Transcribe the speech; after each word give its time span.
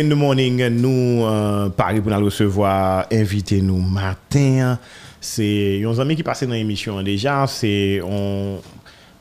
Caroline 0.00 0.08
de 0.08 0.14
Morning, 0.14 0.68
nous, 0.68 1.26
euh, 1.26 1.68
Paris 1.68 2.00
pour 2.00 2.10
nous 2.10 2.24
recevoir, 2.24 3.04
inviter 3.12 3.60
nous 3.60 3.82
matin. 3.82 4.78
C'est 5.20 5.82
un 5.84 5.98
ami 5.98 6.16
qui 6.16 6.22
passait 6.22 6.46
dans 6.46 6.54
l'émission 6.54 7.02
déjà. 7.02 7.46
C'est 7.46 8.00
on. 8.02 8.60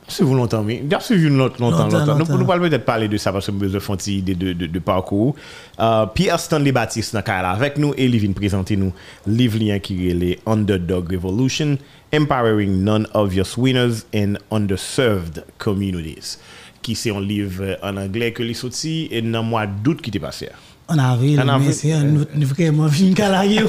Si 0.08 0.24
vous 0.24 0.34
longtemps, 0.36 0.64
mais 0.64 0.78
bien 0.78 1.02
suivi 1.02 1.28
longtemps, 1.28 1.70
longtemps, 1.70 1.88
Longtemps. 1.90 2.38
Nous, 2.38 2.46
parlons 2.46 2.70
peut-être 2.70 2.86
parler 2.86 3.10
de 3.10 3.18
ça 3.18 3.34
parce 3.34 3.46
que 3.46 3.52
nous 3.52 3.58
avons 3.58 3.74
besoin 3.74 3.96
de 3.98 4.10
idée 4.10 4.36
de, 4.36 4.54
de, 4.54 4.68
de 4.68 4.80
parcours. 4.80 5.36
Euh, 5.82 6.06
Pierre 6.06 6.40
Stanley 6.40 6.72
Baptiste 6.72 7.14
dans 7.14 7.24
le 7.28 7.46
avec 7.46 7.78
nous 7.78 7.94
et 7.98 8.06
il 8.06 8.18
vient 8.18 8.32
présenter 8.32 8.78
nous 8.78 8.94
livre 9.28 9.60
lien 9.60 9.80
qui 9.80 10.10
est 10.10 10.14
les 10.14 10.40
Underdog 10.48 11.12
Revolution, 11.12 11.78
Empowering 12.14 12.84
Non-Obvious 12.84 13.58
Winners 13.58 14.06
in 14.16 14.36
Underserved 14.50 15.44
Communities. 15.58 16.38
Qui 16.82 16.96
c'est 16.96 17.12
un 17.12 17.20
livre 17.20 17.78
en 17.84 17.98
anglais 17.98 18.32
que 18.32 18.42
les 18.42 18.54
sorti 18.54 19.10
et 19.12 19.22
dans 19.22 19.44
mois 19.44 19.68
d'août 19.68 20.02
qui 20.02 20.10
t'est 20.10 20.20
passé. 20.20 20.48
En 20.90 20.98
avril, 20.98 21.40
En 21.42 21.48
avril. 21.48 21.74
c'est 21.74 21.94
un 21.94 22.16
autre- 22.16 22.32
vraiment 22.36 22.90
film 22.90 23.14
calarié. 23.14 23.62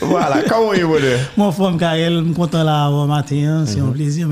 voilà, 0.00 0.42
comment 0.48 0.72
Mon 1.36 1.52
forme 1.52 1.78
Karel, 1.78 2.18
je 2.20 2.24
suis 2.24 2.32
content 2.34 2.62
là 2.64 2.88
au 2.90 3.06
matin, 3.06 3.36
hein, 3.60 3.64
c'est 3.66 3.80
un 3.80 3.84
Mhm. 3.84 3.92
plaisir. 3.92 4.28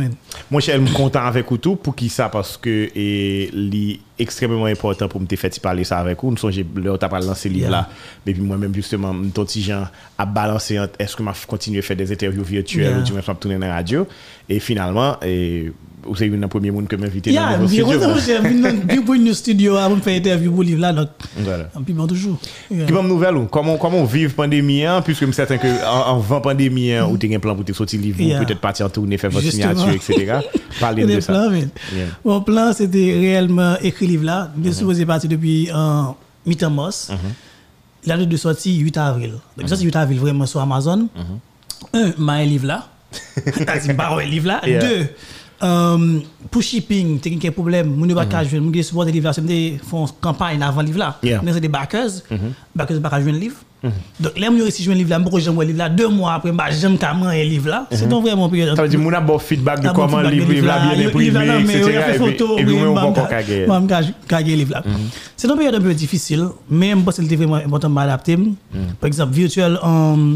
Moi, 0.51 0.61
je 0.61 0.71
suis 0.71 0.93
content 0.93 1.25
avec 1.25 1.47
vous 1.48 1.59
tout. 1.59 1.77
Pour 1.77 1.95
qui 1.95 2.09
ça? 2.09 2.29
Parce 2.29 2.57
que 2.57 2.88
c'est 2.95 4.01
extrêmement 4.19 4.66
important 4.66 5.09
pour 5.09 5.21
me 5.21 5.27
faire 5.27 5.51
parler 5.62 5.84
ça 5.84 5.98
avec 5.98 6.23
vous. 6.23 6.30
Nous 6.30 6.37
sommes, 6.37 6.51
là, 6.51 6.96
tu 6.99 7.05
as 7.05 7.21
lancé 7.21 7.49
le 7.49 7.55
livre 7.57 7.71
là. 7.71 7.88
Et 8.27 8.32
puis 8.32 8.43
moi-même, 8.43 8.74
justement, 8.74 9.15
ton 9.32 9.45
petit 9.45 9.71
a 9.73 10.27
balancé 10.27 10.79
entre 10.79 10.93
est-ce 10.99 11.16
que 11.16 11.23
je 11.24 11.46
continue 11.46 11.79
à 11.79 11.82
faire 11.82 11.96
des 11.96 12.13
interviews 12.13 12.45
virtuelles 12.45 12.99
ou 13.02 13.07
je 13.07 13.13
vais 13.13 13.23
tourner 13.41 13.59
dans 13.59 13.66
la 13.66 13.74
radio. 13.74 14.07
Et 14.49 14.60
finalement, 14.60 15.16
et, 15.23 15.73
vous 16.04 16.21
êtes 16.23 16.32
une 16.32 16.41
des 16.41 16.46
premiers 16.49 16.71
monde 16.73 16.88
que 16.88 16.96
m'inviter 16.96 17.30
Yeah, 17.30 17.57
dans 17.59 17.65
bien 17.66 17.87
le 17.87 18.19
studio. 18.21 18.41
venu 18.43 19.04
pour 19.04 19.15
une 19.15 19.32
studio 19.32 19.77
avant 19.77 19.95
de 19.96 20.01
faire 20.01 20.16
interview 20.16 20.51
pour 20.51 20.63
le 20.63 20.66
livre 20.71 20.80
là, 20.80 20.93
donc, 20.93 21.09
Voilà. 21.38 21.69
en 21.76 21.82
puis 21.82 21.95
bon 21.95 22.09
toujours. 22.09 22.38
Qui 22.69 22.93
bonne 22.93 23.07
nouvelle 23.07 23.37
ou? 23.37 23.45
Comment 23.47 23.76
comment 23.76 24.04
vivre 24.04 24.35
pandémie 24.35 24.85
hein, 24.85 25.01
puisque 25.01 25.21
je 25.21 25.26
suis 25.26 25.35
certain 25.35 25.59
que 25.59 25.69
en, 25.87 26.15
en 26.15 26.19
vent 26.19 26.41
pandémie 26.41 26.93
hein, 26.93 27.07
ou 27.09 27.16
tu 27.16 27.32
as 27.32 27.37
un 27.37 27.38
plan 27.38 27.54
pour 27.54 27.65
te 27.65 27.73
sortir 27.73 28.01
livre 28.01 28.19
ou 28.21 28.24
Yeah. 28.24 28.45
peut-être 28.45 28.60
partir 28.60 28.87
en 28.87 28.88
tournée 28.88 29.16
faire 29.16 29.30
votre 29.30 29.49
signature 29.49 29.91
etc. 29.91 30.38
Parlez 30.80 31.04
de 31.07 31.21
ça. 31.21 31.49
mais-. 31.51 31.69
Mon 32.24 32.41
plan, 32.41 32.73
c'était 32.73 33.13
réellement 33.21 33.76
écrire 33.80 34.12
là. 34.21 34.51
Je 34.59 34.71
suis 34.71 34.79
supposé 34.79 35.07
partir 35.07 35.30
depuis 35.30 35.71
euh, 35.73 36.02
mi-temps 36.46 36.71
mars. 36.71 37.10
Mm-hmm. 37.10 38.07
La 38.09 38.16
date 38.16 38.29
de 38.29 38.37
sortie 38.37 38.79
8 38.79 38.96
avril. 38.99 39.35
Donc, 39.57 39.69
sorti 39.69 39.85
8 39.85 39.96
avril 39.96 40.19
vraiment 40.19 40.46
sur 40.46 40.60
Amazon. 40.60 41.09
Un, 41.93 42.13
m'a 42.19 42.35
un 42.35 42.45
livre 42.45 42.66
là. 42.66 42.88
T'as 43.66 43.79
dit, 43.80 43.93
bah 43.93 44.15
ouais, 44.16 44.27
livre 44.27 44.49
là. 44.49 44.60
Yeah. 44.66 44.80
Deux, 44.80 45.09
euh, 45.63 46.18
pour 46.51 46.63
shipping, 46.63 47.18
t'as 47.21 47.30
quelques 47.30 47.51
problèmes. 47.55 47.88
Moun 47.95 48.09
yo 48.10 48.16
pas 48.16 48.27
ka 48.27 48.43
joindre, 48.45 48.65
moun 48.65 48.74
yo 48.74 48.82
supporter 48.82 49.13
livre 49.13 49.27
là, 49.27 49.32
c'est 49.32 49.45
des 49.45 49.79
font 49.88 50.07
campagne 50.21 50.63
avant 50.63 50.82
livre 50.82 50.99
là. 50.99 51.19
Mais 51.43 51.52
c'est 51.52 51.60
des 51.60 51.69
backers. 51.69 52.10
Backers 52.74 53.01
pas 53.01 53.10
ka 53.10 53.21
joindre 53.21 53.38
livre. 53.38 53.57
Donc, 54.21 54.38
là, 54.38 54.49
moi, 54.49 54.63
réussi 54.63 54.82
à 54.82 54.85
joindre 54.85 54.99
livre 54.99 55.10
là, 55.10 55.19
moi, 55.19 55.41
j'aime 55.41 55.59
le 55.59 55.65
livre 55.66 55.79
là. 55.79 55.88
Deux 55.88 56.07
mois 56.07 56.35
après, 56.35 56.52
bah, 56.52 56.71
j'aime 56.71 56.96
carrément 56.96 57.27
un 57.27 57.43
livre 57.43 57.69
là. 57.69 57.87
C'est 57.91 58.09
donc 58.09 58.23
vraiment 58.24 58.49
période. 58.49 58.77
Ça 58.77 58.82
veut 58.82 58.88
dire 58.88 59.01
mon 59.01 59.13
a 59.13 59.21
bon 59.21 59.38
feedback 59.41 59.80
de 59.80 59.88
Ah, 59.88 59.93
comment 59.95 60.21
le 60.21 60.29
livre 60.30 60.66
là 60.66 60.95
bien 60.95 61.07
imprimé 61.09 61.59
etc. 61.59 62.01
Et 62.10 62.19
photo, 62.19 62.59
Et 62.59 62.65
moi 62.65 62.88
on 62.91 62.95
va 62.95 63.07
encore 63.07 63.29
m'am 63.66 63.87
ka- 63.88 64.03
kage 64.28 64.44
livre 64.47 64.72
là. 64.75 64.82
C'est 65.37 65.49
une 65.49 65.56
période 65.56 65.75
un 65.75 65.81
peu 65.81 65.94
difficile, 65.94 66.47
mais 66.71 66.91
je 66.91 66.97
pense 66.97 67.16
que 67.16 67.22
c'était 67.22 67.34
vraiment 67.37 67.56
important 67.56 67.88
de 67.88 67.94
m'adapter. 67.94 68.37
Par 69.00 69.09
exemple, 69.09 69.32
virtuel, 69.34 69.76
euh, 69.84 70.34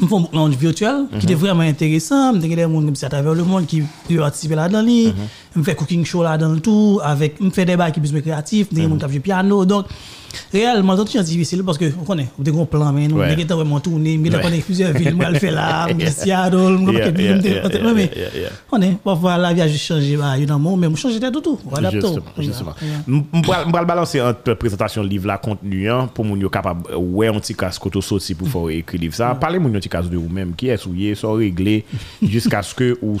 je 0.00 0.06
fais 0.06 0.38
un 0.38 0.48
virtuel 0.48 1.06
qui 1.18 1.26
était 1.26 1.34
vraiment 1.34 1.62
intéressant. 1.62 2.34
Je 2.34 2.38
des 2.38 2.62
gens 2.62 2.80
à 3.02 3.08
travers 3.08 3.34
le 3.34 3.44
monde 3.44 3.66
qui 3.66 3.82
peuvent 4.08 4.18
participer 4.18 4.54
là-dedans. 4.54 4.84
Je 5.56 5.62
fais 5.62 5.74
cooking 5.74 6.04
show 6.04 6.22
là-dedans 6.22 6.52
le 6.52 6.60
tout, 6.60 7.00
avec, 7.02 7.36
je 7.40 7.50
fais 7.50 7.64
des 7.64 7.76
bails 7.76 7.92
qui 7.92 8.00
sont 8.04 8.12
plus 8.12 8.22
créatifs, 8.22 8.72
des 8.72 8.82
gens 8.82 8.96
qui 8.96 9.12
jouent 9.12 9.20
piano. 9.20 9.64
Donc, 9.64 9.86
réellement, 10.52 10.96
c'est 11.06 11.22
difficile 11.24 11.62
parce 11.64 11.78
que, 11.78 11.86
vous 11.86 12.04
connaissez, 12.04 12.28
vous 12.38 12.48
avez 12.48 12.60
un 12.60 12.64
plan, 12.64 12.92
mais 12.92 13.08
nous, 13.08 13.16
Ouais. 13.16 13.26
vous 13.26 13.32
avez 13.32 13.44
vraiment 13.44 13.80
tourné, 13.80 14.16
mais 14.16 14.30
Ouais. 14.34 14.40
on 14.44 14.46
a 14.58 14.60
plusieurs 14.62 14.92
villes, 14.92 15.16
je 15.34 15.38
fais 15.38 15.50
là, 15.50 15.88
fais 15.98 16.10
Seattle, 16.10 16.78
yeah, 16.92 17.10
mais- 17.94 18.10
on 18.72 18.80
est, 18.82 18.96
parfois 19.02 19.36
la 19.36 19.52
vie 19.52 19.62
a 19.62 19.68
juste 19.68 19.84
changé, 19.84 20.16
bah, 20.16 20.36
il 20.38 20.46
y 20.48 20.50
a 20.50 20.54
un 20.54 20.58
moment, 20.58 20.76
mais 20.76 20.86
on 20.86 20.94
change 20.96 21.18
de 21.18 21.28
tout. 21.40 21.58
On 21.70 21.74
adapte 21.74 22.00
tout. 22.00 22.18
Justement. 22.38 22.74
Je 22.80 23.72
vais 23.72 23.84
balancer 23.84 24.20
entre 24.20 24.54
présentation 24.54 25.02
livre 25.02 25.26
là 25.26 25.38
contenu 25.38 25.90
hein, 25.90 26.08
pour 26.12 26.24
moun 26.24 26.40
yo 26.40 26.48
capable 26.48 26.94
ouais 26.94 27.30
casse 27.54 27.78
koto 27.78 28.00
sorti 28.00 28.34
pour 28.34 28.48
faire 28.48 28.68
écrire 28.70 29.00
livre 29.00 29.14
ça. 29.14 29.34
Parlez 29.34 29.58
petit 29.60 29.88
casse 29.88 30.08
de 30.08 30.16
vous 30.16 30.28
même 30.28 30.54
qui 30.54 30.68
est 30.68 30.76
souillé, 30.76 31.14
sont 31.14 31.32
réglé 31.32 31.84
jusqu'à 32.22 32.62
ce 32.62 32.74
que 32.74 32.96
ou 33.02 33.18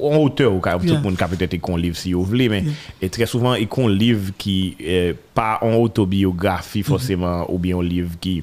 en 0.00 0.16
auteur 0.16 0.52
ou 0.54 0.60
tout 0.60 0.68
Yeah. 0.86 0.94
le 0.96 1.00
monde 1.02 1.16
qui 1.16 1.24
a 1.24 1.28
peut-être 1.28 1.70
un 1.70 1.76
livre 1.78 1.96
si 1.96 2.12
vous 2.12 2.24
voulez 2.24 2.48
mais 2.48 2.64
et 3.00 3.08
très 3.08 3.26
souvent 3.26 3.54
il 3.54 3.68
un 3.76 3.88
livre 3.88 4.32
qui 4.38 4.76
est 4.80 5.16
pas 5.34 5.58
en 5.62 5.74
autobiographie 5.74 6.82
forcément 6.82 7.44
ou 7.52 7.58
bien 7.58 7.78
un 7.78 7.82
livre 7.82 8.10
qui 8.20 8.42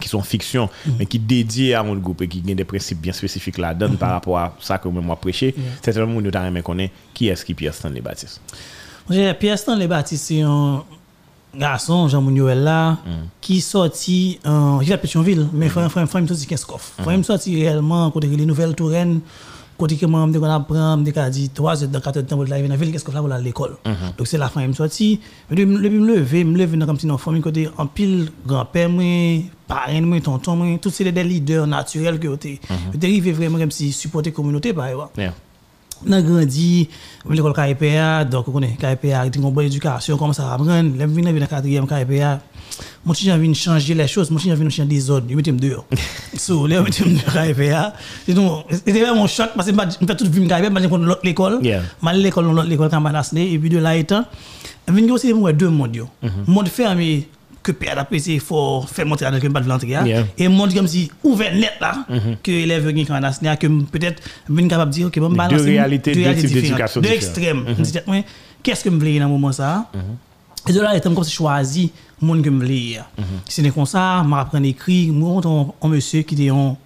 qui 0.00 0.08
sont 0.08 0.22
fiction, 0.22 0.70
mais 0.98 1.04
qui 1.04 1.18
dédiés 1.18 1.74
à 1.74 1.82
mon 1.82 1.94
groupe 1.94 2.22
et 2.22 2.28
qui 2.28 2.42
ont 2.48 2.54
des 2.54 2.64
principes 2.64 3.00
bien 3.02 3.12
spécifiques 3.12 3.58
là-dedans 3.58 3.96
par 3.96 4.12
rapport 4.12 4.38
à 4.38 4.56
ça 4.58 4.78
que 4.78 4.88
moi 4.88 5.14
prêché. 5.16 5.54
C'est 5.82 5.94
moun 5.98 6.24
yo 6.24 6.30
t'a 6.30 6.46
aimé 6.46 6.62
connaître 6.62 6.94
qui 7.12 7.28
est-ce 7.28 7.44
qui 7.44 7.52
Pierre 7.52 7.74
Stanley 7.74 8.00
Baptiste. 8.00 8.40
Pierre 9.38 9.58
Stanley 9.58 9.86
Baptiste, 9.86 10.24
c'est 10.28 10.40
un 10.40 10.82
garçon, 11.54 12.08
Jean 12.08 12.22
Mounioel 12.22 12.62
là, 12.62 12.96
qui 13.42 13.60
sorti, 13.60 14.38
j'ai 14.80 14.92
à 14.94 14.98
Pétionville, 14.98 15.48
mais 15.52 15.66
il 15.66 15.70
faut 15.70 15.86
faut- 15.90 16.06
faut 16.06 16.18
me 16.20 16.26
sortir 16.26 16.48
15 16.48 16.64
coffres. 16.64 16.92
Il 16.98 17.04
faut 17.04 17.10
me 17.10 17.22
sortir 17.22 17.58
réellement, 17.58 18.10
côté 18.10 18.26
les 18.28 18.46
nouvelles 18.46 18.74
Touraine, 18.74 19.20
côté 19.80 19.96
que 19.96 20.06
moi, 20.06 20.20
on 20.20 20.32
a 20.32 21.30
dit 21.30 21.48
3 21.48 21.82
heures 21.82 21.88
dans 21.88 22.00
4 22.00 22.16
heures 22.16 22.22
de 22.22 22.28
temps 22.28 22.36
pour 22.36 22.44
la 22.44 22.60
ville, 22.60 22.92
qu'est-ce 22.92 23.04
que 23.04 23.10
pour 23.10 23.24
aller 23.24 23.34
à 23.34 23.38
l'école? 23.40 23.76
Donc 24.16 24.26
c'est 24.26 24.38
la 24.38 24.48
fin, 24.48 24.62
il 24.62 24.68
me 24.68 24.72
sorti. 24.74 25.20
Depuis 25.50 25.66
me 25.66 25.78
lever, 26.06 26.44
me 26.44 26.56
lever 26.56 26.76
dans 26.76 26.86
comme 26.86 26.98
si 26.98 27.06
dans 27.06 27.18
famille 27.18 27.42
côté 27.42 27.68
en 27.76 27.86
pile 27.86 28.30
grand-père 28.46 28.88
moi, 28.88 29.04
parrain 29.66 30.00
moi, 30.02 30.20
tonton 30.20 30.56
moi, 30.56 30.78
tous 30.80 31.02
des 31.02 31.24
leaders 31.24 31.66
naturels 31.66 32.18
que 32.20 32.30
j'étais. 32.30 32.60
J'étais 32.92 33.06
arrivé 33.06 33.32
vraiment 33.32 33.58
comme 33.58 33.70
si 33.70 33.90
supporter 33.90 34.32
communauté 34.32 34.72
par 34.72 34.86
exemple 34.86 35.32
A 36.08 36.22
grandi, 36.22 36.88
on 37.26 37.32
l'école 37.32 37.52
KPA, 37.52 38.24
donc 38.24 38.48
on 38.48 38.52
connaît 38.52 38.76
KPA, 38.78 38.96
il 39.02 39.08
y 39.08 39.12
a 39.12 39.24
une 39.26 39.50
bonne 39.50 39.66
éducation, 39.66 40.16
comment 40.16 40.32
ça 40.32 40.50
apprendre. 40.52 40.70
Là, 40.72 41.06
je 41.06 41.06
viens 41.06 41.24
dans 41.24 41.38
le 41.38 41.46
quatrième 41.46 41.86
KPA, 41.86 42.40
mon 43.04 43.12
petit 43.12 43.30
envie 43.30 43.48
de 43.48 43.54
changer 43.54 43.92
les 43.92 44.08
choses, 44.08 44.30
mon 44.30 44.38
petit 44.38 44.50
envie 44.50 44.64
de 44.64 44.70
changer 44.70 44.88
des 44.88 45.10
ordres, 45.10 45.26
dehors. 45.28 45.84
So, 46.36 46.66
là, 46.66 46.76
je 46.78 46.82
mettais 46.82 47.04
dehors 47.04 47.54
KPA. 47.54 47.94
Et 48.28 48.32
donc, 48.32 48.64
C'était 48.70 49.00
vraiment 49.02 49.24
un 49.24 49.26
choc 49.26 49.50
parce 49.54 49.70
que 49.70 49.76
je 49.76 50.06
fais 50.06 50.16
toute 50.16 50.28
vie 50.28 50.46
KPA, 50.46 50.62
je 50.62 50.86
vais 50.88 50.96
l'autre 50.98 51.20
l'école, 51.22 51.60
l'école, 52.14 52.44
l'autre 52.46 52.68
l'école 52.68 52.88
Camanasné, 52.88 53.52
et 53.52 53.58
puis 53.58 53.68
de 53.68 53.78
là 53.78 53.94
étant, 53.96 54.24
je 54.88 54.92
viens 54.94 55.12
aussi 55.12 55.32
moi 55.34 55.52
deux 55.52 55.68
mondes. 55.68 56.06
Monde 56.46 56.68
fermé, 56.68 57.28
que 57.62 57.72
Pierre 57.72 57.98
a 57.98 58.04
pesé, 58.04 58.34
il 58.34 58.40
faut 58.40 58.82
faire 58.82 59.06
monter 59.06 59.26
le 59.30 59.50
pas 59.50 59.60
de 59.60 59.68
l'entrée. 59.68 59.88
Yeah. 59.88 60.24
Et 60.38 60.48
monde 60.48 60.74
comme 60.74 60.86
si 60.86 61.10
ouvert 61.22 61.54
net 61.54 61.74
là, 61.80 62.06
que 62.42 62.50
l'élève 62.50 62.88
vient 62.88 63.04
Camanasné, 63.04 63.56
que 63.58 63.66
peut-être, 63.66 64.22
je 64.48 64.54
suis 64.54 64.68
capable 64.68 64.90
de 64.90 64.96
dire, 64.96 65.10
que 65.10 65.20
bon, 65.20 65.28
deux 65.28 65.36
balancer 65.36 65.64
réalités, 65.64 66.14
deux 66.14 66.34
types 66.34 66.60
différentes, 66.60 66.98
Deux 66.98 67.10
extrêmes. 67.10 67.64
Je 67.68 67.74
me 67.74 67.84
dis, 67.84 67.98
ouais, 68.06 68.24
qu'est-ce 68.62 68.84
que 68.84 68.90
je 68.90 68.94
voulais 68.94 69.18
dans 69.18 69.26
ce 69.26 69.30
moment 69.30 69.52
ça? 69.52 69.90
Et 70.68 70.72
de 70.72 70.80
là, 70.80 70.94
il 70.94 71.00
comme 71.00 71.24
si 71.24 71.32
choisi 71.32 71.92
le 72.20 72.26
monde 72.26 72.42
que 72.42 72.50
je 72.50 72.54
voulais. 72.54 73.00
C'est 73.46 73.68
comme 73.70 73.86
ça, 73.86 74.24
je 74.26 74.34
apprends 74.34 74.58
à 74.62 74.66
écrire, 74.66 75.12
je 75.12 75.20
rencontre 75.22 75.74
un, 75.82 75.88
monsieur 75.88 76.22
qui 76.22 76.34
était 76.34 76.50
un, 76.50 76.76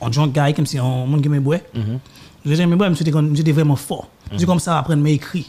un 0.00 0.10
drunk 0.10 0.32
guy, 0.32 0.54
comme 0.54 0.66
si 0.66 0.78
un 0.78 1.06
monde 1.06 1.22
qui 1.22 1.28
me 1.28 1.40
boit. 1.40 1.58
Je 2.44 2.54
mais 2.64 2.76
moi, 2.76 2.88
j'étais 2.94 3.12
j'étais 3.34 3.52
vraiment 3.52 3.76
fort. 3.76 4.08
C'est 4.36 4.46
comme 4.46 4.60
ça, 4.60 4.78
apprendre 4.78 5.04
à 5.04 5.08
écrire. 5.10 5.44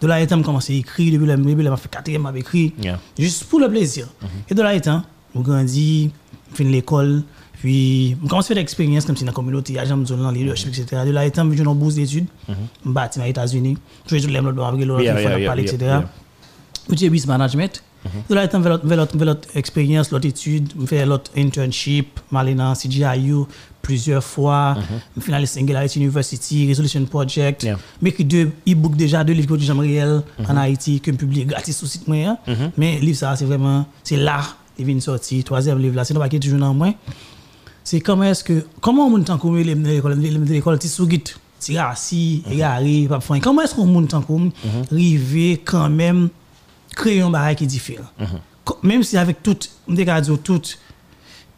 De 0.00 0.06
là, 0.06 0.20
il 0.20 0.24
a 0.24 0.26
commencé 0.42 0.74
à 0.74 0.76
écrire, 0.76 1.12
depuis 1.12 1.26
le 1.26 1.36
début, 1.36 1.66
a 1.66 1.76
fait 1.76 1.88
quatrième, 1.88 2.28
il 2.34 2.40
écrit, 2.40 2.72
juste 3.18 3.44
pour 3.44 3.60
le 3.60 3.68
plaisir. 3.68 4.08
Et 4.48 4.54
de 4.54 4.62
là, 4.62 4.74
il 4.74 4.88
a 4.88 5.02
grandi, 5.36 6.10
fin 6.52 6.64
l'école, 6.64 7.22
puis 7.60 8.16
je 8.22 8.28
commence 8.28 8.44
à 8.46 8.48
faire 8.48 8.54
des 8.56 8.60
expériences 8.62 9.04
comme 9.04 9.16
si 9.16 9.24
dans 9.24 9.30
la 9.30 9.34
communauté, 9.34 9.78
à 9.78 9.84
Jamzon, 9.84 10.16
dans 10.16 10.30
le 10.30 10.36
leadership, 10.38 10.68
etc. 10.68 11.02
De 11.06 11.10
là, 11.10 11.24
il 11.26 11.28
a 11.28 11.30
j'ai 11.56 11.62
une 11.62 11.74
bourse 11.74 11.94
d'études, 11.94 12.26
je 12.48 12.90
bâtis 12.90 13.20
aux 13.20 13.24
États-Unis, 13.24 13.76
je 14.08 14.16
suis 14.16 14.26
tout 14.26 14.32
l'autre, 14.32 14.50
l'autre, 14.50 14.76
l'autre, 14.84 15.02
parler, 15.46 15.62
yeah, 15.62 15.74
etc. 15.74 15.78
J'ai 16.90 17.08
business 17.10 17.26
management. 17.28 17.82
De 18.28 18.34
là, 18.34 18.44
je 18.44 18.50
fais 19.18 19.24
l'autre- 19.24 19.48
expérience, 19.54 20.10
l'autre 20.10 20.26
étude, 20.26 20.72
je 20.78 20.84
fais 20.86 21.06
l'autre 21.06 21.30
internship, 21.36 22.08
je 22.16 22.28
suis 22.28 22.36
allé 22.36 22.54
dans 22.54 22.74
CGIU 22.74 23.44
plusieurs 23.84 24.24
fois, 24.24 24.76
suis 25.20 25.32
allé 25.32 25.44
à 25.44 25.46
Singularity 25.46 26.00
University, 26.00 26.66
Resolution 26.68 27.04
Project, 27.04 27.62
Yeah. 27.62 27.78
j'ai 28.02 28.08
écrit 28.08 28.24
deux 28.24 28.50
e-books 28.68 28.96
déjà, 28.96 29.22
deux 29.22 29.34
livres 29.34 29.56
de 29.56 29.62
Jean 29.62 29.78
réel 29.78 30.22
en 30.48 30.56
Haïti, 30.56 31.00
que 31.00 31.12
je 31.12 31.16
publie 31.16 31.44
gratis 31.44 31.76
sur 31.76 31.84
le 31.84 31.90
site. 31.90 32.08
moi, 32.08 32.16
hein. 32.16 32.38
Mais 32.76 32.98
le 32.98 33.04
livre, 33.06 33.18
ça, 33.18 33.36
c'est 33.36 33.44
vraiment, 33.44 33.86
c'est 34.02 34.16
là, 34.16 34.40
il 34.78 34.84
vient 34.86 34.94
de 34.96 35.00
sortir, 35.00 35.44
troisième 35.44 35.78
livre 35.78 35.94
là, 35.94 36.04
c'est 36.04 36.14
pas 36.14 36.28
qui 36.28 36.36
est 36.36 36.40
toujours 36.40 36.58
dans 36.58 36.74
moi. 36.74 36.92
C'est 37.84 38.00
comment 38.00 38.24
est-ce 38.24 38.42
que, 38.42 38.64
comment 38.80 39.06
on 39.06 39.10
monte 39.10 39.28
en 39.30 39.38
commun 39.38 39.62
les 39.62 39.74
l'école, 39.74 40.18
les 40.18 40.30
l'école, 40.30 40.78
tu 40.78 40.88
sous 40.88 41.06
guide, 41.06 41.28
tu 41.64 41.76
assis, 41.78 42.42
égaré, 42.50 43.06
pas 43.08 43.20
fin. 43.20 43.38
Comment 43.40 43.62
est-ce 43.62 43.74
qu'on 43.74 43.86
monte 43.86 44.14
en 44.14 44.22
commun, 44.22 44.48
river 44.90 45.60
quand 45.64 45.90
même, 45.90 46.30
créer 46.96 47.20
un 47.20 47.30
barrage 47.30 47.56
qui 47.56 47.64
est 47.64 47.66
différent? 47.66 48.08
Co- 48.64 48.78
Même 48.82 49.02
si 49.02 49.18
avec 49.18 49.42
tout, 49.42 49.56
on 49.86 49.92
dit 49.92 50.04
qu'à 50.06 50.18
dire 50.22 50.38
tout, 50.42 50.62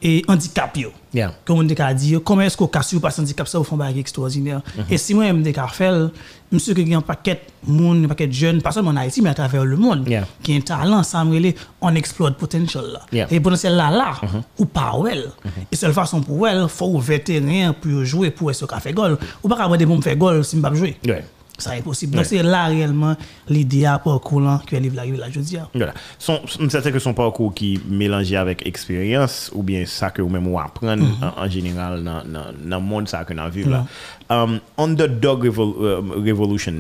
et 0.06 0.22
handicap 0.28 0.76
yo. 0.76 0.90
Yeah. 1.12 1.32
Comme 1.44 1.58
on 1.58 1.62
dit 1.64 1.74
qu'à 1.74 1.92
dire, 1.92 2.20
comment 2.22 2.42
est-ce 2.42 2.56
qu'on 2.56 2.68
casse 2.68 2.94
pas 3.00 3.10
handicap 3.18 3.48
ça 3.48 3.58
au 3.58 3.64
fond 3.64 3.76
bague 3.76 3.98
extraordinaire. 3.98 4.60
Et 4.88 4.98
si 4.98 5.14
moi 5.14 5.32
me 5.32 5.50
qu'à 5.50 5.66
faire, 5.66 6.10
monsieur 6.52 6.74
que 6.74 6.94
un 6.94 7.00
paquet 7.00 7.40
monde, 7.66 8.04
un 8.04 8.08
paquet 8.08 8.28
de 8.28 8.32
jeunes, 8.32 8.62
pas 8.62 8.70
seulement 8.70 8.90
en 8.90 8.96
Haïti 8.96 9.20
mais 9.20 9.30
à 9.30 9.34
travers 9.34 9.64
le 9.64 9.76
monde 9.76 10.06
Yeah. 10.06 10.24
qui 10.44 10.52
a 10.54 10.56
un 10.56 10.60
talent 10.60 11.02
ça 11.02 11.24
me 11.24 11.52
on 11.80 11.94
explode 11.96 12.36
potential 12.36 12.84
là. 12.92 13.00
Yeah. 13.10 13.26
Et 13.32 13.40
potentiel 13.40 13.74
là 13.74 13.90
là 13.90 14.12
ou 14.58 14.66
pas 14.66 14.92
well. 14.96 15.32
Et 15.72 15.76
seule 15.76 15.92
façon 15.92 16.20
pour 16.20 16.46
elle, 16.46 16.68
faut 16.68 16.86
ou 16.86 17.00
vétéran 17.00 17.74
pour 17.80 18.04
jouer 18.04 18.30
pour 18.30 18.54
ce 18.54 18.64
qu'a 18.64 18.78
fait 18.78 18.92
goal. 18.92 19.18
Ou 19.42 19.48
pas 19.48 19.56
avoir 19.56 19.76
des 19.76 19.86
bons 19.86 20.00
faire 20.00 20.16
goal 20.16 20.44
si 20.44 20.56
pas 20.60 20.72
jouer. 20.72 20.96
Ouais. 21.04 21.24
Ça 21.58 21.76
est 21.76 21.82
possible. 21.82 22.16
Donc 22.16 22.26
c'est 22.26 22.42
là 22.42 22.66
réellement 22.66 23.16
l'idée 23.48 23.86
à 23.86 23.98
parcours 23.98 24.42
que 24.66 24.76
livre 24.76 24.98
arrive 24.98 25.16
là 25.18 25.26
je 25.30 25.40
dis. 25.40 25.56
Voilà. 25.74 25.94
Son, 26.18 26.40
c'est 26.68 26.92
que 26.92 26.98
son 26.98 27.14
parcours 27.14 27.54
qui 27.54 27.80
mélangé 27.88 28.36
avec 28.36 28.66
expérience 28.66 29.50
ou 29.54 29.62
bien 29.62 29.84
ça 29.86 30.10
que 30.10 30.20
ou 30.22 30.28
même 30.28 30.46
ou 30.46 30.58
apprendre 30.58 31.04
en, 31.22 31.44
en 31.44 31.48
général 31.48 32.04
dans 32.04 32.22
dans 32.24 32.46
dans 32.64 32.78
le 32.78 32.82
monde 32.84 33.08
ça 33.08 33.24
que 33.24 33.32
nous 33.32 33.50
vivons 33.50 33.70
là. 33.70 33.86
Um, 34.28 34.58
Underdog 34.76 35.46
Revol- 35.46 35.76
euh, 35.82 36.00
Revolution, 36.26 36.72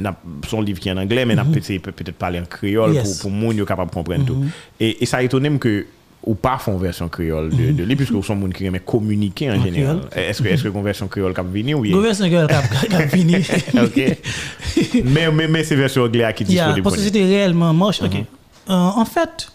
son 0.48 0.60
livre 0.60 0.80
qui 0.80 0.88
est 0.88 0.92
en 0.92 0.96
anglais, 0.98 1.24
mais 1.24 1.34
n'a 1.36 1.44
peut-être 1.44 1.82
peut-être 1.92 2.16
parler 2.16 2.40
en 2.40 2.44
créole 2.44 2.92
Yes. 2.94 3.18
pour 3.20 3.20
pour 3.22 3.30
monde 3.30 3.64
capable 3.66 3.90
de 3.90 3.94
comprendre 3.94 4.24
tout. 4.26 4.44
Et, 4.80 5.02
et 5.02 5.06
ça 5.06 5.22
étonne 5.22 5.58
que 5.58 5.86
ou 6.26 6.34
pas 6.34 6.58
font 6.58 6.76
version 6.76 7.08
créole 7.08 7.50
de, 7.50 7.70
de 7.70 7.84
lui 7.84 7.94
puisque 7.96 8.12
vous 8.12 8.22
sont 8.22 8.34
monde 8.34 8.52
qui 8.52 8.64
aime 8.66 8.78
communiquer 8.80 9.50
en 9.50 9.62
général. 9.62 10.00
Est-ce 10.14 10.42
que 10.42 10.48
est-ce 10.48 10.64
que 10.64 10.68
conversion 10.68 11.06
créole 11.06 11.32
cap 11.32 11.46
venir 11.46 11.78
ou 11.78 11.82
bien? 11.82 11.92
Gouvernement 11.94 12.28
girl 12.28 12.46
cap 12.48 12.64
cap 12.90 13.08
fini. 13.08 13.36
OK. 13.82 14.18
mais 15.04 15.30
mais 15.30 15.46
mais 15.48 15.62
c'est 15.64 15.76
version 15.76 16.02
anglaise 16.02 16.34
qui 16.34 16.42
est 16.42 16.46
Yeah, 16.48 16.64
disponible. 16.64 16.82
parce 16.82 16.96
que 16.96 17.02
c'était 17.02 17.24
réellement 17.24 17.72
moche. 17.72 18.02
ok. 18.02 18.14
Euh, 18.16 18.24
en 18.74 19.04
fait, 19.04 19.48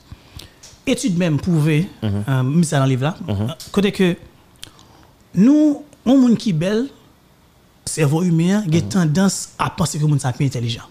études 0.87 1.17
même 1.17 1.37
prouvées, 1.37 1.87
euh, 2.03 2.43
mis 2.43 2.63
ça 2.63 2.77
dans 2.79 2.85
le 2.85 2.91
livre 2.91 3.03
là, 3.03 3.15
euh, 3.27 3.33
côté 3.73 3.91
que 3.91 4.15
nous, 5.35 5.83
on 6.05 6.17
monde 6.17 6.37
qui 6.37 6.53
belle, 6.53 6.85
cerveau 7.85 8.23
humain, 8.23 8.63
il 8.67 8.77
a 8.77 8.81
tendance 8.81 9.49
à 9.59 9.69
penser 9.69 9.97
que 9.97 10.03
le 10.03 10.09
monde 10.09 10.19
est 10.23 10.45
intelligent. 10.45 10.83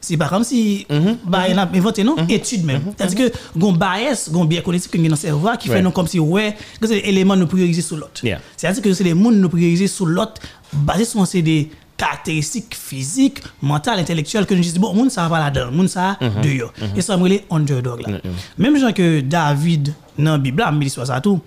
C'est 0.00 0.16
pas 0.16 0.28
comme 0.28 0.44
si 0.44 0.86
bah, 1.24 1.48
il 1.48 1.58
a 1.58 1.68
inventé 1.74 2.04
non? 2.04 2.14
Étude 2.28 2.64
même. 2.64 2.82
C'est-à-dire 2.96 3.30
que 3.30 3.38
gon 3.58 3.72
bias, 3.72 4.28
gon 4.30 4.44
biais 4.44 4.62
cognitif 4.62 4.90
que 4.90 5.08
dans 5.08 5.16
cerveau 5.16 5.48
qui 5.58 5.68
fait 5.68 5.82
non 5.82 5.90
comme 5.90 6.06
si 6.06 6.20
ouais, 6.20 6.56
que 6.80 6.86
c'est 6.86 7.00
des 7.02 7.08
éléments 7.08 7.34
nous 7.36 7.48
prioriser 7.48 7.82
sur 7.82 7.96
l'autre. 7.96 8.22
C'est-à-dire 8.56 8.82
que 8.82 8.92
c'est 8.92 9.04
les 9.04 9.14
mondes 9.14 9.34
nous 9.36 9.48
prioriser 9.48 9.88
sur 9.88 10.06
l'autre 10.06 10.40
basé 10.72 11.04
sur 11.04 11.26
des 11.42 11.70
caractéristiques 11.96 12.76
physiques, 12.76 13.42
mentales, 13.60 13.98
intellectuelles 13.98 14.46
que 14.46 14.54
nous 14.54 14.60
disons 14.60 14.80
bon 14.80 14.94
monde 14.94 15.10
ça 15.10 15.26
va 15.26 15.40
là-dedans, 15.40 15.72
monde 15.72 15.88
ça 15.88 16.16
de 16.20 16.48
yo. 16.48 16.66
Et 16.94 17.02
ça 17.02 17.16
me 17.16 17.40
underdog 17.50 18.06
là. 18.06 18.18
Même 18.56 18.78
gens 18.78 18.92
que 18.92 19.20
David 19.20 19.92
dans 20.16 20.32
la 20.32 20.38
Bible, 20.38 20.64
mais 20.74 20.88
ça 20.88 21.20
tout. 21.20 21.40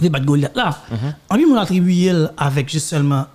Il 0.00 0.10
bat 0.10 0.20
Goliath 0.20 0.56
là. 0.56 0.78
En 1.28 1.36
lui 1.36 1.44
on 1.44 1.56
attribue 1.56 2.08
avec 2.36 2.70
juste 2.70 2.86
seulement 2.86 3.26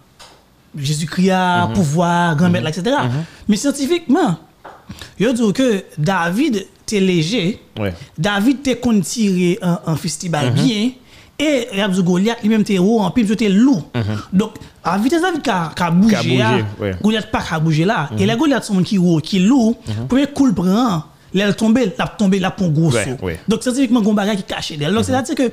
Jésus-Christ 0.77 1.31
a 1.31 1.68
pouvoir, 1.74 2.36
grand 2.36 2.50
maître, 2.50 2.68
etc. 2.68 2.95
Mais 3.48 3.56
scientifiquement, 3.56 4.38
il 5.19 5.33
dit 5.33 5.54
que 5.54 5.83
David 5.98 6.68
était 6.83 7.00
léger, 7.00 7.62
Ouais. 7.80 7.94
David 8.18 8.60
était 8.60 8.75
qu'on 8.77 9.00
un, 9.62 9.80
un 9.86 9.95
festival 9.95 10.51
bien, 10.51 10.92
et 11.39 11.68
dit 11.89 12.04
Goliath 12.04 12.42
lui-même 12.42 12.62
était 12.62 12.80
haut, 12.80 13.00
en 13.00 13.10
pile, 13.12 13.31
était 13.31 13.48
lourd. 13.48 13.89
Donc, 14.33 14.51
à 14.83 14.98
vitesse 14.98 15.21
David 15.21 15.42
qui 15.42 15.50
a, 15.50 15.92
bougé. 15.92 16.66
Goliath 17.01 17.31
pas 17.31 17.42
qui 17.42 17.54
a 17.54 17.60
bougé 17.60 17.86
là. 17.86 18.10
Et 18.18 18.25
la 18.25 18.36
Goliath, 18.36 18.66
son 18.66 18.74
monde 18.75 18.83
qui 18.83 18.98
haut, 18.98 19.19
qui 19.19 19.39
lourd, 19.39 19.75
premier 20.10 20.27
coup 20.27 20.45
le 20.45 20.54
prend, 20.54 21.04
elle 21.35 21.55
tombé, 21.55 21.91
la 21.97 22.07
tombé, 22.07 22.39
la 22.39 22.51
pon 22.51 22.69
gros 22.69 22.91
Ouais, 22.91 23.05
ouais. 23.21 23.39
Donc, 23.47 23.61
scientifiquement, 23.61 24.01
il 24.01 24.27
y 24.27 24.31
a 24.31 24.35
qui 24.35 24.43
caché 24.43 24.77
d'elle. 24.77 24.93
Donc, 24.93 25.05
c'est-à-dire 25.05 25.35
que, 25.35 25.43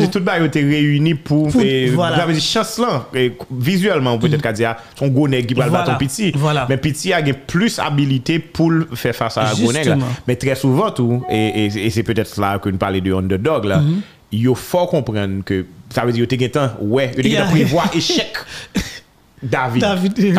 dire 0.00 0.10
tout 0.10 0.18
le 0.18 0.24
bail 0.24 0.44
était 0.46 0.60
réuni 0.60 1.14
pour, 1.14 1.48
Pour- 1.48 1.60
et, 1.62 1.88
voilà. 1.90 2.16
ça 2.18 2.26
veut 2.26 2.32
dire 2.32 2.42
chance 2.42 2.78
là 2.78 3.06
et 3.14 3.32
visuellement 3.50 4.12
on 4.14 4.18
peut 4.18 4.32
être 4.32 4.42
qu'à 4.42 4.52
dire 4.52 4.76
son 4.98 5.08
gros 5.08 5.28
nègre 5.28 5.46
qui 5.48 5.54
va 5.54 5.64
le 5.64 5.70
Voilà. 5.70 5.84
battre 5.86 5.98
petit 5.98 6.32
Voilà. 6.34 6.66
mais 6.68 6.76
petit 6.76 7.12
a 7.12 7.22
plus 7.22 7.78
habilité 7.78 8.38
pour 8.38 8.72
faire 8.94 9.14
face 9.14 9.36
à 9.36 9.50
un 9.50 9.54
gros 9.54 9.72
nègre 9.72 9.96
mais 10.26 10.36
très 10.36 10.54
souvent 10.54 10.90
tout 10.90 11.22
et, 11.30 11.66
et, 11.66 11.86
et 11.86 11.90
c'est 11.90 12.02
peut-être 12.02 12.38
là 12.40 12.58
que 12.58 12.68
nous 12.68 12.78
parlons 12.78 13.00
de 13.00 13.12
underdog 13.12 13.64
là 13.64 13.82
il 14.30 14.50
faut 14.54 14.86
comprendre 14.86 15.42
que 15.44 15.64
ça 15.90 16.04
veut 16.04 16.12
dire 16.12 16.26
que 16.28 16.34
tu 16.34 16.44
as 16.44 16.48
temps 16.50 16.70
ouais 16.82 17.10
tu 17.18 17.36
as 17.36 17.44
prévoir 17.46 17.90
échec 17.94 18.32
David. 19.42 19.80
David, 19.82 20.12
dit, 20.14 20.30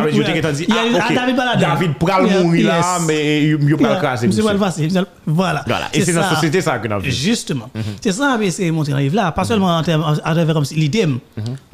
a- 0.69 0.75
ah, 1.10 1.13
David 1.13 1.36
Baladin. 1.36 1.68
David 1.69 1.94
pral 1.96 2.24
mourir 2.44 2.68
là, 2.68 3.00
mais 3.07 3.44
il 3.46 3.57
pral 3.78 3.98
craser. 4.00 4.28
Monsieur 4.28 4.44
monsieur- 4.44 5.06
Voilà. 5.25 5.63
Voilà. 5.66 5.88
Et 5.94 6.01
c'est 6.01 6.13
dans 6.13 6.22
la 6.22 6.30
société 6.36 6.62
ça 6.62 6.80
que 6.80 6.88
nous 6.88 7.00
vivons. 7.00 7.16
Justement. 7.16 7.69
C'est 8.01 8.12
ça 8.12 8.38
que 8.40 8.50
c'est 8.50 8.69
montré 8.72 8.92
dans 8.92 8.98
le 8.98 9.04
livre 9.04 9.16
là. 9.16 9.31
Pas 9.31 9.44
seulement 9.46 9.78
en 9.78 9.84
travers 9.84 10.54
comme 10.54 10.66
l'idée, 10.72 11.07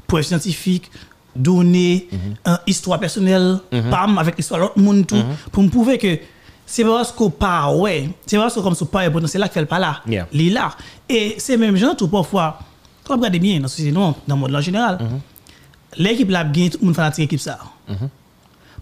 preuve 0.08 0.22
scientifique, 0.24 0.92
données, 1.36 2.08
euh, 2.48 2.56
histoire 2.68 3.00
personnelle, 3.00 3.58
pam, 3.90 4.18
avec 4.18 4.38
l'histoire 4.38 4.60
de 4.60 4.66
l'autre 4.66 4.80
monde, 4.80 5.06
tout, 5.08 5.22
pour 5.52 5.64
me 5.64 5.70
prouver 5.70 5.98
que 5.98 6.18
c'est 6.66 6.84
parce 6.84 7.12
qu'on 7.12 7.30
pas 7.30 7.72
ouais, 7.74 8.10
c'est 8.26 8.38
parce 8.38 8.54
qu'on 8.54 8.62
comme 8.62 8.76
ça 8.76 8.86
pas 8.86 9.10
bon, 9.10 9.26
c'est 9.28 9.38
là 9.38 9.48
fait 9.50 9.66
pas 9.66 9.80
là. 9.80 10.02
Il 10.32 10.48
est 10.48 10.50
là. 10.52 10.72
Et 11.10 11.36
c'est 11.38 11.58
même 11.58 11.76
gens 11.76 11.94
tout 11.96 12.08
parfois, 12.08 12.60
quand 13.04 13.16
on 13.16 13.18
regarde 13.18 13.36
bien 13.38 13.58
dans 13.58 13.64
la 13.64 13.68
société, 13.68 13.92
non, 13.92 14.16
dans 14.28 14.36
le 14.36 14.42
monde 14.42 14.56
en 14.56 14.62
général, 14.62 14.98
l'équipe 15.98 16.30
là, 16.30 16.44
bien, 16.44 16.70
tout 16.70 16.80
le 16.82 16.86
monde 16.88 16.96
fait 16.96 17.18
l'équipe 17.18 17.40
ça. 17.40 17.60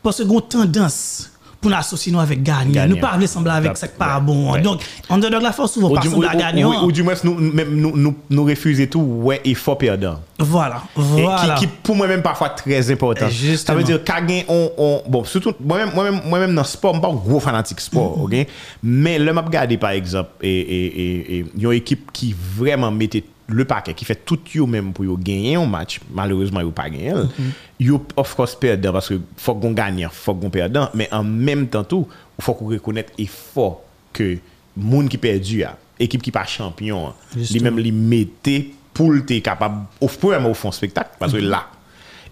Parce 0.01 0.17
que 0.17 0.23
une 0.23 0.41
tendance 0.41 1.29
pour 1.61 1.71
nous 1.71 1.77
associer 1.77 2.11
nous 2.11 2.19
avec 2.19 2.43
gagnant. 2.43 2.85
Nous 2.89 2.97
pas 2.97 3.17
sembler 3.25 3.51
avec 3.53 3.77
ça 3.77 3.87
pas 3.87 4.19
bon. 4.19 4.59
Donc, 4.59 4.81
underdog 5.09 5.41
la 5.41 5.53
force 5.53 5.71
souvent 5.71 5.89
Ou 5.91 5.95
pas 5.95 6.01
sembler 6.01 6.27
ou- 6.27 6.37
gagnant. 6.37 6.83
ou 6.85 6.91
du 6.91 7.03
moins, 7.03 7.13
nous, 7.23 7.35
même, 7.35 7.73
nous, 7.79 7.95
nous, 7.95 8.13
nous 8.29 8.43
refuser 8.43 8.87
tout, 8.89 8.99
ouais, 8.99 9.39
il 9.45 9.55
faut 9.55 9.73
perdre. 9.77 10.19
Voilà, 10.39 10.83
Et 10.97 11.21
voilà. 11.21 11.55
Qui, 11.57 11.67
pour 11.67 11.95
moi-même 11.95 12.21
parfois 12.21 12.49
très 12.49 12.91
important. 12.91 13.27
Ça 13.55 13.73
veut 13.73 13.83
dire 13.83 14.03
qu'à 14.03 14.19
on, 14.49 14.71
on, 14.77 15.03
bon, 15.07 15.23
surtout, 15.23 15.53
moi-même, 15.61 15.91
moi-même, 15.95 16.19
moi-même 16.25 16.53
dans 16.53 16.63
le 16.63 16.67
sport, 16.67 16.91
je 16.95 16.97
ne 16.97 17.01
suis 17.01 17.09
pas 17.09 17.15
un 17.15 17.29
gros 17.29 17.39
fanatique 17.39 17.79
sport, 17.79 18.17
Mm-hmm. 18.19 18.41
ok? 18.41 18.47
Mais 18.83 19.17
le 19.17 19.31
m'a 19.31 19.41
regardé, 19.41 19.77
par 19.77 19.91
exemple, 19.91 20.31
et, 20.41 20.49
et, 20.49 20.85
et, 20.85 21.37
et, 21.39 21.45
une 21.57 21.71
équipe 21.71 22.11
qui 22.11 22.35
vraiment 22.57 22.91
mettait 22.91 23.23
le 23.47 23.65
paquet, 23.65 23.93
qui 23.93 24.05
fait 24.05 24.23
tout 24.25 24.39
yo 24.53 24.65
même 24.65 24.93
pour 24.93 25.05
gagner 25.19 25.55
un 25.55 25.65
match, 25.65 25.99
malheureusement, 26.13 26.61
yo 26.61 26.71
pas 26.71 26.89
gagné. 26.89 27.11
Mm-hmm. 27.11 27.51
Yo, 27.79 28.05
of 28.15 28.35
course, 28.35 28.55
perdant, 28.55 28.93
parce 28.93 29.09
que 29.09 29.19
faut 29.37 29.55
qu'on 29.55 29.71
gagne, 29.71 30.07
faut 30.11 30.33
qu'on 30.33 30.49
perdant, 30.49 30.89
mais 30.93 31.09
en 31.11 31.23
même 31.23 31.67
temps 31.67 31.83
tout, 31.83 32.07
faut 32.39 32.53
qu'on 32.53 32.67
reconnaisse 32.67 33.05
effort 33.17 33.81
que 34.13 34.37
monde 34.77 35.09
qui 35.09 35.17
perdu, 35.17 35.63
a, 35.63 35.77
équipe 35.99 36.21
qui 36.21 36.31
pas 36.31 36.45
champion, 36.45 37.07
a, 37.07 37.15
li 37.35 37.41
Justement. 37.41 37.63
même 37.65 37.79
li 37.79 37.91
mettait 37.91 38.69
pour 38.93 39.11
le 39.11 39.21
capable, 39.21 39.85
au 39.99 40.07
premier 40.07 40.47
au 40.47 40.53
fond 40.53 40.71
spectacle, 40.71 41.09
parce 41.19 41.33
que 41.33 41.37
là, 41.37 41.65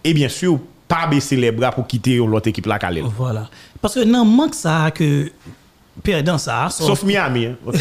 et 0.04 0.14
bien 0.14 0.30
sûr, 0.30 0.60
pas 0.88 1.08
baisser 1.08 1.36
les 1.36 1.52
bras 1.52 1.72
pour 1.72 1.88
quitter 1.88 2.18
l'autre 2.18 2.48
équipe 2.50 2.66
là 2.66 2.78
qu'elle. 2.80 3.02
Voilà. 3.18 3.50
Parce 3.82 3.96
que 3.96 4.04
non, 4.04 4.26
manque 4.26 4.56
ça 4.56 4.92
que 4.94 5.32
perdant 6.04 6.38
ça, 6.38 6.70
sauf, 6.70 6.88
Sauf 6.88 7.04
Miami. 7.04 7.48
hein. 7.48 7.56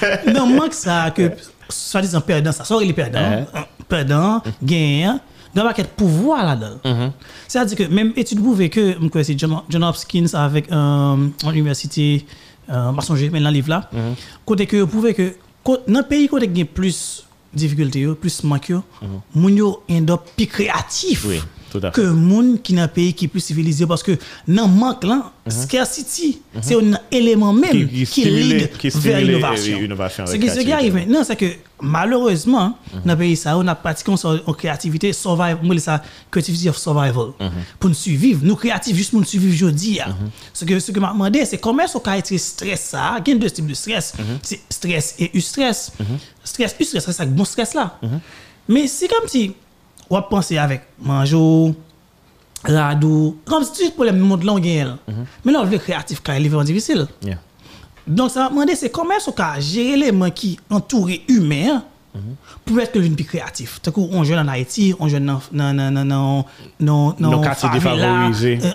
non, 0.34 0.46
manque 0.46 0.74
ça 0.74 1.10
que 1.14 1.30
soi-disant 1.68 2.20
perdant 2.20 2.52
ça, 2.52 2.64
soit 2.64 2.82
il 2.84 2.90
est 2.90 2.92
perdant, 2.92 3.18
Uh-huh. 3.20 3.46
hein, 3.54 3.64
perdant, 3.88 4.42
gagnant, 4.62 5.20
il 5.54 5.60
doit 5.60 5.72
pas 5.72 5.80
être 5.80 5.90
pouvoir 5.90 6.44
là-dedans. 6.44 6.78
Uh-huh. 6.84 7.10
C'est-à-dire 7.48 7.76
que 7.78 7.92
même 7.92 8.12
étude 8.16 8.40
prouvée 8.40 8.68
que, 8.70 8.94
je 9.00 9.08
crois 9.08 9.24
c'est 9.24 9.38
John, 9.38 9.60
Hopkins 9.82 10.26
avec 10.34 10.70
euh, 10.70 11.16
l'université 11.50 12.26
euh, 12.70 12.92
Massonger, 12.92 13.30
mais 13.30 13.40
dans 13.40 13.48
le 13.48 13.54
livre 13.54 13.70
là, 13.70 13.88
Uh-huh. 13.92 14.14
côté 14.44 14.66
que 14.66 14.76
dans 14.84 15.98
le 16.00 16.02
pays 16.02 16.28
côté 16.28 16.46
il 16.46 16.58
y 16.58 16.62
a 16.62 16.64
plus 16.64 17.24
difficultés, 17.52 18.00
yo, 18.00 18.14
plus 18.14 18.42
manque, 18.44 18.68
yo, 18.68 18.82
moun 19.34 19.56
yo 19.56 19.82
end 19.90 20.08
up 20.10 20.20
plus 20.36 20.46
créatif. 20.46 21.24
Oui, 21.26 21.38
tout 21.38 21.42
à 21.42 21.44
fait. 21.44 21.55
Que 21.92 22.00
moun 22.10 22.58
qui 22.62 22.74
dans 22.74 22.82
un 22.82 22.88
pays 22.88 23.12
qui 23.14 23.28
plus 23.28 23.40
civilisé 23.40 23.86
parce 23.86 24.02
que 24.02 24.12
dans 24.48 24.68
manque 24.68 25.04
là, 25.04 25.32
scarcity, 25.48 26.40
c'est 26.60 26.74
un 26.74 26.98
élément 27.10 27.52
même. 27.52 27.88
Qui- 27.88 28.24
lead 28.24 28.70
vers 29.00 29.18
l'innovation. 29.20 29.76
Ce 30.26 30.32
qui, 30.32 30.38
créativité. 30.40 30.72
arrive 30.72 30.94
maintenant, 30.94 31.24
c'est 31.24 31.36
que 31.36 31.46
malheureusement, 31.80 32.76
dans 33.04 33.12
le 33.12 33.18
pays, 33.18 33.36
ça, 33.36 33.56
on 33.58 33.66
a 33.66 33.74
pratiqué 33.74 34.10
en 34.12 34.52
créativité, 34.52 35.12
survival, 35.12 35.80
ça, 35.80 36.02
creativity 36.30 36.68
of 36.68 36.76
survival. 36.78 37.32
Pour 37.78 37.90
nous 37.90 37.94
survivre, 37.94 38.40
nous 38.42 38.56
créatifs, 38.56 38.96
juste 38.96 39.10
pour 39.10 39.20
nous 39.20 39.26
survivre 39.26 39.54
aujourd'hui. 39.54 40.00
hein. 40.00 40.14
Ce 40.52 40.64
que, 40.64 40.78
ce 40.80 40.92
que 40.92 41.00
m'a 41.00 41.12
demandé, 41.12 41.44
c'est 41.44 41.58
comment 41.58 41.82
est-ce 41.82 41.98
qu'on 41.98 42.10
a 42.10 42.18
été 42.18 42.38
stress 42.38 42.80
ça? 42.90 43.16
Il 43.26 43.32
y 43.32 43.36
a 43.36 43.38
deux 43.38 43.50
types 43.50 43.66
de 43.66 43.74
stress. 43.74 44.12
C'est 44.42 44.60
stress 44.70 45.14
et 45.18 45.30
eustress. 45.36 45.92
Stress, 46.44 46.74
eustress, 46.80 47.04
c'est 47.04 47.12
ça, 47.12 47.26
bon 47.26 47.44
stress 47.44 47.74
là. 47.74 47.98
Mais 48.68 48.86
c'est 48.88 49.08
comme 49.08 49.28
si, 49.28 49.52
on 50.10 50.22
penser 50.22 50.58
avec 50.58 50.82
manger, 51.00 51.74
radou, 52.64 53.36
comme 53.44 53.64
si 53.64 53.92
tout 53.92 54.02
le 54.02 54.12
monde 54.12 54.42
là, 54.44 54.52
on 54.52 54.58
gagne. 54.58 54.96
Mais 55.44 55.52
là, 55.52 55.60
on 55.62 55.64
veut 55.64 55.78
créatif, 55.78 56.20
car 56.22 56.36
il 56.38 56.46
est 56.46 56.48
vraiment 56.48 56.64
difficile. 56.64 57.06
Yeah. 57.22 57.38
Donc, 58.06 58.30
ça 58.30 58.44
va 58.44 58.48
demander, 58.50 58.74
c'est 58.76 58.90
comment 58.90 59.14
est-ce 59.14 59.30
qu'on 59.30 59.60
gérer 59.60 59.96
les 59.96 60.16
gens 60.16 60.30
qui 60.30 60.58
entourent 60.70 61.10
humains 61.28 61.82
pour 62.64 62.80
être 62.80 62.92
que 62.92 62.98
l'une 62.98 63.14
plus 63.14 63.24
créatif. 63.26 63.78
Tout 63.82 63.92
coup, 63.92 64.08
on 64.10 64.24
jeune 64.24 64.38
en 64.38 64.50
Haïti, 64.50 64.94
on 64.98 65.06
jeune 65.06 65.26
dans 65.26 65.40
dans 65.52 65.92
dans 66.08 66.46
dans 66.80 67.12
Dans 67.30 67.40
quartier 67.42 67.68
favela, 67.68 68.28
défavorisé. 68.28 68.58
euh, 68.64 68.70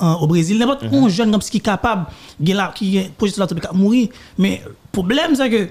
en- 0.00 0.14
au 0.22 0.26
Brésil, 0.26 0.58
n'importe 0.58 0.84
on 0.90 1.08
jeune 1.10 1.30
comme 1.30 1.42
ça 1.42 1.50
qui 1.50 1.58
est 1.58 1.60
capable, 1.60 2.06
qui 2.42 2.50
est 2.50 2.54
là, 2.54 2.72
qui 2.74 2.96
est 2.96 3.10
position 3.12 3.44
là, 3.44 3.72
mourir. 3.74 4.08
Mais 4.38 4.62
le 4.64 4.74
problème 4.90 5.34
c'est 5.36 5.50
que 5.50 5.68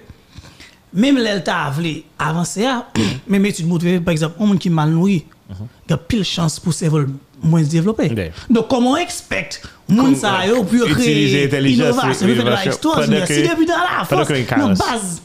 même 0.94 1.18
l'Elta 1.18 1.56
a 1.56 1.74
ah, 2.20 2.44
même 3.28 3.46
étude 3.46 3.68
montre, 3.68 3.86
par 4.00 4.12
exemple, 4.12 4.36
un 4.40 4.46
monde 4.46 4.60
qui 4.60 4.68
est 4.70 4.72
mal 4.72 4.90
nourri, 4.90 5.26
il 5.50 5.90
y 5.90 5.94
a 5.94 5.98
pile 5.98 6.24
chance 6.24 6.60
pour 6.60 6.74
cerveau 6.74 7.02
moins 7.42 7.62
développé. 7.62 8.12
Donc, 8.50 8.68
comment 8.68 8.98
expect 8.98 9.62
monde 9.90 10.16
ça 10.18 10.40
ouais, 10.40 10.50
yo 10.50 10.64
pour 10.64 10.88
créer 10.90 11.46
innovation, 11.46 12.14
faire 12.14 12.44
de 12.44 12.50
la 12.50 12.58
pendant 12.58 13.26
Si 13.26 13.42
depuis 13.44 13.66
dans 13.66 13.76
la 13.78 14.04
force, 14.06 14.28
dans 14.58 14.68
base, 14.70 15.22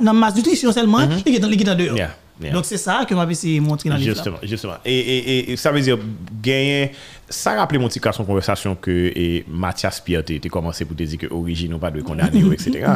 dans 0.00 0.14
masse 0.14 0.36
nutrition 0.36 0.72
seulement, 0.72 0.98
dans 0.98 1.16
il 1.26 1.34
est 1.34 1.64
dans 1.64 1.74
dehors. 1.74 1.96
Yeah. 2.40 2.52
Donc, 2.52 2.64
c'est 2.64 2.78
ça 2.78 3.04
que 3.06 3.14
m'a 3.14 3.24
essayé 3.30 3.60
de 3.60 3.64
montrer 3.64 3.88
dans 3.88 3.96
le 3.96 4.00
livre. 4.00 4.14
là. 4.14 4.22
Justement, 4.22 4.38
justement. 4.42 4.74
Et, 4.84 5.52
et, 5.52 5.56
ça 5.56 5.70
veut 5.70 5.80
dire 5.80 5.98
gagner. 6.42 6.92
Ça 7.28 7.54
rappelait 7.54 7.78
mon 7.78 7.88
petit 7.88 8.00
cas 8.00 8.12
son 8.12 8.24
conversation 8.24 8.74
que 8.74 8.90
et 9.14 9.44
Mathias 9.48 10.00
Pierre 10.00 10.24
t'es 10.24 10.40
commencé 10.48 10.84
pour 10.84 10.96
te 10.96 11.02
dire 11.02 11.18
que 11.18 11.32
origine 11.32 11.74
ou 11.74 11.78
pas 11.78 11.90
de 11.90 12.00
condamner 12.00 12.40
etc. 12.52 12.92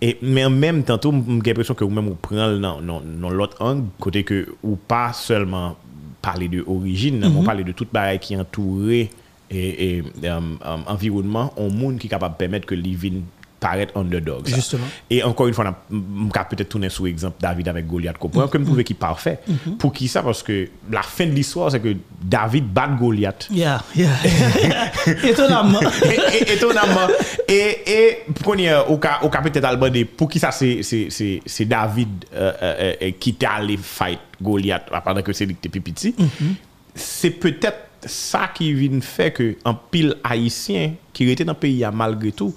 Et 0.00 0.18
mais 0.22 0.44
en 0.44 0.50
même 0.50 0.84
temps, 0.84 1.00
j'ai 1.02 1.10
l'impression 1.50 1.74
que 1.74 1.84
vous 1.84 1.90
même 1.90 2.06
vous 2.06 2.14
prenez 2.20 2.60
dans, 2.60 2.80
dans, 2.80 3.00
dans 3.00 3.30
l'autre 3.30 3.56
angle 3.60 3.86
côté 3.98 4.24
que 4.24 4.54
ou 4.62 4.76
pas 4.76 5.12
seulement 5.12 5.76
parler 6.20 6.48
de 6.48 6.62
origine, 6.66 7.18
mais 7.18 7.26
on 7.26 7.42
parler 7.42 7.64
de 7.64 7.72
toute 7.72 7.92
barrière 7.92 8.20
qui 8.20 8.36
entourait 8.36 9.10
et, 9.50 9.96
et 9.98 10.04
euh, 10.24 10.40
environnement, 10.86 11.52
un 11.58 11.68
monde 11.68 11.98
qui 11.98 12.06
est 12.06 12.10
capable 12.10 12.34
de 12.34 12.38
permettre 12.38 12.66
que 12.66 12.74
living 12.74 13.22
paraître 13.62 13.96
underdog. 13.96 14.48
ça. 14.48 14.56
Justement. 14.56 14.86
Et 15.08 15.22
encore 15.22 15.46
une 15.46 15.54
fois, 15.54 15.64
on 15.90 16.28
a 16.34 16.44
peut-être 16.44 16.68
tourner 16.68 16.88
sur 16.88 17.04
l'exemple 17.04 17.36
David 17.40 17.68
avec 17.68 17.86
Goliath. 17.86 18.16
Qui 18.18 18.92
est 18.92 18.94
parfait. 18.94 19.38
Pour 19.78 19.92
qui 19.92 20.08
ça? 20.08 20.22
Parce 20.22 20.42
que 20.42 20.68
la 20.90 21.02
fin 21.02 21.26
de 21.26 21.30
l'histoire, 21.30 21.70
c'est 21.70 21.80
que 21.80 21.96
David 22.22 22.66
bat 22.66 22.88
Goliath. 22.88 23.48
Yeah, 23.50 23.82
yeah. 23.94 24.10
Étonnamment. 25.24 25.80
étonnamment. 26.48 27.08
Et, 27.48 27.78
et 27.86 28.18
pour 28.34 28.52
qu'on 28.52 28.58
y 28.58 28.64
ait 28.64 28.76
au 28.88 28.98
cas, 28.98 29.20
au 29.22 29.28
cas 29.28 29.40
peut-être 29.40 29.64
Albany, 29.64 30.04
pour 30.04 30.28
qui 30.28 30.40
ça 30.40 30.50
c'est, 30.50 30.80
David 31.64 32.08
euh, 32.34 32.52
euh, 32.62 32.94
euh, 33.00 33.10
qui 33.20 33.30
était 33.30 33.46
allé 33.46 33.76
fight 33.76 34.18
Goliath 34.40 34.90
pendant 35.04 35.22
que 35.22 35.32
c'est 35.32 35.46
lui 35.46 35.54
qui 35.54 35.68
était 35.68 35.80
plus 35.80 35.92
petit. 35.92 36.14
C'est 36.94 37.30
peut-être 37.30 37.91
ça 38.04 38.50
qui 38.52 38.72
vient 38.72 39.00
faire 39.00 39.32
que 39.32 39.56
un 39.64 39.74
pile 39.74 40.16
haïtien 40.24 40.94
qui 41.12 41.30
était 41.30 41.44
dans 41.44 41.52
le 41.52 41.58
pays 41.58 41.84
malgré 41.92 42.32
tout, 42.32 42.54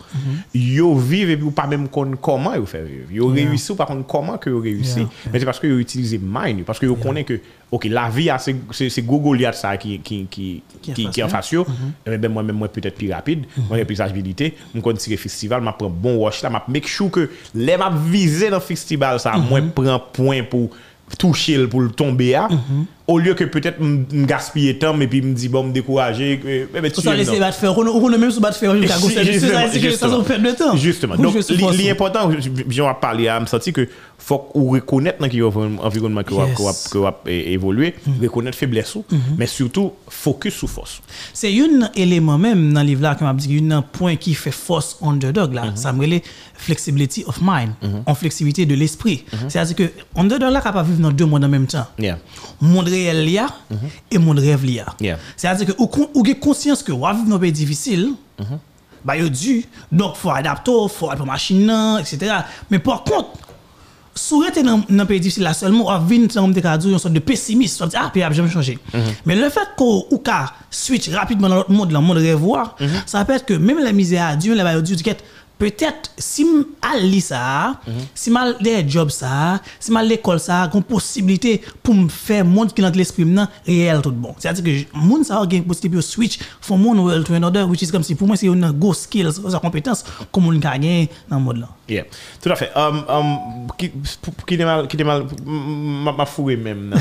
yo 0.54 0.96
vivent 0.96 1.30
et 1.32 1.38
puis 1.38 1.52
pas 1.52 1.68
même 1.68 1.88
comment 1.90 2.54
ils 2.54 2.66
fait 2.66 2.84
vivre. 2.84 3.12
Yo 3.12 3.34
Yeah. 3.36 3.50
réussi 3.50 3.72
ou 3.72 3.76
pas 3.76 3.88
comment 4.08 4.38
que 4.38 4.50
yo 4.50 4.60
réussi. 4.60 5.00
Yeah, 5.00 5.10
Mais 5.32 5.40
c'est 5.40 5.46
parce 5.46 5.60
que 5.60 5.68
yo 5.68 5.78
utilisé 5.78 6.20
mind, 6.22 6.64
parce 6.64 6.80
que 6.80 6.86
yo 6.86 6.96
connaît 6.96 7.24
que 7.26 7.40
OK, 7.72 7.86
la 7.86 8.10
vie 8.10 8.30
c'est 8.40 8.56
c'est 8.72 8.90
c'est 8.90 9.02
go 9.02 9.20
Goliath 9.20 9.56
ça 9.56 9.76
qui 9.78 10.00
qui 10.00 10.26
qui 10.30 10.64
Qui 10.82 11.24
en 11.24 11.28
face 11.30 11.52
yo. 11.52 11.66
Eh 12.06 12.18
ben 12.18 12.32
moi 12.32 12.44
même 12.44 12.56
moi 12.56 12.68
peut-être 12.70 12.96
plus 12.96 13.12
rapide, 13.12 13.46
moi 13.68 13.78
j'ai 13.78 13.86
plus 13.86 14.00
agilité, 14.02 14.56
moi 14.74 14.82
quand 14.84 14.94
tirer 14.94 15.18
festival, 15.18 15.62
m'a 15.62 15.74
prend 15.74 15.90
bon 15.90 16.16
watch 16.16 16.42
là, 16.42 16.50
m'a 16.50 16.64
make 16.68 16.88
sure 16.88 17.12
que 17.12 17.30
les 17.54 17.78
m'a 17.78 17.90
visé 17.90 18.50
dans 18.50 18.60
festival 18.60 19.20
ça, 19.20 19.34
moi 19.38 19.62
prend 19.76 20.00
point 20.00 20.44
pour 20.44 20.70
toucher 21.20 21.68
pour 21.68 21.82
le 21.82 21.92
tomber 21.92 22.34
à 22.36 22.48
au 23.08 23.20
lieu 23.20 23.36
que 23.36 23.44
peut-être 23.44 23.80
me 23.80 24.26
gaspiller 24.26 24.80
temps 24.80 24.94
mais 24.96 25.08
puis 25.08 25.22
me 25.22 25.34
dit 25.34 25.48
bon 25.48 25.66
me 25.66 25.72
décourager 25.72 26.40
que 26.40 26.48
eh 26.48 26.68
ben, 26.82 26.92
tu 26.92 27.02
ça, 27.02 27.14
laisser 27.14 27.40
battre 27.40 27.58
faire. 27.58 27.78
On 27.78 28.10
même 28.10 28.32
sur 28.32 28.42
battre 28.42 28.58
faire. 28.58 28.72
à 28.72 28.76
C'est 28.76 29.24
Justement, 29.26 29.54
ça, 29.54 29.68
c'est 29.72 29.80
que 29.80 29.92
ça, 29.92 30.08
justement. 30.08 30.18
ça 30.24 30.24
perd 30.24 30.44
de 30.44 30.52
temps. 30.52 30.76
Justement. 30.76 31.16
Donc, 31.16 31.36
l'important, 31.78 32.32
j'en 32.70 32.92
ai 32.92 32.94
parlé 33.00 33.28
à 33.28 33.40
me 33.40 33.46
senti 33.46 33.72
que 33.72 33.88
faut 34.18 34.40
qu'on 34.40 34.72
reconnaisse 34.72 35.16
dans 35.20 35.28
quel 35.30 35.44
environnement 35.44 36.24
que 36.24 36.34
Yes. 36.34 36.58
vous 36.94 37.06
avez 37.06 37.52
évolué, 37.54 37.96
reconnaître 38.22 38.58
faiblesse, 38.58 38.96
ou, 38.96 39.06
mais 39.38 39.46
surtout 39.46 39.94
focus 40.08 40.56
sur 40.56 40.70
force. 40.70 41.02
C'est 41.34 41.52
un 41.60 41.90
élément 41.96 42.38
même 42.38 42.74
dans 42.74 42.82
le 42.82 42.88
livre 42.88 43.02
là 43.04 43.16
qui 43.16 43.24
m'a 43.24 43.34
dit 43.34 43.64
un 43.72 43.82
point 43.82 44.16
qui 44.16 44.34
fait 44.34 44.52
force 44.52 44.98
underdog 45.02 45.54
là. 45.54 45.66
Ça 45.76 45.94
me 45.94 46.02
relève 46.02 46.22
flexibility 46.56 47.24
of 47.28 47.40
mind, 47.42 47.72
en 48.06 48.16
flexibilité 48.16 48.66
de 48.66 48.74
l'esprit. 48.74 49.26
C'est-à-dire 49.48 49.76
que 49.76 49.92
underdog 50.16 50.52
là 50.52 50.62
capable 50.62 50.90
vivre 50.90 51.02
dans 51.02 51.12
deux 51.12 51.26
mondes 51.26 51.44
en 51.44 51.50
même 51.50 51.68
temps. 51.68 51.86
Yeah. 52.00 52.18
Réel 52.96 53.34
là 53.34 53.48
et 54.12 54.18
monde 54.18 54.40
rêve 54.40 54.66
là. 54.66 54.86
Yeah. 55.00 55.18
C'est-à-dire 55.36 55.68
que 55.68 55.82
ou 55.82 55.90
ou 56.14 56.24
conscience 56.40 56.82
que 56.84 56.92
vous 56.92 57.06
vivre 57.06 57.28
dans 57.28 57.36
un 57.36 57.40
pays 57.40 57.52
difficile. 57.52 58.14
Bah 59.04 59.16
yo 59.16 59.30
dû 59.30 59.64
donc 59.92 60.16
faut 60.16 60.32
adapter, 60.32 60.72
faut 60.90 61.12
aller 61.12 61.24
machine 61.24 62.00
etc. 62.00 62.38
Mais 62.72 62.80
par 62.80 63.04
contre 63.04 63.30
sous 64.16 64.40
rete 64.40 64.64
dans 64.64 64.82
dans 64.90 65.06
pays 65.06 65.20
difficile 65.20 65.44
là 65.44 65.54
seulement 65.54 65.88
on 65.90 66.00
vient 66.00 66.26
dans 66.34 66.80
une 66.80 66.98
sorte 66.98 67.14
de 67.14 67.20
pessimiste 67.20 67.82
on 67.82 67.88
dit 67.88 67.98
ah 68.00 68.10
puis 68.12 68.24
a 68.24 68.32
jamais 68.32 68.50
changé 68.50 68.80
mais 69.26 69.36
le 69.36 69.50
fait 69.50 69.68
qu'on 69.78 70.06
switch 70.72 71.10
rapidement 71.10 71.50
dans 71.50 71.56
l'autre 71.56 71.72
monde 71.72 71.90
dans 71.90 72.00
le 72.00 72.08
monde 72.08 72.18
revoir 72.18 72.78
ça 73.06 73.26
peut 73.26 73.34
être 73.34 73.46
que 73.46 73.54
même 73.54 73.80
la 73.80 73.92
misère 73.92 74.26
à 74.28 74.36
Dieu 74.38 74.56
là 74.56 74.82
dire 74.82 75.04
que 75.04 75.12
peut-être 75.58 76.12
si 76.18 76.42
m 76.44 76.66
al 76.82 77.02
li 77.10 77.22
ça 77.22 77.80
si 78.14 78.30
mal 78.30 78.56
des 78.62 78.88
job 78.88 79.10
ça 79.10 79.62
si 79.80 79.92
mal 79.92 80.08
l'école 80.08 80.40
ça 80.40 80.70
une 80.74 80.84
possibilité 80.84 81.62
pour 81.82 81.94
me 81.96 82.10
faire 82.10 82.44
monde 82.44 82.74
qui 82.74 82.82
dans 82.82 82.90
l'esprit 82.90 83.24
maintenant 83.26 83.48
réel 83.66 84.02
tout 84.02 84.12
bon 84.12 84.36
c'est 84.38 84.50
à 84.50 84.54
dire 84.54 84.64
que 84.92 84.98
monde 84.98 85.24
ça 85.24 85.40
a 85.40 85.44
une 85.50 85.64
possibilité 85.64 85.96
de 85.98 86.02
switch 86.02 86.40
from 86.60 86.86
one 86.86 87.00
world 87.00 87.26
to 87.26 87.34
another 87.34 87.68
which 87.70 87.82
is 87.82 87.92
comme 87.92 88.04
si 88.04 88.16
pour 88.16 88.28
moi 88.28 88.36
c'est 88.36 88.48
une 88.48 88.72
go 88.72 88.94
skills 88.94 89.32
une 89.44 89.60
compétence 89.60 90.04
comme 90.32 90.48
on 90.48 90.54
gagne 90.58 91.08
dans 91.30 91.38
le 91.38 91.42
monde 91.44 91.58
là 91.60 91.70
Yeah. 91.88 92.06
Tout 92.42 92.50
à 92.50 92.56
fait. 92.56 92.72
Um, 92.76 93.06
um, 93.08 93.38
qui, 93.78 93.92
qui 94.48 94.58
n'est 94.58 94.66
mal, 94.66 94.88
qui 94.88 94.98
n'est 94.98 95.04
mal, 95.04 95.24
m'a 95.46 96.26
fourré 96.26 96.58
même 96.58 96.96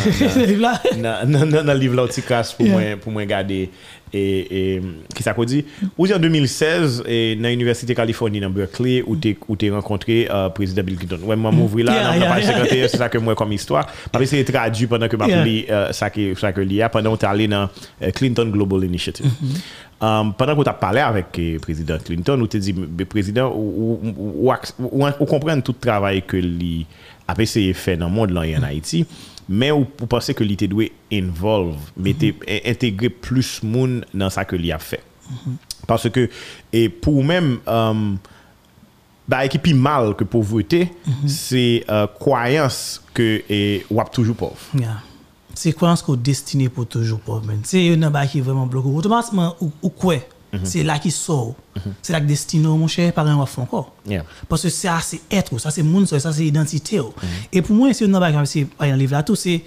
dans- 1.30 1.62
dans- 1.64 1.72
livre 1.78 1.94
là, 1.94 2.06
pour 2.54 2.66
moi, 2.66 2.82
pour 3.00 3.10
moi 3.10 3.22
regarder. 3.22 3.70
Et, 4.16 4.74
et 4.76 4.82
qui 5.12 5.24
ça 5.24 5.34
qu'on 5.34 5.44
dit? 5.44 5.64
Ou 5.98 6.06
en 6.06 6.18
2016, 6.18 7.02
et 7.08 7.34
dans 7.34 7.48
l'Université 7.48 7.96
Californie, 7.96 8.38
dans 8.38 8.48
Berkeley, 8.48 9.02
où 9.04 9.16
tu 9.16 9.36
as 9.36 9.74
rencontré 9.74 10.28
le 10.30 10.48
président 10.50 10.84
Bill 10.84 10.96
Clinton. 10.96 11.18
Ouais, 11.24 11.34
moi, 11.34 11.50
m'ouvrir 11.50 11.86
là, 11.86 11.94
Yeah, 11.94 12.20
dans 12.20 12.26
page 12.26 12.44
yeah. 12.44 12.58
51, 12.58 12.88
c'est 12.88 12.96
ça 12.96 13.08
que 13.08 13.18
moi, 13.18 13.34
comme 13.34 13.52
histoire. 13.52 13.86
Vais 14.16 14.22
essayer 14.22 14.44
de 14.44 14.52
traduire 14.52 14.88
pendant 14.88 15.08
que 15.08 15.16
Yeah. 15.24 15.44
lis 15.44 15.64
euh, 15.70 15.90
ça 15.92 16.10
que 16.10 16.34
ça 16.34 16.52
que 16.52 16.88
pendant 16.88 17.14
que 17.14 17.20
tu 17.20 17.26
allé 17.26 17.48
dans 17.48 17.68
euh, 18.02 18.10
Clinton 18.10 18.46
Global 18.46 18.84
Initiative. 18.84 19.26
Um, 20.00 20.34
pendant 20.36 20.54
que 20.56 20.62
tu 20.62 20.68
as 20.68 20.74
parlé 20.74 21.00
avec 21.00 21.26
le 21.36 21.58
président 21.58 21.96
Clinton, 21.98 22.38
ou 22.40 22.46
tu 22.46 22.58
dit, 22.58 22.74
le 22.74 23.04
président, 23.06 23.50
ou, 23.54 23.98
ou, 24.02 24.44
ou, 24.48 24.52
ou, 24.80 25.06
ou 25.20 25.24
comprendre 25.24 25.62
tout 25.62 25.72
le 25.72 25.86
travail 25.86 26.22
que 26.22 26.36
lui 26.36 26.86
a 27.26 27.34
essayé 27.40 27.72
de 27.72 27.76
faire 27.76 27.96
dans 27.96 28.08
le 28.08 28.12
monde 28.12 28.30
là, 28.30 28.40
en 28.40 28.62
Haïti, 28.62 29.06
mais 29.48 29.70
ou, 29.70 29.86
ou 30.00 30.06
penser 30.06 30.34
que 30.34 30.44
lui 30.44 30.56
te 30.56 30.64
doit 30.64 30.84
involve, 31.12 31.76
mettez- 31.96 32.34
intégrer 32.66 33.08
plus 33.10 33.60
de 33.62 33.66
monde 33.66 34.04
dans 34.12 34.30
ça 34.30 34.44
que 34.44 34.56
lui 34.56 34.72
a 34.72 34.78
fait. 34.78 35.02
Parce 35.86 36.08
que, 36.10 36.28
et 36.72 36.88
pour 36.88 37.24
même, 37.24 37.58
um, 37.66 38.18
bah, 39.28 39.46
qui 39.48 39.58
plus 39.58 39.74
mal 39.74 40.14
que 40.14 40.24
pauvreté, 40.24 40.92
c'est 41.26 41.84
euh, 41.88 42.06
croyance 42.06 43.02
que 43.12 43.42
et, 43.48 43.84
ou 43.90 44.02
toujours 44.12 44.36
pauvre. 44.36 44.56
Yeah. 44.74 45.00
C'est 45.54 45.72
croyance 45.72 46.02
qu'on 46.02 46.14
est 46.14 46.18
destiné 46.18 46.68
pour 46.68 46.86
toujours 46.86 47.20
pauvre. 47.20 47.44
C'est 47.62 47.86
une 47.86 48.08
bas 48.08 48.26
qui 48.26 48.38
est 48.38 48.42
vraiment 48.42 48.66
bloqué. 48.66 48.88
Automatiquement, 48.88 49.54
ou, 49.60 49.70
ou 49.82 49.88
quoi? 49.88 50.16
C'est 50.62 50.82
là 50.82 50.98
qui 50.98 51.10
sort. 51.10 51.54
C'est 52.02 52.12
là 52.12 52.20
que 52.20 52.26
destiné, 52.26 52.66
mon 52.68 52.86
cher, 52.86 53.12
par 53.12 53.26
un 53.26 53.34
enfant 53.34 53.62
encore. 53.62 53.92
Parce 54.48 54.62
que 54.62 54.68
ça, 54.68 54.98
c'est 55.02 55.20
être, 55.30 55.58
ça, 55.58 55.70
c'est 55.70 55.82
monde, 55.82 56.06
ça, 56.06 56.32
c'est 56.32 56.46
identité. 56.46 57.00
oh. 57.00 57.12
Et 57.52 57.60
pour 57.62 57.74
moi, 57.74 57.92
c'est 57.92 58.04
une 58.04 58.12
qui 58.12 58.46
c'est 58.46 58.66
dans 58.78 58.86
le 58.86 58.96
livre 58.96 59.12
là, 59.12 59.22
tout, 59.22 59.34
c'est 59.36 59.62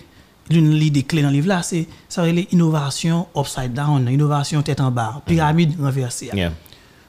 l'une 0.49 0.77
des 0.89 1.03
clés 1.03 1.21
dans 1.21 1.27
le 1.29 1.33
livre 1.35 1.47
là, 1.49 1.61
c'est 1.61 1.87
ça, 2.07 2.25
l'innovation 2.25 3.27
upside 3.35 3.73
down, 3.73 4.07
innovation 4.09 4.61
tête 4.61 4.79
en 4.79 4.91
bas, 4.91 5.21
pyramide 5.25 5.79
renversée. 5.79 6.29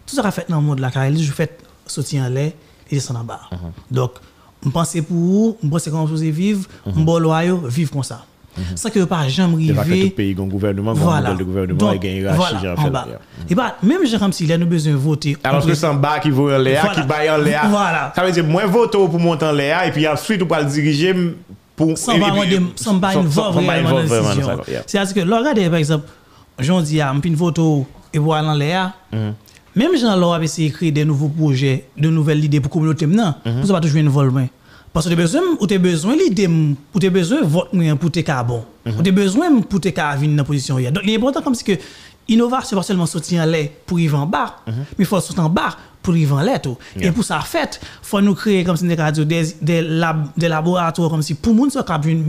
Tout 0.07 0.17
ça 0.17 0.23
qu'a 0.23 0.31
fait 0.31 0.47
dans 0.49 0.57
le 0.57 0.63
monde 0.63 0.81
là, 0.81 0.91
car 0.91 1.09
je 1.15 1.31
fais 1.33 1.57
sortir 1.87 2.23
en 2.25 2.29
l'air 2.29 2.53
et 2.91 2.95
descendre 2.95 3.21
en 3.21 3.25
bas. 3.25 3.43
Donc, 3.91 4.13
je 4.65 4.71
pense 4.71 4.97
pour 5.07 5.17
vous, 5.17 5.57
je 5.63 5.69
pense 5.69 5.85
comment 5.85 6.05
vous 6.05 6.17
vivre, 6.17 6.67
je 6.87 7.19
loyaux, 7.21 7.59
vivre 7.59 7.93
comme 7.93 8.03
ça. 8.03 8.25
Ça 8.75 8.91
que 8.91 9.05
pas 9.05 9.29
jamais 9.29 9.69
C'est 9.69 9.75
que 9.75 10.09
tout 10.09 10.15
pays 10.15 10.35
a 10.39 10.43
un 10.43 10.47
gouvernement, 10.47 10.93
Voilà. 10.95 11.35
de 11.35 11.45
gouvernement, 11.45 11.79
Donc, 11.79 12.05
a 12.05 12.09
une 12.09 12.17
hiérarchie, 12.17 12.55
voilà, 12.61 12.81
en 12.81 12.91
bas. 12.91 13.07
Et 13.49 13.55
bah, 13.55 13.77
même 13.83 14.01
comme 14.19 14.33
s'il 14.33 14.53
a 14.53 14.59
nous 14.59 14.67
besoin 14.67 14.93
de 14.93 14.99
voter. 14.99 15.37
Alors 15.45 15.65
que 15.65 15.75
c'est 15.75 15.87
en 15.87 15.95
bas 15.95 16.19
qui 16.21 16.31
vaut 16.31 16.51
en 16.53 16.59
l'air, 16.59 16.83
Voilà. 16.85 17.01
qui 17.03 17.07
baille 17.09 17.31
en 17.31 17.39
l'air. 17.39 17.67
Voilà. 17.69 18.13
Ça 18.15 18.25
veut 18.25 18.33
dire, 18.33 18.45
moins 18.45 18.67
vote 18.67 18.93
pour 18.93 19.19
monter 19.19 19.47
en 19.47 19.53
l'air, 19.53 19.85
et 19.85 19.91
puis 19.91 20.07
ensuite, 20.09 20.43
on 20.43 20.47
va 20.47 20.61
le 20.63 20.69
diriger 20.69 21.15
pour. 21.77 21.97
sans 21.97 22.13
et- 22.15 22.21
pas 22.21 22.27
et 22.47 22.61
sans 22.77 22.99
pas 22.99 23.13
sans- 23.13 23.23
sans- 23.31 23.31
sans 23.31 23.53
vraiment 23.53 23.91
dans 23.91 24.03
décision. 24.03 24.47
ça, 24.47 24.57
yeah. 24.71 24.83
C'est-à-dire 24.87 25.15
que, 25.15 25.21
regardez, 25.21 25.69
par 25.71 25.79
exemple, 25.79 26.07
j'en 26.59 26.81
dis, 26.81 27.01
ah, 27.01 27.15
une 27.23 27.37
photo 27.37 27.87
et 28.13 28.19
voilà 28.19 28.49
en 28.49 28.55
l'air. 28.55 28.93
Mm-hmm. 29.13 29.33
Même 29.77 29.97
Jean 29.97 30.17
Laure 30.17 30.35
avait 30.35 30.47
essayé 30.47 30.71
de 30.71 30.75
créer 30.75 30.91
des 30.91 31.05
nouveaux 31.05 31.29
projets, 31.29 31.85
de 31.97 32.09
nouvelles 32.09 32.43
idées 32.45 32.59
pour 32.61 32.71
la 32.71 32.73
communauté. 32.95 33.07
Mm-hmm. 33.07 33.45
Vous 33.45 33.51
n'avez 33.61 33.73
pas 33.73 33.81
toujours 33.81 33.99
une 33.99 34.09
vol, 34.09 34.33
mais. 34.33 34.51
Parce 34.93 35.07
que 35.07 35.11
tu 35.11 35.19
as 35.19 35.23
besoin, 35.23 35.43
ou 35.61 35.67
tu 35.67 35.75
as 35.75 35.79
besoin 35.79 36.17
l'idée, 36.17 36.47
ou 36.47 36.99
tu 37.01 37.07
as 37.07 37.11
besoin 37.11 37.41
de 37.41 37.47
vote 37.47 37.73
moyen 37.73 37.97
pour 37.97 38.11
tes 38.11 38.23
cas 38.23 38.43
bon. 38.43 38.65
Mm-hmm. 38.87 38.99
Ou 38.99 39.03
tu 39.03 39.09
as 39.09 39.13
besoin 39.13 39.61
pour 39.61 39.81
tes 39.81 39.91
venir 39.91 40.31
dans 40.31 40.37
la 40.37 40.45
position. 40.45 40.77
où 40.77 40.79
il. 40.79 40.91
Donc, 40.91 41.05
l'important, 41.05 41.43
comme 41.43 41.55
c'est 41.55 41.65
que 41.65 41.83
innovation, 42.29 42.77
pas 42.77 42.83
seulement 42.83 43.07
sortir 43.07 43.43
en 43.43 43.47
l'air 43.47 43.69
pour 43.87 43.99
y 43.99 44.09
en 44.11 44.27
bas, 44.27 44.57
mais 44.67 44.75
il 45.01 45.07
faut 45.07 45.21
sortir 45.21 45.45
en 45.45 45.49
bas 45.49 45.77
pour 46.03 46.17
y 46.17 46.27
en 46.31 46.41
l'air 46.41 46.61
tout. 46.61 46.77
Et 47.01 47.11
pour 47.11 47.25
ça, 47.25 47.41
fait, 47.41 47.81
il 47.83 48.07
faut 48.07 48.21
nous 48.21 48.35
créer, 48.35 48.65
comme 48.65 48.77
c'est 48.77 48.87
des, 48.87 49.25
des, 49.25 49.55
des, 49.61 49.83
lab, 49.83 50.29
des 50.37 50.49
laboratoires, 50.49 51.11
comme 51.11 51.23
si 51.23 51.35
pour 51.35 51.55
nous, 51.55 51.71
ça 51.71 51.83
capable 51.83 52.25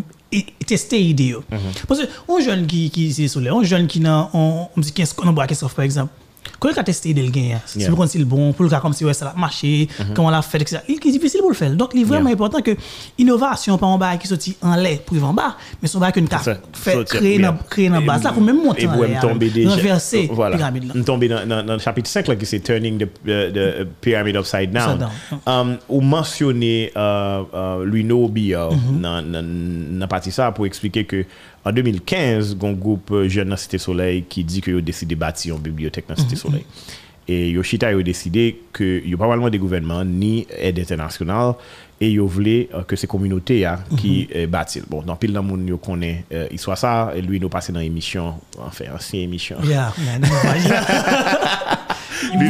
tester 0.65 0.99
l'idée. 0.99 1.25
yo. 1.25 1.43
Parce 1.87 2.01
que 2.01 2.05
un 2.31 2.39
jeune 2.39 2.67
qui, 2.67 2.89
qui 2.89 3.11
c'est 3.13 3.27
sur 3.27 3.41
l'air, 3.41 3.55
un 3.55 3.63
jeune 3.63 3.87
qui 3.87 3.99
n'a, 3.99 4.29
on, 4.33 4.67
on 4.75 4.81
dit 4.81 4.91
15 4.91 5.15
ans, 5.19 5.23
on 5.25 5.33
boit 5.33 5.47
15 5.47 5.65
par 5.75 5.85
exemple, 5.85 6.13
Quand 6.59 6.69
il 6.69 6.79
a 6.79 6.83
testé 6.83 7.13
le 7.13 7.29
gain, 7.29 7.55
hein, 7.55 7.61
si 7.65 7.87
vous 7.87 8.07
c'est 8.07 8.19
le 8.19 8.25
bon, 8.25 8.53
pour 8.53 8.63
le 8.63 8.69
cas 8.69 8.79
comme 8.79 8.93
si 8.93 9.05
ouais, 9.05 9.13
ça 9.13 9.27
a 9.29 9.33
marché, 9.39 9.87
comment 10.15 10.27
on 10.27 10.31
l'a 10.31 10.41
fait, 10.41 10.61
etc. 10.61 10.81
Il 10.87 10.95
est 10.95 11.11
difficile 11.11 11.39
pour 11.41 11.49
le 11.49 11.55
faire. 11.55 11.71
Donc, 11.71 11.91
il 11.93 12.01
est 12.01 12.05
vraiment 12.05 12.29
important 12.29 12.61
que 12.61 12.71
l'innovation, 13.17 13.77
pas 13.77 13.87
un 13.87 13.97
bail 13.97 14.17
qui 14.19 14.27
sortit 14.27 14.55
en 14.61 14.75
lait 14.75 15.01
pour 15.05 15.13
vivre 15.15 15.27
en 15.27 15.33
bas, 15.33 15.55
mais 15.81 15.87
son 15.87 15.99
que 15.99 16.19
nous 16.19 16.27
Ça, 16.29 16.57
fait 16.73 17.03
créer 17.05 17.39
dans 17.39 18.01
base 18.01 18.23
là, 18.23 18.31
pour 18.31 18.41
même 18.41 18.61
monter 18.63 18.83
et 18.83 18.87
en 18.87 19.01
l'air, 19.01 19.21
renverser 19.21 20.29
voilà. 20.31 20.55
pyramide 20.57 20.93
là. 20.95 21.03
tomber 21.03 21.27
dans, 21.27 21.65
le 21.73 21.79
chapitre 21.79 22.09
5 22.09 22.27
là 22.27 22.35
qui 22.35 22.45
c'est 22.45 22.59
turning 22.59 22.97
the, 22.97 23.07
the, 23.25 23.53
the 23.53 23.87
pyramid 24.01 24.35
upside 24.35 24.71
down, 24.71 25.07
Um, 25.45 25.77
ou 25.87 26.01
mentionner 26.01 26.91
euh, 26.95 27.43
euh, 27.53 27.85
Luino 27.85 28.27
Bia 28.27 28.69
Mhm. 28.69 29.01
dans 29.01 29.99
dans 29.99 30.07
partie 30.07 30.31
ça 30.31 30.51
pour 30.51 30.65
expliquer 30.65 31.05
que 31.05 31.25
en 31.69 31.73
2015 31.73 32.57
un 32.61 32.71
groupe 32.73 33.13
jeune 33.27 33.49
dans 33.49 33.57
Cité 33.57 33.77
Soleil 33.77 34.23
qui 34.27 34.43
dit 34.43 34.61
que 34.61 34.77
a 34.77 34.81
décidé 34.81 35.15
de 35.15 35.19
bâtir 35.19 35.55
une 35.55 35.61
bibliothèque 35.61 36.05
dans. 36.09 36.15
Cité 36.15 36.35
Soleil 36.35 36.65
et 37.27 37.51
Yoshita 37.51 37.89
a 37.89 37.93
décidé 38.01 38.59
que 38.73 39.01
il 39.05 39.15
pas 39.17 39.27
vraiment 39.27 39.49
des 39.51 39.59
gouvernements 39.59 40.03
ni 40.03 40.47
aide 40.57 40.79
internationale 40.79 41.53
et 42.01 42.09
yo 42.11 42.25
voulait 42.25 42.69
euh, 42.73 42.81
que 42.83 42.95
ces 42.95 43.05
communautés 43.07 43.59
là, 43.61 43.81
qui 43.97 44.27
Mhm. 44.31 44.37
euh, 44.41 44.47
bâtissent 44.47 44.87
bon 44.89 45.01
dans 45.03 45.15
pile 45.15 45.33
dans 45.33 45.43
monde 45.43 45.67
yo 45.67 45.77
connaît 45.77 46.23
euh, 46.33 46.47
il 46.49 46.57
soit 46.57 46.75
ça 46.77 47.11
et 47.15 47.21
lui 47.21 47.39
nous 47.39 47.49
passé 47.49 47.71
dans 47.71 47.81
émission 47.81 48.35
enfin 48.57 48.85
ancienne 48.95 49.23
émission 49.23 49.57
Yeah. 49.63 49.93
lui 52.37 52.47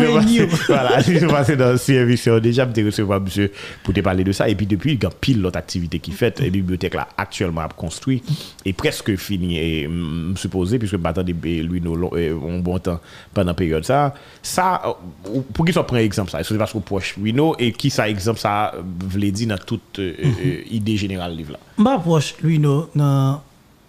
voilà 0.67 1.01
lui 1.01 1.19
passé 1.27 1.55
dans 1.55 1.73
ancienne 1.73 2.03
émission 2.03 2.39
déjà 2.39 2.65
me 2.65 2.85
recevoir 2.85 3.21
monsieur 3.21 3.51
pour 3.83 3.93
te 3.93 3.99
parler 4.01 4.23
de 4.23 4.31
ça 4.31 4.49
et 4.49 4.55
puis 4.55 4.65
depuis 4.65 4.93
il 4.93 5.03
y 5.03 5.05
a 5.05 5.09
pile 5.09 5.41
l'autre 5.41 5.57
activité 5.57 5.99
qui 5.99 6.11
fait 6.11 6.39
et 6.41 6.49
bibliothèque 6.49 6.95
là 6.95 7.07
actuellement 7.17 7.61
a 7.61 7.69
construit 7.69 8.21
et 8.65 8.73
presque 8.73 9.15
fini 9.15 9.57
et 9.57 9.87
me 9.87 10.35
supposé 10.35 10.79
puisque 10.79 10.95
maintenant 10.95 11.23
lui 11.23 11.81
nous 11.81 12.11
un 12.15 12.59
bon 12.59 12.79
temps 12.79 12.99
pendant 13.33 13.47
la 13.51 13.53
période 13.53 13.85
ça 13.85 14.13
ça 14.41 14.81
euh, 14.85 15.41
pour 15.53 15.65
qui 15.65 15.73
ça 15.73 15.83
prend 15.83 15.97
exemple 15.97 16.31
ça 16.31 16.43
c'est 16.43 16.57
parce 16.57 16.73
que 16.73 16.79
proche 16.79 17.15
lui 17.17 17.33
nous 17.33 17.53
et 17.59 17.71
qui 17.71 17.89
ça 17.89 18.09
exemple 18.09 18.39
ça 18.39 18.73
voulait 18.99 19.31
dire 19.31 19.49
dans 19.49 19.57
toute 19.57 19.99
euh, 19.99 20.13
euh, 20.19 20.61
idée 20.69 20.97
générale 20.97 21.35
livre 21.35 21.53
là 21.53 21.59
Pas 21.83 21.99
proche, 21.99 22.35
lui, 22.41 22.59
non, 22.59 22.87
non, 22.95 23.41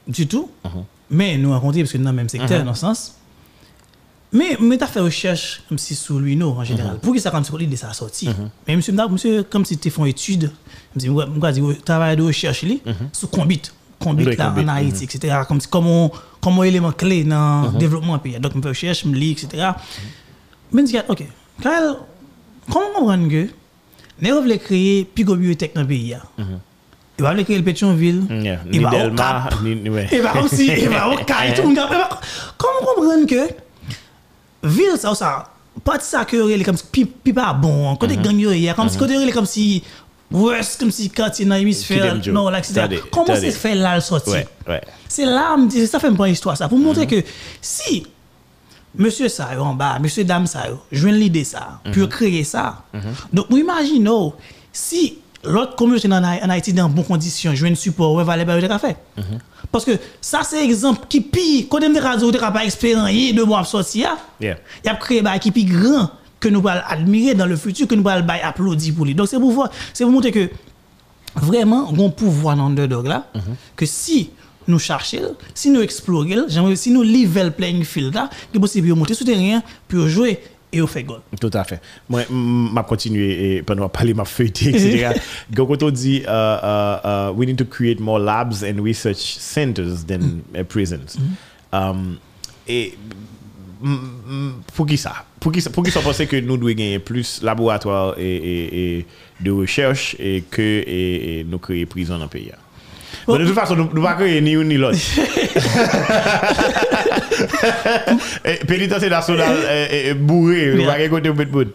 du 0.06 0.26
tout. 0.26 0.50
Uh-huh. 0.64 0.84
Mais 1.10 1.36
nous 1.36 1.50
rencontrons 1.50 1.80
parce 1.80 1.92
que 1.92 1.98
nous 1.98 2.04
dans 2.04 2.10
le 2.10 2.16
même 2.16 2.28
secteur, 2.28 2.64
dans 2.64 2.70
le 2.70 2.76
sens. 2.76 3.16
Mais, 4.32 4.56
as 4.80 4.86
fait 4.86 5.00
recherche 5.00 5.62
comme 5.68 5.78
si 5.78 5.94
sur 5.94 6.18
lui, 6.18 6.36
non, 6.36 6.58
en 6.58 6.64
général. 6.64 6.96
Uh-huh. 6.96 7.00
Pour 7.00 7.12
que 7.12 7.20
ça, 7.20 7.30
comme 7.30 7.44
si 7.44 7.76
ça 7.76 7.92
sorti. 7.92 8.28
Mais 8.66 8.76
monsieur, 8.76 8.92
monsieur, 8.92 9.42
comme 9.42 9.64
si 9.64 9.76
tu 9.76 9.90
fais 9.90 10.00
une 10.00 10.06
étude, 10.06 10.52
je 10.96 11.10
me 11.10 11.52
dis, 11.52 11.78
travail 11.84 12.16
de 12.16 12.22
recherche, 12.22 12.62
li, 12.62 12.80
sur 13.12 13.30
Combit. 13.30 13.62
Combit, 13.98 14.36
là, 14.36 14.54
en 14.56 14.68
Haïti, 14.68 15.04
etc. 15.04 15.40
Comme 15.48 15.60
si, 15.60 15.68
comment, 15.68 16.10
comment 16.40 16.64
élément 16.64 16.92
clé 16.92 17.24
dans 17.24 17.72
le 17.72 17.78
développement 17.78 18.16
du 18.16 18.22
pays. 18.22 18.40
Donc, 18.40 18.52
je 18.54 18.60
fais 18.60 18.68
recherche, 18.68 19.02
je 19.02 19.08
me 19.08 19.16
lis, 19.16 19.32
etc. 19.32 19.70
Mais 20.72 20.82
je 20.82 20.86
dis, 20.86 20.98
ok, 21.08 21.24
Kyle, 21.60 21.96
comment 22.70 22.86
comprendre 22.94 23.28
que, 23.28 23.48
nous 24.22 24.42
voulons 24.42 24.58
créer 24.58 25.04
plus 25.04 25.24
de 25.24 25.34
bibliothèque 25.34 25.74
dans 25.74 25.82
le 25.82 25.88
pays, 25.88 26.14
hein? 26.14 26.22
il 27.18 27.22
va 27.22 27.34
créer 27.44 27.58
le 27.58 27.64
Pétionville, 27.64 28.22
Yeah, 28.30 28.60
il 28.72 28.80
va 28.80 29.06
au 29.06 29.10
Cap, 29.10 29.54
il 29.64 30.22
va 30.22 30.42
aussi, 30.42 30.70
il 30.78 30.88
va 30.88 31.10
au 31.10 31.16
Cap, 31.16 31.54
tout 31.54 31.62
le 31.62 31.68
monde 31.68 31.78
Comment 32.56 32.94
comprendre 32.94 33.26
que 33.26 33.52
ville 34.62 34.96
ça 34.98 35.14
ça 35.14 35.44
pas 35.84 35.96
de 35.98 36.02
ça 36.02 36.24
que 36.24 36.50
il 36.50 36.60
est 36.60 36.64
comme 36.64 36.76
si 36.76 37.04
pas 37.32 37.52
bon 37.52 37.94
côté 37.96 38.16
Mhm. 38.16 38.22
gang 38.22 38.38
yo 38.38 38.52
hier 38.52 38.74
comme 38.74 38.88
si 38.88 38.98
côté 38.98 39.14
il 39.14 39.28
est 39.28 39.32
comme 39.32 39.46
si 39.46 39.82
ouest 40.30 40.78
comme 40.78 40.90
si 40.90 41.08
quartier 41.10 41.44
dans 41.46 41.54
l'hémisphère 41.54 42.14
non. 42.32 42.50
Tade, 42.88 42.90
Comment 43.10 43.26
c'est 43.40 43.50
fait 43.52 43.74
là 43.74 43.94
le 43.96 44.00
sortir 44.00 44.34
c'est 45.08 45.24
là, 45.24 45.56
me 45.56 45.66
dit, 45.68 45.86
ça 45.86 45.98
fait 45.98 46.08
une 46.08 46.14
bonne 46.14 46.30
histoire, 46.30 46.56
ça, 46.56 46.68
pour 46.68 46.78
montrer 46.78 47.06
que 47.06 47.16
si 47.60 48.06
monsieur 48.96 49.28
ça 49.28 49.48
en 49.60 49.74
bas, 49.74 49.98
monsieur 49.98 50.24
dame 50.24 50.46
ça 50.46 50.64
joue 50.92 51.08
l'idée 51.08 51.44
ça, 51.44 51.80
puis 51.92 52.08
créer 52.08 52.44
ça. 52.44 52.84
Donc, 53.32 53.46
imaginons, 53.50 54.32
si 54.72 55.18
l'autre 55.42 55.74
communauté 55.76 56.06
en, 56.08 56.22
Haï- 56.22 56.40
en 56.44 56.50
Haïti 56.50 56.72
dans 56.72 56.88
bonnes 56.88 57.04
conditions, 57.04 57.52
un 57.52 57.74
support, 57.74 58.14
ouais, 58.14 58.24
va 58.24 58.34
aller 58.34 58.44
faire 58.44 58.68
café. 58.68 58.96
Parce 59.72 59.84
que 59.84 59.92
ça, 60.20 60.42
c'est 60.42 60.64
exemple 60.64 61.06
qui 61.08 61.20
pire, 61.20 61.66
quand 61.70 61.78
on 61.82 62.00
radio, 62.00 62.28
on 62.28 62.32
pas 62.32 62.64
expérimenté 62.64 63.32
de 63.32 63.42
moi 63.42 63.64
sortir, 63.64 64.16
il 64.40 64.56
a 64.84 64.94
créé 64.96 65.24
un 65.24 65.38
qui 65.38 65.50
plus 65.50 65.64
grand 65.64 66.10
que 66.40 66.48
nous 66.48 66.66
allons 66.66 66.82
admirer 66.88 67.34
dans 67.34 67.46
le 67.46 67.56
futur, 67.56 67.86
que 67.86 67.94
nous 67.94 68.08
allons 68.08 68.26
applaudir 68.42 68.94
pour 68.94 69.04
lui. 69.04 69.14
Donc, 69.14 69.28
c'est 69.28 69.38
pour 69.38 69.52
voir, 69.52 69.70
c'est 69.92 70.04
pour 70.04 70.12
montrer 70.12 70.32
que 70.32 70.50
vraiment, 71.36 71.88
on 71.92 72.06
a 72.06 72.10
pouvoir 72.10 72.56
dans 72.56 72.68
l'underdog 72.68 73.06
là, 73.06 73.26
que 73.76 73.86
si 73.86 74.30
nous 74.66 74.78
cherchons, 74.78 75.36
si 75.54 75.70
nous 75.70 75.80
explorons, 75.80 76.46
si 76.74 76.90
nous 76.90 77.02
livrons 77.02 77.44
le 77.44 77.50
playing 77.50 77.84
field 77.84 78.14
là, 78.14 78.28
il 78.52 78.56
est 78.56 78.60
possible 78.60 78.88
de 78.88 78.94
monter 78.94 79.14
sur 79.14 79.26
le 79.26 79.32
terrain, 79.32 79.62
puis 79.86 80.08
jouer 80.08 80.40
et 80.72 80.80
on 80.82 80.86
fait. 80.86 81.04
Tout 81.40 81.50
à 81.52 81.64
fait. 81.64 81.80
Moi, 82.08 82.22
je 82.28 82.82
continuer 82.82 83.56
et 83.56 83.62
pendant 83.62 83.88
parler 83.88 84.14
ma 84.14 84.24
feuilleté, 84.24 84.68
etc. 84.70 85.10
Quand 85.56 85.82
on 85.82 85.90
dit, 85.90 86.18
uh, 86.18 86.28
uh, 86.28 86.98
uh, 87.04 87.32
we 87.34 87.46
need 87.46 87.58
to 87.58 87.64
create 87.64 88.00
more 88.00 88.18
labs 88.20 88.62
and 88.62 88.80
research 88.82 89.38
centers 89.38 90.04
than 90.06 90.42
uh, 90.54 90.62
prisons. 90.64 91.16
Um, 91.72 92.18
et 92.68 92.94
mm, 93.82 93.94
mm, 94.28 94.52
pour 94.74 94.86
qui 94.86 94.96
ça? 94.96 95.24
Pour 95.40 95.52
qui, 95.52 95.60
ça- 95.60 95.70
pour 95.70 95.82
qui 95.82 95.90
ça 95.90 96.00
que 96.26 96.36
nous 96.36 96.56
devons 96.56 96.68
gagner 96.68 96.98
plus 96.98 97.40
laboratoire 97.42 98.14
et, 98.18 98.36
et, 98.36 98.98
et 98.98 99.06
de 99.40 99.50
recherche 99.50 100.14
et 100.18 100.42
que 100.50 100.60
et, 100.62 101.40
et 101.40 101.44
nous 101.44 101.58
créer 101.58 101.86
prison 101.86 102.18
dans 102.18 102.24
le 102.24 102.28
pays 102.30 102.50
Bon, 103.30 103.38
de 103.38 103.44
toute 103.46 103.54
façon, 103.54 103.76
nous 103.76 103.88
ne 103.92 104.00
pas 104.02 104.14
créer 104.14 104.40
ni 104.40 104.52
une 104.52 104.68
ni 104.68 104.76
l'autre. 104.76 104.98
Eh, 108.44 108.64
Pénitentiaire 108.66 109.10
national 109.10 109.56
eh, 109.70 110.08
eh, 110.10 110.14
bourré, 110.14 110.72
nous 110.74 110.82
ne 110.82 110.86
pas 110.86 111.08
côté 111.08 111.30
bout 111.30 111.44
de 111.44 111.50
bout. 111.50 111.72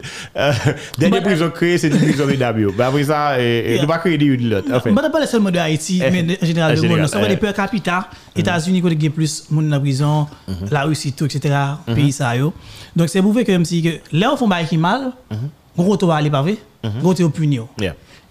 Dernière 0.98 1.22
prison 1.22 1.50
créée, 1.50 1.78
c'est 1.78 1.88
une 1.88 1.98
prison 1.98 2.26
de 2.26 2.32
Dabio. 2.34 2.72
Après 2.78 3.04
ça, 3.04 3.36
nous 3.36 3.82
ne 3.82 3.86
pas 3.86 3.98
créer 3.98 4.18
ni 4.18 4.26
une 4.26 4.40
ni 4.40 4.48
l'autre. 4.48 4.68
Je 4.68 4.90
ne 4.90 4.94
parle 4.94 5.26
seulement 5.26 5.50
de 5.50 5.58
Haïti, 5.58 6.02
mais 6.12 6.36
en 6.40 6.46
général 6.46 6.76
général, 6.76 7.00
monde. 7.00 7.08
Ça 7.08 7.18
va 7.18 7.26
eh. 7.26 7.30
des 7.30 7.36
pays 7.36 7.52
capitales, 7.52 8.04
États-Unis, 8.34 8.82
où 8.82 8.88
il 8.88 9.02
y 9.02 9.06
a 9.06 9.10
plus 9.10 9.48
de 9.48 9.54
monde 9.54 9.64
dans 9.66 9.76
la 9.76 9.80
prison, 9.80 10.26
la 10.70 10.82
Russie, 10.84 11.12
tout, 11.12 11.24
etc., 11.24 11.54
pays 11.86 12.12
ça. 12.12 12.32
Donc 12.94 13.08
c'est 13.08 13.22
pour 13.22 13.34
faire 13.34 13.44
que 13.44 13.52
même 13.52 13.64
si 13.64 14.00
là, 14.12 14.34
on 14.40 14.48
fait 14.48 14.76
mal, 14.76 15.12
gros, 15.76 15.96
tu 15.96 16.06
vas 16.06 16.16
aller 16.16 16.30
pavé, 16.30 16.58
gros, 17.00 17.14
tu 17.14 17.22
vas 17.22 17.30
punir. 17.30 17.66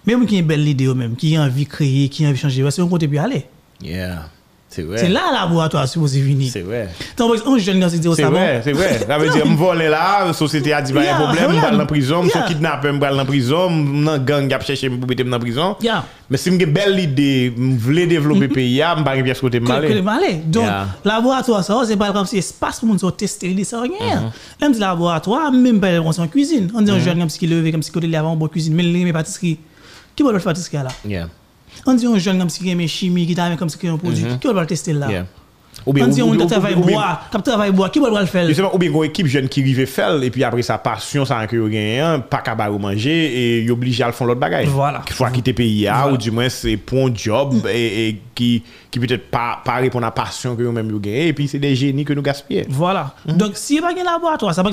Même 0.05 0.25
qui 0.25 0.35
a 0.35 0.39
une 0.39 0.45
belle 0.45 0.67
idée, 0.67 0.93
même, 0.93 1.15
qui 1.15 1.35
a 1.35 1.41
envie 1.41 1.65
de 1.65 1.69
créer, 1.69 2.09
qui 2.09 2.25
a 2.25 2.29
envie 2.29 2.35
de 2.35 2.41
changer, 2.41 2.65
c'est 2.71 2.81
un 2.81 2.87
côté 2.87 3.07
puis 3.07 3.17
aller. 3.17 3.45
Yeah. 3.81 4.29
C'est 4.75 4.81
vrai. 4.81 4.97
C'est 4.97 5.07
là 5.07 5.21
le 5.29 5.35
laboratoire 5.35 5.87
supposé 5.87 6.21
venir. 6.21 6.49
C'est 6.51 6.59
vrai. 6.59 6.89
Donc, 7.15 7.35
un 7.47 7.57
jeune 7.57 7.81
qui 7.81 7.89
se 7.91 7.95
dit, 7.95 8.07
oh, 8.09 8.13
C'est 8.13 8.23
ça 8.23 8.29
vrai, 8.29 8.59
c'est 8.61 8.73
vrai. 8.73 8.99
Ça 9.07 9.17
veut 9.17 9.29
dire, 9.29 9.45
me 9.45 9.55
voler 9.55 9.87
là, 9.87 10.25
la 10.25 10.33
société 10.33 10.73
a 10.73 10.81
dit, 10.81 10.91
bah, 10.91 11.01
Yeah, 11.01 11.15
un 11.15 11.19
problème, 11.21 11.51
je 11.51 11.55
vais 11.55 11.71
dans 11.71 11.77
la 11.77 11.85
prison, 11.85 12.23
je 12.23 12.29
suis 12.29 12.43
kidnappé, 12.45 12.89
je 12.89 12.93
vais 12.93 12.99
dans 12.99 13.15
la 13.15 13.23
prison, 13.23 13.69
je 13.69 14.17
gang 14.17 14.49
qui 14.49 14.53
a 14.53 14.59
cherché 14.59 14.89
pour 14.89 15.07
mettre 15.07 15.23
dans 15.23 15.29
la 15.29 15.39
prison. 15.39 15.77
Mais 16.29 16.35
si 16.35 16.49
j'ai 16.49 16.57
une 16.57 16.73
belle 16.73 16.99
idée, 16.99 17.53
je 17.55 17.61
veux 17.61 18.05
développer 18.05 18.47
le 18.47 18.47
pays, 18.49 18.77
je 18.79 18.99
ne 18.99 19.05
vais 19.05 19.23
pas 19.23 19.31
à 19.31 19.33
ce 19.33 19.39
côté 19.39 19.61
de 19.61 20.01
malais. 20.01 20.41
Donc, 20.45 20.65
laboratoire, 21.05 21.63
ça, 21.63 21.81
c'est 21.87 21.95
pas 21.95 22.11
comme 22.11 22.25
si 22.25 22.37
espace 22.37 22.81
pour 22.81 22.89
nous 22.89 23.11
tester 23.11 23.47
l'idée, 23.47 23.63
ça, 23.63 23.79
rien. 23.79 23.91
Mm-hmm. 23.93 24.65
On 24.65 24.69
dit 24.71 24.79
laboratoire, 24.79 25.53
même 25.53 25.79
pas 25.79 26.01
on 26.01 26.09
en 26.09 26.27
cuisine. 26.27 26.69
On 26.75 26.81
dit 26.81 26.91
un 26.91 26.99
jeune 26.99 27.19
comme 27.19 27.29
si 27.29 27.39
qui 27.39 27.47
levé, 27.47 27.71
comme 27.71 27.81
si 27.81 27.91
côté 27.91 28.07
de 28.07 28.15
avant, 28.15 28.37
on 28.37 28.47
cuisine, 28.49 28.73
mais 28.73 28.83
les 28.83 29.13
pâtisserie. 29.13 29.57
Qui 30.15 30.23
va 30.23 30.31
le 30.31 30.39
faire 30.39 30.53
pâtisserie 30.53 30.77
là? 30.77 30.89
Yeah. 31.05 31.27
On 31.85 31.93
dit 31.93 32.05
un 32.05 32.17
jeune 32.17 32.39
comme 32.39 32.49
si 32.49 32.63
qui 32.63 32.69
aime 32.69 32.87
chimie, 32.87 33.27
qui 33.27 33.35
t'a 33.35 33.55
comme 33.55 33.69
si 33.69 33.77
qui 33.77 33.87
a 33.87 33.91
un 33.91 33.97
produit. 33.97 34.25
Qui 34.39 34.47
va 34.47 34.61
le 34.61 34.67
tester 34.67 34.93
là? 34.93 35.07
Mm-hmm. 35.07 35.11
Yeah. 35.11 35.25
Ou 35.85 35.91
bien, 35.91 36.05
On 36.05 36.07
dit 36.07 36.21
on 36.21 36.47
travaille 36.47 36.75
bois, 36.75 37.19
qui 37.29 37.41
travaille 37.43 37.71
bois, 37.71 37.89
qui 37.89 37.99
va 37.99 38.21
le 38.21 38.25
faire? 38.25 38.47
Justement, 38.47 38.73
ou 38.73 38.77
bien 38.77 38.89
une 38.89 39.03
équipe 39.03 39.27
jeune 39.27 39.49
qui 39.49 39.59
arrive 39.59 39.85
faire 39.85 40.23
et 40.23 40.31
puis 40.31 40.41
après 40.43 40.61
sa 40.61 40.77
passion, 40.77 41.25
ça 41.25 41.45
que 41.47 41.67
gagne, 41.67 42.21
pas 42.21 42.37
capable 42.37 42.77
de 42.77 42.81
manger 42.81 43.11
et 43.11 43.59
il 43.61 43.71
obligé 43.71 44.03
à 44.03 44.07
le 44.07 44.13
faire 44.13 44.25
l'autre 44.25 44.39
bagaille. 44.39 44.67
Voilà. 44.67 45.01
Qu'il 45.05 45.15
faut 45.15 45.25
quitter 45.25 45.51
le 45.51 45.55
pays 45.55 45.85
ah, 45.87 46.09
ou 46.09 46.15
du 46.15 46.31
moins 46.31 46.47
c'est 46.47 46.77
pour 46.77 47.05
un 47.05 47.13
job 47.13 47.67
et, 47.69 48.07
et 48.07 48.21
qui 48.33 48.63
qui 48.89 48.99
peut-être 48.99 49.29
pas 49.29 49.61
pas 49.65 49.75
répondre 49.75 50.05
à 50.05 50.07
la 50.07 50.11
passion 50.11 50.55
que 50.55 50.63
yo 50.63 50.71
même 50.71 50.89
et 51.05 51.33
puis 51.33 51.49
c'est 51.49 51.59
des 51.59 51.75
génies 51.75 52.05
que 52.05 52.13
nous 52.13 52.21
gaspillons. 52.21 52.63
Voilà. 52.69 53.13
Donc, 53.25 53.57
s'il 53.57 53.79
n'y 53.79 53.85
a 53.85 53.89
pas 53.89 53.93
de 53.93 54.05
laboratoire, 54.05 54.55
ça 54.55 54.63
par 54.63 54.71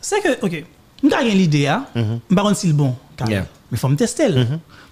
c'est 0.00 0.20
que, 0.20 0.44
ok, 0.44 0.64
je 1.02 1.08
n'ai 1.08 1.30
l'idée, 1.30 1.66
hein, 1.66 1.86
je 1.94 2.00
ne 2.00 2.18
sais 2.28 2.34
pas 2.34 2.54
si 2.54 2.66
c'est 2.66 2.72
bon, 2.74 2.94
mais 3.26 3.42
il 3.70 3.78
faut 3.78 3.88
me 3.88 3.96
tester. 3.96 4.28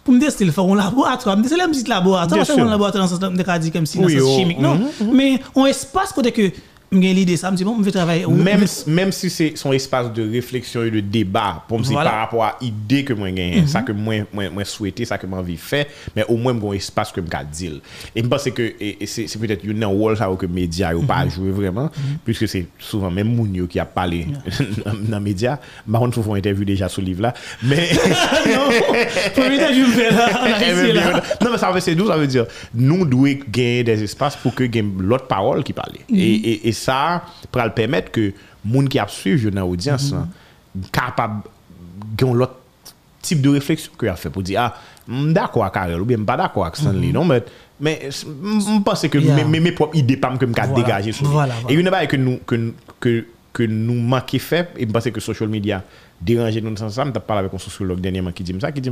Le. 0.00 0.04
Pour 0.04 0.14
me 0.14 0.20
tester, 0.20 0.44
il 0.44 0.52
faut 0.52 0.62
un 0.72 0.76
laboratoire. 0.76 1.36
Me 1.36 1.42
tester 1.42 1.60
un 1.60 1.68
petit 1.68 1.84
laboratoire. 1.84 2.46
C'est 2.46 2.60
un 2.60 2.64
laboratoire 2.64 3.06
dans 3.06 3.14
le 3.14 3.20
sens 3.20 3.36
de 3.38 3.42
radis 3.44 3.70
comme 3.70 3.86
si 3.86 3.98
dans 3.98 4.08
le 4.08 4.18
sens 4.18 4.36
chimique, 4.36 4.60
non. 4.60 4.80
Mais 5.12 5.40
on 5.54 5.66
espace 5.66 6.12
côté 6.12 6.32
que 6.32 6.50
j'ai 6.92 7.14
l'idée, 7.14 7.37
ça 7.37 7.50
me 7.53 7.57
dit, 7.57 7.62
bon, 7.64 7.76
je 7.79 7.85
vais 7.85 7.92
travailler. 7.92 8.26
Même, 8.26 8.64
même 8.88 9.12
si 9.12 9.31
c'est 9.31 9.53
son 9.57 9.72
espace 9.72 10.12
de 10.12 10.29
réflexion 10.29 10.83
et 10.83 10.90
de 10.90 11.00
débat, 11.00 11.64
pour 11.68 11.79
me 11.79 11.85
Voilà. 11.85 12.11
par 12.11 12.18
rapport 12.20 12.44
à 12.44 12.57
l'idée 12.61 13.05
que 13.05 13.12
moi 13.12 13.31
gagne, 13.31 13.66
ça 13.66 13.83
que 13.83 13.92
moi, 13.92 14.14
moi, 14.33 14.50
moi 14.50 14.64
souhaité, 14.64 15.05
ça 15.05 15.16
que 15.16 15.26
moi 15.26 15.38
envie 15.38 15.57
faire, 15.57 15.87
mais 16.16 16.24
au 16.29 16.37
moins 16.37 16.53
mon 16.53 16.72
espace 16.72 17.12
que 17.12 17.20
je 17.20 17.26
dire. 17.44 17.81
Et 18.16 18.22
je 18.22 18.26
pense 18.26 18.44
que 18.50 18.74
c'est 19.07 19.38
peut-être 19.38 19.64
une 19.64 19.85
rôle 19.85 20.16
ça 20.16 20.29
que 20.37 20.46
les 20.46 20.53
médias 20.53 20.92
n'ont 20.92 21.03
pas 21.05 21.29
joué 21.29 21.50
vraiment, 21.50 21.90
puisque 22.24 22.48
c'est 22.48 22.66
souvent 22.79 23.11
même 23.11 23.35
Mounio 23.35 23.66
qui 23.66 23.79
a 23.79 23.85
parlé 23.85 24.26
dans 25.09 25.18
les 25.18 25.24
médias. 25.24 25.59
Contre, 25.90 26.18
il 26.18 26.24
faut 26.24 26.31
une 26.31 26.38
interview 26.38 26.64
déjà 26.64 26.88
sur 26.88 27.03
livre 27.03 27.22
là. 27.22 27.35
Mais. 27.62 27.88
non, 28.46 28.68
me 28.68 29.90
fais 29.90 30.11
là, 30.11 31.11
là. 31.12 31.22
Non, 31.40 31.50
mais 31.53 31.59
ça 31.59 31.70
veut, 31.70 31.81
c'est 31.81 31.94
d'où 31.94 32.07
ça 32.07 32.16
veut 32.16 32.26
dire? 32.26 32.46
Nous 32.74 33.05
devons 33.05 33.38
gagner 33.48 33.85
des 33.85 34.03
espaces 34.03 34.37
pour 34.37 34.55
que 34.55 34.64
l'autre 35.00 35.26
parole 35.26 35.62
qui 35.62 35.72
parle. 35.72 35.92
et, 36.12 36.14
et, 36.18 36.68
et 36.68 36.72
ça, 36.80 37.24
pour 37.50 37.62
le 37.62 37.70
permettre 37.70 38.10
que 38.10 38.32
moun 38.64 38.88
qui 38.88 38.98
a 38.98 39.06
suivi 39.08 39.50
dans 39.50 39.62
l'audience, 39.62 40.12
là, 40.12 40.26
capable 40.92 41.42
de 42.16 42.26
l'autre 42.26 42.56
type 43.22 43.42
de 43.42 43.50
réflexion 43.50 43.92
que 43.96 44.06
a 44.06 44.16
fait 44.16 44.30
pour 44.30 44.42
dire, 44.42 44.60
ah, 44.60 44.76
d'accord 45.08 45.64
avec 45.64 45.74
Karel, 45.74 46.00
ou 46.00 46.04
bien 46.04 46.22
pas 46.24 46.36
d'accord 46.36 46.64
avec 46.64 46.76
Stanley, 46.76 47.12
non, 47.12 47.24
mais, 47.24 47.44
mais 47.80 48.08
je 48.10 48.82
pense 48.82 49.06
que 49.08 49.18
mes, 49.18 49.72
propres 49.72 49.96
idées, 49.96 50.16
pas 50.16 50.36
que 50.36 50.46
me 50.46 50.74
dégager 50.74 51.12
sur 51.12 51.26
Et 51.68 51.74
une 51.74 51.88
chose 51.88 52.06
que 52.08 52.16
nous, 52.16 52.38
que, 52.46 52.74
que, 52.98 53.26
que 53.52 53.62
nous 53.64 53.94
manquons 54.00 54.38
fait, 54.38 54.70
et 54.76 54.86
je 54.86 54.90
pense 54.90 55.10
que 55.10 55.20
social 55.20 55.48
media 55.48 55.84
dérange 56.20 56.56
nous 56.58 56.70
dans 56.70 56.88
ce 56.88 56.94
sens, 56.94 57.08
je 57.14 57.18
parlé 57.18 57.40
avec 57.40 57.54
un 57.54 57.58
sociologue 57.58 58.00
dernièrement 58.00 58.32
qui 58.32 58.42
dit 58.42 58.54
ça, 58.60 58.72
qui 58.72 58.80
dit, 58.80 58.90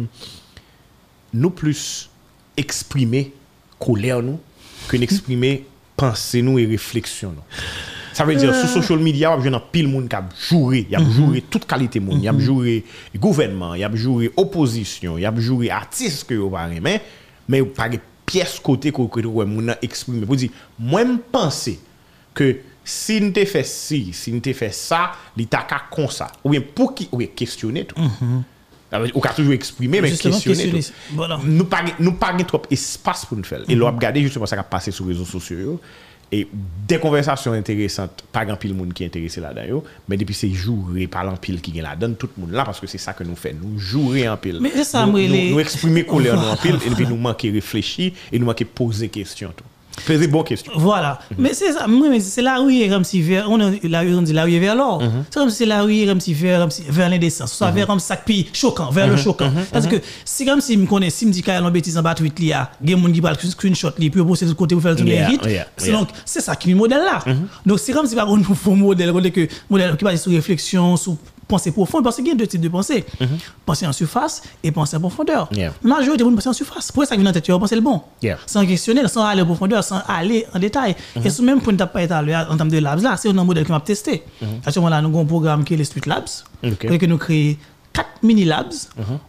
nous 1.32 1.50
plus 1.50 2.10
exprimer 2.56 3.32
colère 3.78 4.22
nous 4.22 4.40
que 4.88 4.96
d'exprimer 4.96 5.66
pensée 5.98 6.40
nous 6.40 6.58
et 6.58 6.64
réflexion 6.64 7.32
nous. 7.32 7.42
Ça 8.14 8.24
veut 8.24 8.34
dire, 8.34 8.54
sur 8.54 8.68
social 8.68 8.98
media, 8.98 9.36
il 9.38 9.50
y 9.50 9.54
a 9.54 9.60
pile 9.60 9.86
monde 9.86 10.08
qui 10.08 10.16
a 10.16 10.28
joué, 10.48 10.86
il 10.88 10.92
y 10.92 10.96
a 10.96 11.10
joué 11.10 11.42
toute 11.42 11.66
qualité 11.66 12.00
monde, 12.00 12.18
il 12.18 12.24
y 12.24 12.28
a 12.28 12.38
joué 12.38 12.84
gouvernement, 13.16 13.74
il 13.74 13.80
y 13.80 13.84
a 13.84 13.94
joué 13.94 14.32
opposition, 14.36 15.18
il 15.18 15.22
y 15.22 15.26
a 15.26 15.34
joué 15.36 15.70
artiste 15.70 16.24
que 16.26 16.34
vous 16.34 16.50
parlez, 16.50 16.80
mais 16.80 17.02
mais 17.48 17.60
de 17.60 17.98
pièce 18.26 18.58
côté 18.60 18.90
que 18.92 19.02
vous 19.02 19.66
exprimer. 19.82 20.26
Pour 20.26 20.36
dire, 20.36 20.50
moi 20.78 21.04
je 21.04 21.12
pense 21.30 21.70
que 22.34 22.58
si 22.84 23.20
nous 23.20 23.32
fait 23.34 23.64
ci, 23.64 24.12
si 24.12 24.32
nous 24.32 24.40
fait 24.54 24.72
ça, 24.72 25.12
l'état 25.36 25.66
comme 25.94 26.08
ça. 26.08 26.28
Ou 26.42 26.50
bien 26.50 26.60
pour 26.60 26.94
qui 26.94 27.08
ou 27.12 27.18
bien 27.18 27.28
questionner 27.28 27.84
tout. 27.84 27.94
Dire, 28.00 28.08
Ou 29.14 29.20
qu'a 29.20 29.30
toujours 29.30 29.52
exprimer 29.52 30.00
mais. 30.00 30.08
Voilà. 31.12 31.38
Nous 31.44 31.66
nous 32.00 32.12
pas 32.12 32.36
gen 32.36 32.46
trop 32.46 32.62
espace 32.70 33.26
pour 33.26 33.36
nous 33.36 33.44
faire. 33.44 33.60
Et 33.68 33.74
l'on 33.74 33.90
regarder 33.90 34.22
justement 34.22 34.46
ça 34.46 34.56
qui 34.56 34.60
a 34.60 34.64
passé 34.64 34.90
sur 34.90 35.04
les 35.04 35.12
réseaux 35.12 35.24
sociaux 35.26 35.58
yo. 35.58 35.80
et 36.32 36.46
des 36.86 36.98
conversations 36.98 37.52
intéressantes, 37.52 38.24
pas 38.32 38.44
grand 38.44 38.56
pile 38.56 38.74
monde 38.74 38.92
qui 38.92 39.02
est 39.02 39.06
intéressé 39.06 39.40
là-dedans 39.40 39.64
yo, 39.68 39.84
mais 40.08 40.16
depuis 40.16 40.34
c'est 40.34 40.50
jouer 40.50 41.06
par 41.06 41.24
l'empile 41.24 41.60
qui 41.60 41.78
est 41.78 41.82
là-dedans 41.82 42.14
tout 42.18 42.28
le 42.36 42.42
monde 42.42 42.52
là 42.52 42.64
parce 42.64 42.80
que 42.80 42.86
c'est 42.86 42.98
ça 42.98 43.12
que 43.12 43.24
nous 43.24 43.36
fait, 43.36 43.54
nous 43.54 43.78
jouer 43.78 44.28
en 44.28 44.36
pile. 44.36 44.58
Mais 44.60 44.70
c'est 44.74 44.84
ça, 44.84 45.04
nous, 45.06 45.12
moi, 45.12 45.20
nous, 45.22 45.32
les- 45.34 45.50
nous 45.50 45.60
exprimer 45.60 46.04
colère 46.04 46.36
nous 46.40 46.48
en 46.48 46.56
pile 46.56 46.78
et 48.32 48.38
tout. 49.98 50.12
Poser 50.12 50.26
bonne 50.26 50.44
question. 50.44 50.72
Voilà. 50.76 51.18
Mhm. 51.30 51.36
Mais 51.40 51.54
c'est 51.54 51.72
ça, 51.72 51.86
moi, 51.86 52.08
mais 52.08 52.20
c'est 52.20 52.42
la 52.42 52.58
rue 52.58 52.76
est 52.80 52.88
comme 52.88 53.04
si 53.04 53.20
vers, 53.22 53.50
on 53.50 53.60
a 53.60 53.70
la 53.82 54.00
rue, 54.00 54.14
on 54.14 54.22
dit 54.22 54.32
la 54.32 54.44
rue 54.44 54.54
est 54.54 54.58
vers 54.58 54.74
l'or. 54.74 55.02
Mhm. 55.02 55.24
C'est 55.30 55.38
comme 55.40 55.50
si 55.50 55.66
la 55.66 55.82
rue 55.82 55.96
est 56.02 56.06
comme 56.06 56.20
si 56.20 56.34
vers, 56.34 56.60
comme 56.60 56.70
si 56.70 56.82
vers 56.88 57.08
l'indécence. 57.08 57.52
Soit 57.52 57.70
vers 57.70 57.86
comme 57.86 58.00
ça, 58.00 58.16
puis 58.16 58.48
choquant, 58.52 58.90
vers 58.90 59.06
le 59.06 59.14
Mhm. 59.14 59.18
choquant. 59.18 59.50
Parce 59.72 59.86
que 59.86 59.96
c'est 60.24 60.44
comme 60.44 60.60
si 60.60 60.76
me 60.76 60.86
connais, 60.86 61.10
si 61.10 61.26
me 61.26 61.32
dit 61.32 61.42
qu'il 61.42 61.52
y 61.52 61.56
a 61.56 61.60
une 61.60 61.70
bêtise 61.70 61.96
en 61.98 62.02
bas 62.02 62.14
tweet 62.14 62.34
il 62.38 62.46
y 62.46 62.52
a 62.52 62.70
monde 62.96 63.12
qui 63.12 63.20
parle 63.20 63.36
screenshot 63.38 63.90
li, 63.98 64.10
puis 64.10 64.22
poster 64.22 64.46
de 64.46 64.52
côté 64.52 64.74
pour 64.74 64.82
faire 64.82 64.92
le 64.92 64.96
tourner 64.96 65.12
Yeah, 65.14 65.30
yeah, 65.30 65.66
C'est 65.76 65.86
yeah. 65.88 65.94
Mhm. 65.94 66.00
donc, 66.00 66.08
c'est 66.24 66.40
ça 66.40 66.54
qui 66.56 66.68
est 66.68 66.72
le 66.72 66.78
modèle 66.78 67.02
là. 67.04 67.22
Donc 67.66 67.78
c'est 67.78 67.92
comme 67.92 68.06
si 68.06 68.14
par 68.14 68.26
contre, 68.26 68.52
faut 68.54 68.74
modèle, 68.74 69.12
que, 69.32 69.48
modèle 69.70 69.96
qui 69.96 70.04
base 70.04 70.22
sur 70.22 70.32
réflexion, 70.32 70.96
sur 70.96 71.16
pensée 71.48 71.72
profonde, 71.72 72.04
parce 72.04 72.16
qu'il 72.16 72.28
y 72.28 72.30
a 72.30 72.34
deux 72.34 72.46
types 72.46 72.60
de 72.60 72.68
pensée. 72.68 73.04
Pensée 73.66 73.86
en 73.86 73.92
surface 73.92 74.42
et 74.62 74.70
pensée 74.70 74.96
en 74.96 75.00
profondeur. 75.00 75.48
Yeah. 75.52 75.72
La 75.82 75.96
majorité 75.96 76.22
de 76.22 76.28
pensée 76.30 76.48
en 76.48 76.52
surface. 76.52 76.86
Pourquoi 76.92 77.06
ça 77.06 77.16
vient 77.16 77.24
dans 77.24 77.32
ta 77.32 77.40
tête, 77.40 77.58
penser 77.58 77.74
le 77.74 77.80
bon 77.80 78.02
Yeah. 78.22 78.36
sans 78.46 78.64
questionner, 78.66 79.06
sans 79.08 79.24
aller 79.24 79.42
en 79.42 79.46
profondeur, 79.46 79.82
sans 79.82 80.00
aller 80.06 80.46
en 80.54 80.58
détail. 80.58 80.94
Et 81.24 81.30
ce 81.30 81.42
même 81.42 81.60
point 81.60 81.74
pas 81.76 82.02
étalé 82.02 82.36
en 82.36 82.56
termes 82.56 82.68
de 82.70 82.78
labs 82.78 83.00
là, 83.02 83.16
c'est 83.16 83.28
un 83.30 83.32
modèle 83.44 83.64
que 83.64 83.72
m'a 83.72 83.80
testé. 83.80 84.22
À 84.64 84.70
ce 84.70 84.78
moment-là, 84.78 85.00
nous 85.02 85.08
avons 85.08 85.22
un 85.22 85.24
programme 85.24 85.64
qui 85.64 85.74
est 85.74 85.76
les 85.76 85.84
Street 85.84 86.02
Labs, 86.06 86.28
Ok. 86.62 86.84
et 86.84 86.98
que 86.98 87.06
nous 87.06 87.18
créons 87.18 87.56
quatre 87.92 88.22
mini 88.22 88.44
labs. 88.44 88.72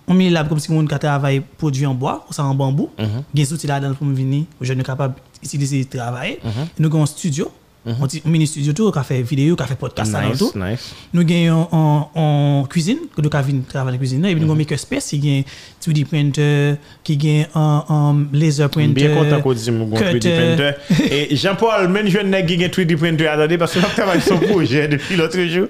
Un 0.07 0.13
mini 0.13 0.29
lab 0.29 0.49
comme 0.49 0.59
si 0.59 0.69
on 0.71 0.85
travaille 0.85 1.39
produit 1.57 1.85
en 1.85 1.93
bois, 1.95 2.25
ou 2.29 2.33
ça 2.33 2.43
en 2.43 2.53
bambou. 2.53 2.89
Il 2.99 3.05
y 3.05 3.07
a 3.07 3.45
des 3.45 3.53
outils 3.53 3.67
là-dedans 3.67 3.93
pour 3.93 4.07
venir, 4.07 4.43
aux 4.61 4.65
jeunes 4.65 4.83
capables 4.83 5.15
d'utiliser 5.41 5.85
travailler. 5.85 6.39
Nous 6.77 6.87
avons 6.87 7.03
un 7.03 7.05
studio, 7.05 7.49
un 7.85 7.93
petit 8.07 8.21
mini 8.25 8.45
studio 8.45 8.73
tout, 8.73 8.91
qui 8.91 8.99
fait 9.03 9.21
vidéo, 9.21 9.55
qui 9.55 9.63
fait 9.63 9.75
podcast 9.75 10.13
Nice, 10.13 10.37
tout. 10.37 10.51
nice. 10.55 10.93
Nous 11.13 11.21
avons 11.21 11.67
en, 11.71 12.11
en 12.13 12.65
cuisine, 12.69 12.97
que 13.15 13.21
nous 13.21 13.29
avons 13.33 13.61
travailler 13.67 13.95
en 13.95 13.99
cuisine. 13.99 14.25
Et 14.25 14.35
puis 14.35 14.43
nous 14.43 14.51
avons 14.51 14.61
a 14.61 15.39
un 15.39 15.43
3D 15.81 16.05
printer, 16.05 16.75
qui 17.03 17.45
a 17.53 17.57
un, 17.59 17.85
un 17.89 18.25
laser 18.33 18.69
printer. 18.69 18.93
Bien 19.07 19.15
content 19.15 19.41
qu'on 19.41 19.53
dise 19.53 19.69
mon 19.69 19.85
3D 19.89 20.11
cutter. 20.13 20.35
printer. 20.35 20.71
Et 21.31 21.35
Jean-Paul, 21.35 21.87
même 21.87 22.07
jeune 22.07 22.29
nègre 22.29 22.47
qui 22.55 22.63
un 22.65 22.67
3D 22.67 22.97
printer, 22.97 23.27
attendez, 23.27 23.57
parce 23.57 23.73
que 23.73 23.79
travaille 23.95 24.21
sur 24.21 24.39
projet 24.41 24.87
depuis 24.87 25.15
l'autre 25.15 25.39
jour, 25.45 25.67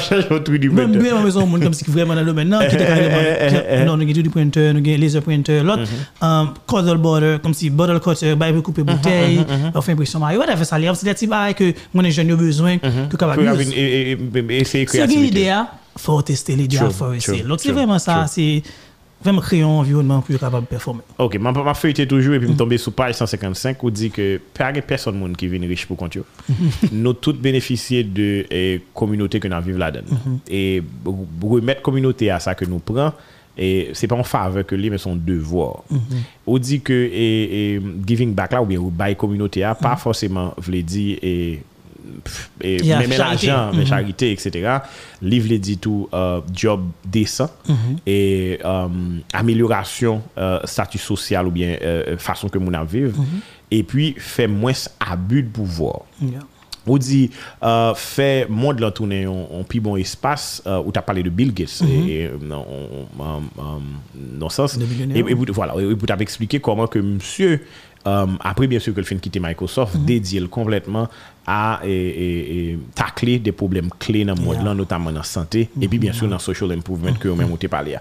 changé 0.00 0.26
un 0.30 0.38
3D 0.38 0.68
Même 0.68 0.90
printer. 0.90 0.98
bien, 0.98 1.22
besoin 1.22 1.44
de 1.44 1.48
monde 1.48 1.62
comme 1.62 1.74
si 1.74 1.84
vraiment 1.84 2.14
dans 2.14 2.20
le 2.20 2.26
domaine, 2.26 2.48
non, 2.48 2.58
qui 2.58 2.74
était 2.74 2.86
Eh, 2.86 3.36
eh, 3.52 3.80
eh. 3.82 3.84
Non, 3.84 3.96
nous 3.96 4.02
avons 4.02 4.12
3D 4.12 4.30
printer, 4.30 4.72
nous 4.72 4.80
avons 4.80 4.98
laser 5.00 5.22
printer, 5.22 5.62
l'autre, 5.62 5.84
um, 6.20 6.54
cuddle 6.66 6.98
border, 6.98 7.36
comme 7.42 7.54
si 7.54 7.70
bottle 7.70 8.00
cutter, 8.00 8.34
bah, 8.34 8.52
couper 8.62 8.82
bouteille, 8.82 9.44
on 9.74 9.80
fait 9.80 9.92
impression 9.92 10.18
Mario, 10.18 10.40
whatever, 10.40 10.64
ça, 10.64 10.76
c'est 10.94 11.04
des 11.06 11.14
petits 11.14 11.26
que 11.54 11.72
mon 11.94 12.08
jeune 12.10 12.30
a 12.30 12.36
besoin, 12.36 12.78
que 12.78 13.16
capable 13.16 13.42
et- 13.60 14.12
et- 14.12 14.12
et- 14.12 14.60
essayer 14.60 14.84
créativité. 14.86 15.26
idée, 15.40 15.48
hein, 15.48 15.68
faut 15.96 16.20
tester 16.22 16.56
l'idée, 16.56 16.78
faut 16.90 17.12
essayer. 17.12 17.42
Donc, 17.42 17.60
c'est 17.60 17.72
vraiment 17.72 17.98
ça, 17.98 18.26
c'est 18.26 18.62
vraiment 19.22 19.40
créer 19.40 19.62
un 19.62 19.66
environnement 19.66 20.20
plus 20.20 20.36
capable 20.36 20.64
de 20.64 20.68
performer. 20.70 21.02
Ok, 21.18 21.36
ma, 21.38 21.52
ma 21.52 21.74
feuilleté 21.74 22.06
toujours 22.08 22.34
et 22.34 22.40
puis 22.40 22.48
me 22.48 22.56
tomber 22.56 22.76
sur 22.76 22.92
page 22.92 23.14
155 23.14 23.80
où 23.84 23.90
dit 23.90 24.10
que 24.10 24.40
pas 24.52 24.72
personne 24.82 25.16
monde 25.16 25.36
qui 25.36 25.46
vient 25.46 25.60
riche 25.68 25.86
pour 25.86 25.96
compte. 25.96 26.14
yo. 26.16 26.24
nous 26.90 27.12
tous 27.12 27.32
bénéficier 27.34 28.02
de 28.02 28.44
eh, 28.50 28.80
communauté 28.92 29.38
que 29.38 29.46
nous 29.48 29.62
vivons 29.62 29.78
là-dedans. 29.78 30.16
Et 30.48 30.82
pour 31.04 31.50
remettre 31.52 31.82
communauté 31.82 32.30
à 32.30 32.40
ça 32.40 32.54
que 32.56 32.64
nous 32.64 32.80
prenons 32.80 33.12
et 33.58 33.90
c'est 33.92 34.06
pas 34.06 34.16
en 34.16 34.24
faveur 34.24 34.64
que 34.66 34.74
lui 34.74 34.88
mais 34.90 34.98
son 34.98 35.14
devoir. 35.16 35.82
On 36.46 36.58
dit 36.58 36.80
que 36.80 36.92
et, 36.92 37.74
et 37.74 37.80
giving 38.06 38.32
back 38.34 38.52
là 38.52 38.62
ou 38.62 38.66
bien 38.66 38.78
ou 38.78 38.90
buy 38.90 39.14
communauté 39.16 39.62
a 39.64 39.74
pas 39.74 39.96
forcément 39.96 40.54
veut 40.58 40.82
dire 40.82 41.18
et 41.22 41.62
et 42.60 42.82
même 42.82 43.10
l'argent, 43.18 43.70
mais 43.72 43.80
Mhm. 43.82 43.86
charité, 43.86 44.32
etc. 44.32 44.78
Livre 45.22 45.48
les 45.48 45.58
dit 45.58 45.78
tout, 45.78 46.08
euh, 46.12 46.40
job 46.52 46.82
décent 47.04 47.48
et 48.06 48.58
euh, 48.64 48.88
amélioration 49.32 50.22
euh, 50.38 50.58
statut 50.64 50.98
social 50.98 51.46
ou 51.46 51.50
bien 51.50 51.76
euh, 51.82 52.16
façon 52.18 52.48
que 52.48 52.58
mon 52.58 52.72
a 52.74 52.84
vivre. 52.84 53.16
Et 53.70 53.82
puis, 53.82 54.14
fait 54.18 54.46
moins 54.48 54.72
abus 55.00 55.42
de 55.44 55.48
pouvoir. 55.48 56.00
Yeah. 56.20 56.40
On 56.86 56.98
dit, 56.98 57.30
euh, 57.62 57.94
fait 57.94 58.46
monde 58.48 58.80
là 58.80 58.90
tourner 58.90 59.26
en, 59.26 59.64
plus 59.64 59.80
bon 59.80 59.96
espace, 59.96 60.62
euh, 60.66 60.82
où 60.84 60.92
tu 60.92 60.98
as 60.98 61.02
parlé 61.02 61.22
de 61.22 61.30
Bill 61.30 61.52
Gates, 61.54 61.82
et, 61.82 62.26
euh, 62.26 62.38
non, 62.42 62.66
dans 64.14 64.48
ce 64.48 64.56
sens. 64.56 64.78
Et, 65.14 65.18
et 65.18 65.34
voilà, 65.52 65.74
et 65.80 65.94
pour 65.94 66.16
t'expliquer 66.16 66.60
comment 66.60 66.86
que 66.86 66.98
monsieur, 66.98 67.60
euh, 68.06 68.26
après 68.40 68.66
bien 68.66 68.80
sûr 68.80 68.92
que 68.94 69.00
le 69.00 69.06
de 69.06 69.20
quitter 69.20 69.38
Microsoft, 69.38 69.96
dédié 69.96 70.40
le 70.40 70.48
complètement 70.48 71.08
à 71.46 71.80
et, 71.84 72.76
tacler 72.94 73.38
des 73.38 73.52
problèmes 73.52 73.90
clés 73.98 74.24
dans 74.24 74.34
le 74.34 74.40
monde 74.40 74.56
Yeah. 74.62 74.74
notamment 74.74 75.10
dans 75.10 75.18
la 75.18 75.24
santé, 75.24 75.68
et 75.80 75.88
puis 75.88 75.98
bien 75.98 76.12
sûr 76.12 76.26
dans 76.26 76.36
le 76.36 76.40
social 76.40 76.70
improvement 76.72 77.12
que 77.14 77.28
vous-même 77.28 77.48
vous 77.48 77.68
parlé. 77.68 77.96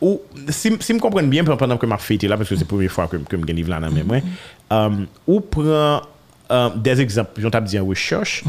Ou, 0.00 0.20
si, 0.48 0.72
si 0.80 0.94
me 0.94 0.98
comprenne 0.98 1.28
bien, 1.28 1.42
pendant 1.44 1.76
que 1.78 1.86
je 1.86 1.96
fêté 1.96 2.28
là, 2.28 2.36
parce 2.36 2.48
que 2.48 2.54
c'est 2.54 2.62
la 2.62 2.66
première 2.66 2.90
fois 2.90 3.06
que, 3.06 3.18
je 3.30 3.52
livre 3.52 3.70
là 3.70 3.80
dans 3.80 3.90
mes 3.90 4.02
mains, 4.02 4.20
euh, 4.72 5.04
ou 5.26 5.40
prend 5.40 6.02
euh, 6.50 6.70
des 6.76 7.00
exemples, 7.00 7.40
j'en 7.40 7.60
dit 7.60 7.78
en 7.78 7.86
recherche, 7.86 8.44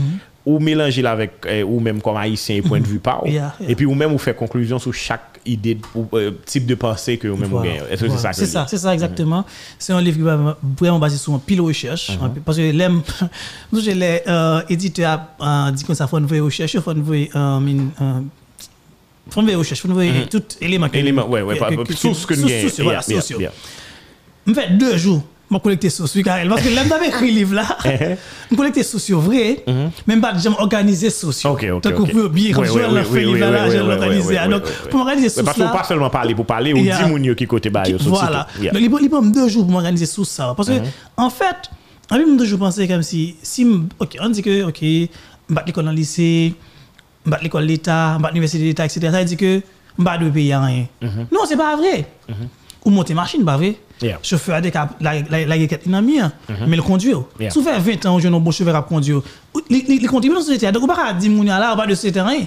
ou 0.45 0.59
mélanger 0.59 1.05
avec, 1.05 1.31
euh, 1.45 1.63
ou 1.63 1.79
même 1.79 2.01
comme 2.01 2.15
haïtien 2.17 2.61
point 2.61 2.79
de 2.79 2.87
vue 2.87 2.99
par, 2.99 3.21
Yeah, 3.25 3.53
yeah. 3.59 3.69
et 3.69 3.75
puis 3.75 3.85
ou 3.85 3.93
même 3.93 4.13
ou 4.13 4.17
faire 4.17 4.35
conclusion 4.35 4.79
sur 4.79 4.93
chaque 4.93 5.39
idée, 5.45 5.75
de- 5.75 5.81
ou 5.95 6.07
euh, 6.13 6.31
type 6.45 6.65
de 6.65 6.75
pensée 6.75 7.17
que 7.17 7.27
vous 7.27 7.35
même 7.37 7.49
Voilà. 7.49 7.71
Est-ce 7.73 7.81
que 7.89 7.97
c'est 7.97 8.07
Voilà. 8.07 8.17
ça 8.21 8.29
que 8.29 8.35
C'est 8.35 8.45
je 8.45 8.51
ça, 8.51 8.63
dis? 8.63 8.69
c'est 8.69 8.77
ça 8.77 8.93
exactement. 8.93 9.43
C'est 9.77 9.91
un 9.93 10.01
livre 10.01 10.17
qui 10.17 10.23
va 10.23 10.57
vraiment 10.79 10.99
basé 10.99 11.17
sur 11.17 11.33
un 11.33 11.39
pile 11.39 11.59
recherche. 11.61 12.11
Uh-huh. 12.11 12.39
Parce 12.45 12.57
que 12.57 12.71
l'aime, 12.71 13.01
nous, 13.71 13.81
j'ai 13.81 13.93
les 13.93 14.21
euh, 14.27 14.61
éditeurs 14.69 15.19
dit 15.73 15.83
que 15.83 15.93
ça 15.93 16.07
faut 16.07 16.17
une 16.17 16.25
vraie 16.27 16.39
recherche, 16.39 16.73
il 16.75 16.81
faut 16.81 16.91
une 16.93 17.01
vraie, 17.03 17.29
faut 19.29 19.41
une 19.41 19.45
vraie 19.47 19.55
recherche, 19.55 19.81
faut 19.81 19.87
une 19.89 19.93
vraie, 19.95 20.27
tout 20.29 20.43
élément. 20.61 20.87
que-. 20.87 20.97
Élément, 20.97 21.27
ouais, 21.27 21.41
ouais, 21.41 21.57
source 21.95 22.25
que 22.25 22.33
nous 22.35 22.47
source, 22.47 22.79
voilà, 22.79 23.01
source. 23.01 23.33
Je 24.47 24.53
fait 24.53 24.77
deux 24.77 24.95
jours, 24.97 25.23
je 25.49 25.57
collecté 25.59 25.89
source, 25.89 26.13
oui, 26.15 26.23
Karel. 26.23 26.49
Parce 26.49 26.61
que 26.61 26.69
l'aime 26.69 26.87
d'avec 26.89 27.09
écrit 27.09 27.27
le 27.31 27.37
livre 27.37 27.55
là, 27.55 27.77
je 28.51 28.55
collecté 28.55 28.83
source 28.83 29.09
vrai, 29.11 29.63
même 30.05 30.19
pas 30.21 30.33
organisé 30.59 31.09
source. 31.09 31.43
Mm-hmm. 31.43 31.49
Ok, 31.49 31.65
ok, 31.75 31.83
Donc, 31.83 32.11
vous 32.13 32.29
bien, 32.29 32.51
comme 32.53 32.65
je 32.65 32.73
l'ai 32.77 33.03
fait 33.03 33.23
livre 33.23 33.39
là, 33.39 33.69
je 33.69 33.77
ouais, 33.77 33.93
organisé. 33.93 34.37
Donc, 34.49 34.63
pour 34.89 34.99
m'organiser 34.99 35.27
Ouais, 35.27 35.33
source 35.33 35.45
Parce 35.45 35.57
là. 35.57 35.69
pas 35.69 35.83
seulement 35.83 36.09
parler 36.09 36.35
pour 36.35 36.45
parler, 36.45 36.73
ou 36.73 36.77
dit 36.77 37.09
moun 37.09 37.23
yo 37.23 37.33
qui 37.35 37.45
côté 37.47 37.69
bas, 37.69 37.87
yo, 37.87 37.97
so 37.97 38.09
Voilà. 38.09 38.47
Donc, 38.59 38.81
il 38.81 39.09
prend- 39.09 39.21
deux 39.21 39.47
jours 39.47 39.63
pour 39.63 39.71
m'organiser 39.71 40.05
sous 40.05 40.25
ça. 40.25 40.53
Parce 40.55 40.69
que, 40.69 40.73
Uh-huh. 40.73 40.83
en 41.17 41.29
fait, 41.29 41.55
en 42.11 42.17
même 42.17 42.37
deux 42.37 42.45
jours, 42.45 42.59
penser 42.59 42.87
comme 42.87 43.01
si, 43.03 43.35
si, 43.41 43.65
ok, 43.99 44.17
on 44.21 44.29
dit 44.29 44.41
que, 44.41 44.63
ok, 44.67 44.77
je 44.81 45.07
vais 45.55 45.61
l'école 45.65 45.85
dans 45.85 45.91
le 45.91 45.97
lycée, 45.97 46.53
je 47.25 47.31
vais 47.31 47.37
l'école 47.41 47.63
l'État, 47.63 48.15
je 48.17 48.21
vais 48.23 48.27
l'université 48.29 48.59
de 48.63 48.67
l'État, 48.67 48.85
etc. 48.85 48.99
Ça 49.11 49.23
dire 49.23 49.37
que 49.37 49.61
je 49.99 50.03
vais 50.03 50.17
de 50.25 50.29
payer 50.29 50.55
rien. 50.55 50.85
Non, 51.31 51.41
c'est 51.47 51.57
pas 51.57 51.75
vrai. 51.77 52.05
Ou 52.85 52.89
monter 52.89 53.13
machine, 53.13 53.43
pas 53.43 53.57
vrai? 53.57 53.75
Yeah. 54.01 54.19
Chauffeur 54.21 54.55
a 54.55 54.61
des 54.61 54.71
cap, 54.71 54.95
la, 55.01 55.15
la, 55.21 55.45
la, 55.45 55.45
la, 55.45 55.67
la, 55.85 56.01
mien, 56.01 56.31
mais 56.67 56.75
le 56.75 56.83
conduire. 56.83 57.23
Yeah. 57.39 57.49
Si 57.49 57.59
vous 57.59 57.65
faites 57.65 57.81
20 57.81 58.05
ans, 58.05 58.19
je 58.19 58.27
n'ai 58.27 58.39
bon 58.39 58.51
chauffeur 58.51 58.75
à 58.75 58.83
conduire. 58.83 59.21
Les 59.69 59.99
contributions 60.01 60.29
de 60.29 60.35
la 60.35 60.41
société, 60.41 60.71
donc 60.71 60.83
on 60.83 60.87
ne 60.87 60.91
peut 60.93 61.01
pas 61.01 61.13
dire, 61.13 61.31
moun 61.31 61.47
là, 61.47 61.71
on 61.73 61.75
va 61.75 61.87
de 61.87 61.95
société 61.95 62.21
rien. 62.21 62.45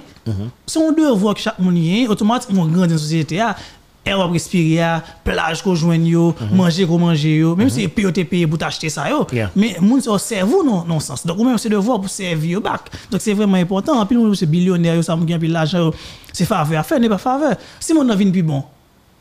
C'est 0.67 0.83
un 0.83 0.93
devoir 0.93 1.35
que 1.35 1.41
chaque 1.41 1.59
monde 1.59 1.77
automatiquement, 2.09 2.67
grandit 2.67 2.89
dans 2.89 2.95
la 2.95 2.99
société. 2.99 3.41
ah, 3.41 3.57
air 4.05 4.19
wap 4.19 4.33
respire 4.33 4.77
ya, 4.79 5.03
plage 5.25 5.63
ko 5.65 5.75
jwen 5.77 6.07
yo, 6.09 6.35
manger 6.57 6.87
manger 6.87 7.37
yo, 7.37 7.55
même 7.57 7.69
si 7.69 7.89
te 7.89 8.23
paye 8.23 8.47
pour 8.47 8.59
t'acheter 8.59 8.89
ça 8.89 9.11
yo. 9.11 9.27
Yeah. 9.33 9.51
Mais 9.55 9.77
moun 9.81 10.01
se 10.01 10.17
cerveau 10.19 10.63
non 10.65 10.85
non 10.85 11.01
sens. 11.01 11.27
Donc 11.27 11.39
même 11.39 11.59
c'est 11.59 11.69
devoir 11.69 12.01
pour 12.01 12.09
servir 12.09 12.53
yo 12.53 12.61
back. 12.61 12.91
Donc 13.11 13.21
c'est 13.21 13.35
vraiment 13.35 13.59
important. 13.59 14.05
Plus 14.07 14.17
moun 14.17 14.35
c'est 14.35 14.47
billionnaire 14.47 15.03
ça 15.05 15.17
moun 15.17 15.29
gen 15.29 15.39
pile 15.39 15.53
l'argent. 15.53 15.91
C'est 16.33 16.45
faveur 16.45 16.81
à 16.81 16.83
faire, 16.83 17.01
n'est 17.01 17.09
pas 17.09 17.19
faveur. 17.19 17.57
Si 17.79 17.93
moun 17.93 18.07
nan 18.07 18.17
vin 18.17 18.31
plus 18.31 18.43
bon, 18.43 18.63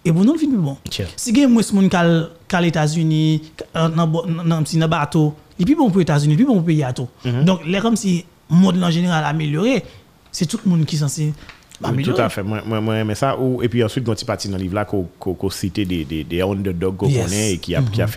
et 0.06 0.12
bon 0.12 0.24
non 0.24 0.34
vin 0.34 0.48
plus 0.48 0.58
bon. 0.58 0.78
Si 1.16 1.34
gen 1.36 1.50
moun 1.50 1.64
moun 1.74 1.90
kal 1.90 2.30
kal 2.48 2.66
États-Unis, 2.66 3.42
euh, 3.76 3.88
nan 3.90 4.10
nan 4.46 4.66
si 4.66 4.78
nan 4.78 4.90
bateau, 4.90 5.34
il 5.60 5.66
plus 5.66 5.76
bon 5.76 5.90
pour 5.92 6.02
États-Unis, 6.02 6.34
il 6.34 6.38
plus 6.38 6.46
bon 6.46 6.56
pour 6.56 6.66
pays 6.66 6.84
à 6.84 6.94
tout. 6.94 7.08
Donc 7.46 7.62
là 7.68 7.82
comme 7.82 7.96
si 7.96 8.26
monde 8.50 8.82
en 8.84 8.90
général 8.92 9.24
amélioré, 9.26 9.84
c'est 10.32 10.46
tout 10.46 10.60
le 10.64 10.70
monde 10.72 10.86
qui 10.86 10.98
censé 10.98 11.34
Oui, 11.82 11.90
améliorer. 11.90 12.16
tout 12.18 12.22
à 12.22 12.30
fait. 12.30 12.44
Moi, 12.44 12.62
moi, 12.66 12.82
moi, 12.82 12.98
aimé 12.98 13.16
ça. 13.16 13.38
Ou, 13.40 13.62
et 13.64 13.70
puis 13.70 13.82
ensuite, 13.84 14.04
quand 14.06 14.14
tu 14.16 14.26
parti 14.26 14.50
dans 14.50 14.58
le 14.58 14.64
livre 14.64 14.76
là, 14.76 14.84
qu'on 14.86 15.08
qu'on 15.20 15.34
qu'on 15.34 15.50
citait 15.50 15.86
des, 15.86 16.04
des, 16.04 16.24
des 16.26 16.42
underdogs 16.42 16.98
qu'on 16.98 17.08
Yes. 17.08 17.24
connaît 17.26 17.54
et 17.54 17.58
qui 17.58 17.74
a, 17.76 17.80
a 17.80 18.08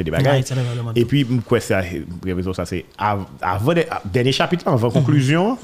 ça 2.55 2.65
c'est 2.65 2.85
av- 2.99 3.25
avant, 3.41 3.73
de- 3.75 3.85
dernier 4.05 4.33
chapitre, 4.33 4.67
avant 4.67 4.91
conclusion, 4.91 5.59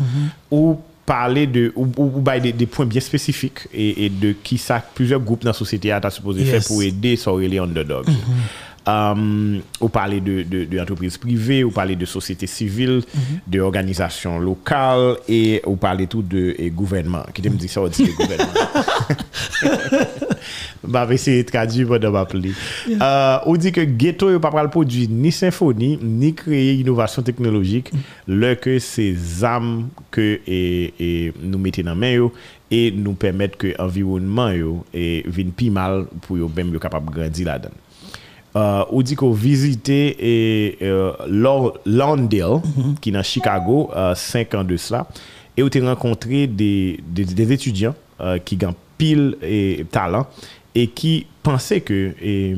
ou 0.51 0.77
parler 1.09 1.47
de, 1.47 1.73
ou, 1.75 1.89
ou, 1.97 2.23
des, 2.39 2.53
des 2.53 2.67
points 2.67 2.85
bien 2.85 3.01
spécifiques 3.01 3.61
et, 3.73 4.05
et 4.05 4.11
de 4.11 4.33
qui 4.33 4.59
ça, 4.59 4.85
plusieurs 4.95 5.21
groupes 5.21 5.43
dans 5.43 5.51
la 5.51 5.55
société 5.55 5.91
a 5.91 6.11
supposé 6.11 6.45
faire 6.45 6.63
pour 6.63 6.83
aider 6.83 7.17
sur 7.17 7.39
les 7.39 7.59
underdogs. 7.59 8.11
Um, 8.87 9.61
ou 9.83 9.89
parler 9.91 10.21
de, 10.21 10.43
de, 10.45 10.65
de 10.65 10.81
entreprises 10.81 11.19
privées, 11.19 11.63
ou 11.63 11.71
parler 11.71 11.95
de 11.95 12.07
sociétés 12.07 12.47
civiles, 12.47 13.03
de 13.47 13.61
organisations 13.61 14.39
locales, 14.39 15.17
et 15.29 15.61
ou 15.67 15.77
parler 15.77 16.07
tout 16.07 16.23
de 16.23 16.55
et 16.59 16.71
gouvernement. 16.71 17.25
Qui 17.35 17.43
te 17.43 17.49
me 17.49 17.57
dit 17.57 17.69
ça, 17.69 17.83
on 17.83 17.89
dit 17.89 18.07
le 18.07 18.13
gouvernement. 18.13 18.53
Mbav 20.87 21.11
ese 21.17 21.33
tradu 21.49 21.83
yon 21.83 22.03
do 22.03 22.11
map 22.15 22.35
li. 22.37 22.53
Yeah. 22.87 23.01
Uh, 23.03 23.49
ou 23.51 23.59
di 23.59 23.73
ke 23.75 23.83
ghetto 23.99 24.31
yo 24.31 24.39
pa 24.43 24.53
pral 24.55 24.71
prodwi 24.73 25.09
ni 25.11 25.33
symfoni, 25.35 25.97
ni 25.99 26.31
kreye 26.39 26.77
inovasyon 26.85 27.27
teknologik, 27.27 27.91
mm. 27.95 28.07
lè 28.39 28.53
ke 28.63 28.77
se 28.83 29.09
zam 29.17 29.89
ke 30.15 30.29
e, 30.47 30.61
e 30.95 31.11
nou 31.43 31.59
mette 31.63 31.83
nan 31.87 31.99
men 31.99 32.15
yo, 32.15 32.31
e 32.71 32.89
nou 32.95 33.19
pèmèt 33.19 33.59
ke 33.59 33.75
environman 33.81 34.55
yo 34.55 34.79
e 34.95 35.25
vin 35.35 35.51
pi 35.57 35.73
mal 35.75 36.05
pou 36.27 36.39
yo 36.39 36.51
bèm 36.53 36.71
yo 36.77 36.83
kapap 36.83 37.11
grandi 37.11 37.47
la 37.49 37.59
dan. 37.67 37.75
Uh, 38.55 38.83
ou 38.89 39.03
di 39.05 39.15
ko 39.19 39.29
vizite 39.37 39.99
e, 40.17 40.35
uh, 40.81 41.27
Lawndale 41.29 42.63
mm 42.63 42.71
-hmm. 42.73 42.95
ki 43.03 43.13
nan 43.13 43.23
Chicago 43.23 43.91
5 44.15 44.55
an 44.55 44.65
de 44.65 44.79
sla, 44.79 45.07
e 45.57 45.63
ou 45.63 45.71
te 45.71 45.83
renkontre 45.83 46.47
de, 46.47 46.99
de, 47.03 47.25
de, 47.25 47.35
des 47.35 47.53
etudyant 47.53 47.95
ki 48.45 48.57
gan 48.59 48.75
pil 48.99 49.37
e 49.43 49.85
talant 49.95 50.27
et 50.75 50.87
qui 50.89 51.27
pensait 51.43 51.81
que 51.81 52.15
et 52.23 52.57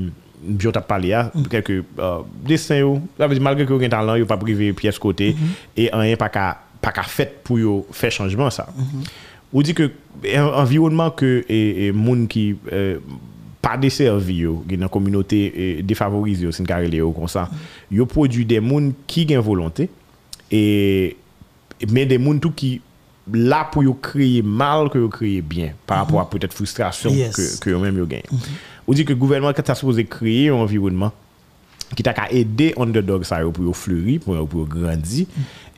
je 0.58 0.68
t'ai 0.70 0.80
parlé 0.80 1.12
à 1.12 1.30
quelques 1.50 1.70
mm. 1.70 1.84
euh, 1.98 2.18
dessins 2.44 3.00
malgré 3.40 3.66
que 3.66 3.72
aucun 3.72 3.88
talent 3.88 4.14
il 4.14 4.24
pas 4.24 4.36
privé 4.36 4.72
pièce 4.72 4.98
côté 4.98 5.32
mm 5.32 5.36
-hmm. 5.36 5.82
et 5.82 5.90
rien 5.92 6.16
pas 6.16 6.28
qu'à 6.28 6.58
pas 6.80 6.92
qu'à 6.92 7.02
fait 7.02 7.42
pour 7.44 7.86
faire 7.92 8.10
changement 8.12 8.50
ça 8.50 8.66
mm 8.76 8.82
-hmm. 8.82 9.06
ou 9.52 9.62
dit 9.62 9.74
que 9.74 9.90
environnement 10.64 11.10
que 11.10 11.44
et, 11.48 11.86
et 11.86 11.92
monde 11.92 12.28
qui 12.28 12.56
euh, 12.72 12.98
pas 13.62 13.76
desservi 13.76 14.36
yo 14.44 14.64
dans 14.78 14.88
communauté 14.88 15.82
défavorisée 15.84 16.50
c'est 16.52 16.66
carrément 16.66 17.12
comme 17.12 17.28
ça 17.28 17.42
mm-hmm. 17.44 17.96
yo 17.96 18.06
produit 18.06 18.46
des 18.46 18.60
monde 18.60 18.92
qui 19.06 19.26
ont 19.36 19.42
volonté 19.42 19.90
et 20.50 21.16
mais 21.92 22.06
des 22.06 22.18
monde 22.18 22.40
tout 22.40 22.52
qui 22.52 22.80
là 23.32 23.68
pour 23.70 23.82
yo 23.82 23.94
créer 23.94 24.42
mal 24.42 24.88
que 24.90 24.98
yo 24.98 25.08
créer 25.08 25.42
bien 25.42 25.72
par 25.86 25.98
rapport 25.98 26.20
à 26.20 26.28
peut-être 26.30 26.52
frustration 26.52 27.10
Yes. 27.10 27.34
que 27.58 27.64
que 27.64 27.70
yo 27.70 27.78
même 27.78 27.96
yo 27.98 28.06
gagne. 28.06 28.22
On 28.86 28.92
dit 28.92 29.04
que 29.04 29.10
le 29.12 29.18
gouvernement 29.18 29.52
quand 29.52 29.66
ça 29.66 29.74
supposé 29.74 30.04
créer 30.04 30.48
un 30.48 30.54
environnement 30.54 31.12
qui 31.96 32.02
t'a 32.02 32.14
aider 32.30 32.74
underdog 32.78 33.24
ça 33.24 33.38
pour 33.40 33.64
yo 33.64 33.72
fleurir, 33.72 34.20
pour 34.20 34.34
yo 34.36 34.46
grandir 34.68 35.26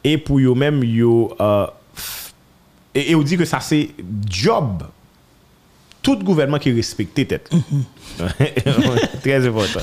et 0.05 0.19
pour 0.19 0.41
yo 0.41 0.55
même 0.55 0.83
yo 0.85 1.35
euh, 1.41 1.67
f- 1.97 2.31
et, 2.95 3.11
et 3.13 3.15
on 3.15 3.23
dit 3.23 3.37
que 3.37 3.45
ça 3.45 3.61
c'est 3.61 3.91
job 4.29 4.83
tout 6.03 6.19
gouvernement 6.19 6.59
qui 6.59 6.73
respecte 6.73 7.15
tête. 7.15 7.49
Mm 7.53 7.59
-hmm. 7.59 9.21
Très 9.23 9.47
important. 9.47 9.81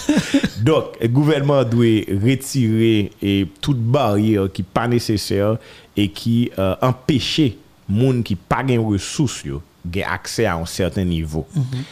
Donc, 0.61 0.83
le 1.01 1.07
gouvernement 1.07 1.63
doit 1.63 2.03
retirer 2.23 3.11
et 3.21 3.47
toute 3.61 3.79
barrière 3.79 4.51
qui 4.51 4.61
n'est 4.61 4.67
pas 4.73 4.87
nécessaire 4.87 5.57
et 5.95 6.09
qui 6.09 6.51
euh, 6.59 6.75
empêche 6.81 7.37
les 7.39 7.57
gens 7.89 8.21
qui 8.21 8.33
n'ont 8.33 8.39
pas 8.49 8.63
de 8.63 8.77
ressources 8.77 9.45
d'avoir 9.85 10.13
accès 10.13 10.45
à 10.45 10.55
un 10.55 10.65
certain 10.65 11.05
niveau. 11.05 11.47
Mm-hmm. 11.55 11.59
Mm 11.59 11.79
-hmm. 11.79 11.83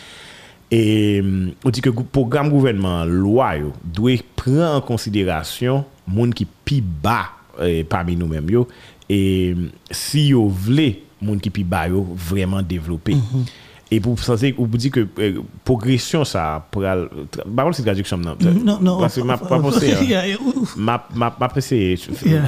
Et 0.70 1.24
on 1.64 1.70
dit 1.70 1.80
que 1.82 1.90
le 1.90 2.04
programme 2.04 2.50
gouvernement 2.50 3.06
loi 3.06 3.54
doit 3.84 4.12
prendre 4.36 4.76
en 4.76 4.82
considération 4.82 5.86
les 6.08 6.24
gens 6.24 6.32
qui 6.32 6.44
sont 6.44 6.50
plus 6.66 6.82
bas 6.82 7.28
eh, 7.62 7.84
parmi 7.86 8.16
nous-mêmes. 8.18 8.66
Et 9.10 9.54
mm, 9.56 9.70
si 9.90 10.34
vous 10.34 10.50
voulez, 10.50 11.04
les 11.22 11.28
gens 11.28 11.38
qui 11.40 11.48
sont 11.50 11.54
plus 11.54 11.64
bas, 11.64 11.88
vraiment 12.30 12.62
développer. 12.62 13.16
Mm 13.16 13.22
-hmm. 13.22 13.46
Et 13.90 14.02
pour 14.02 14.16
penser 14.16 14.54
ou 14.58 14.68
pour 14.68 14.78
dire 14.78 14.92
que 14.92 15.08
euh, 15.20 15.40
progression 15.64 16.26
ça 16.26 16.68
pour 16.72 16.84
al- 16.84 17.08
tra- 17.32 17.44
par 17.56 17.66
contre 17.66 17.78
c'est 17.78 17.84
traduction 17.84 18.18
non. 18.18 18.36
Non, 18.42 18.80
non. 18.82 19.00
Parce 19.00 19.16
que 19.16 19.22
m'a 19.22 19.38
pas 19.38 19.60
pensé. 19.62 19.94
hein. 19.94 20.38
M'a 20.76 21.08
m'a 21.16 21.32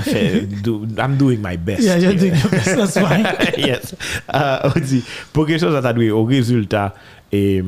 faire- 0.01 0.41
do- 0.61 0.85
I'm 0.97 1.15
doing 1.15 1.37
my 1.41 1.55
best. 1.55 1.83
Yeah, 1.83 1.97
you're 1.97 2.13
doing 2.15 2.33
your 2.35 2.49
best, 2.51 2.75
that's 2.75 2.99
fine. 2.99 3.25
yes. 3.57 3.95
Euh, 4.35 4.69
on 4.75 4.79
dit, 4.81 5.01
progression, 5.31 5.71
ça 5.71 5.81
doué 5.93 6.11
au 6.11 6.25
résultat. 6.25 6.93
Et, 7.31 7.63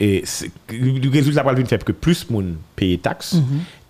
et 0.00 0.22
le 0.70 1.10
résultat 1.10 1.42
va 1.42 1.52
venir 1.54 1.68
faire 1.68 1.78
que 1.78 1.92
plus 1.92 2.28
monde 2.28 2.56
paye 2.76 2.98
taxes 2.98 3.36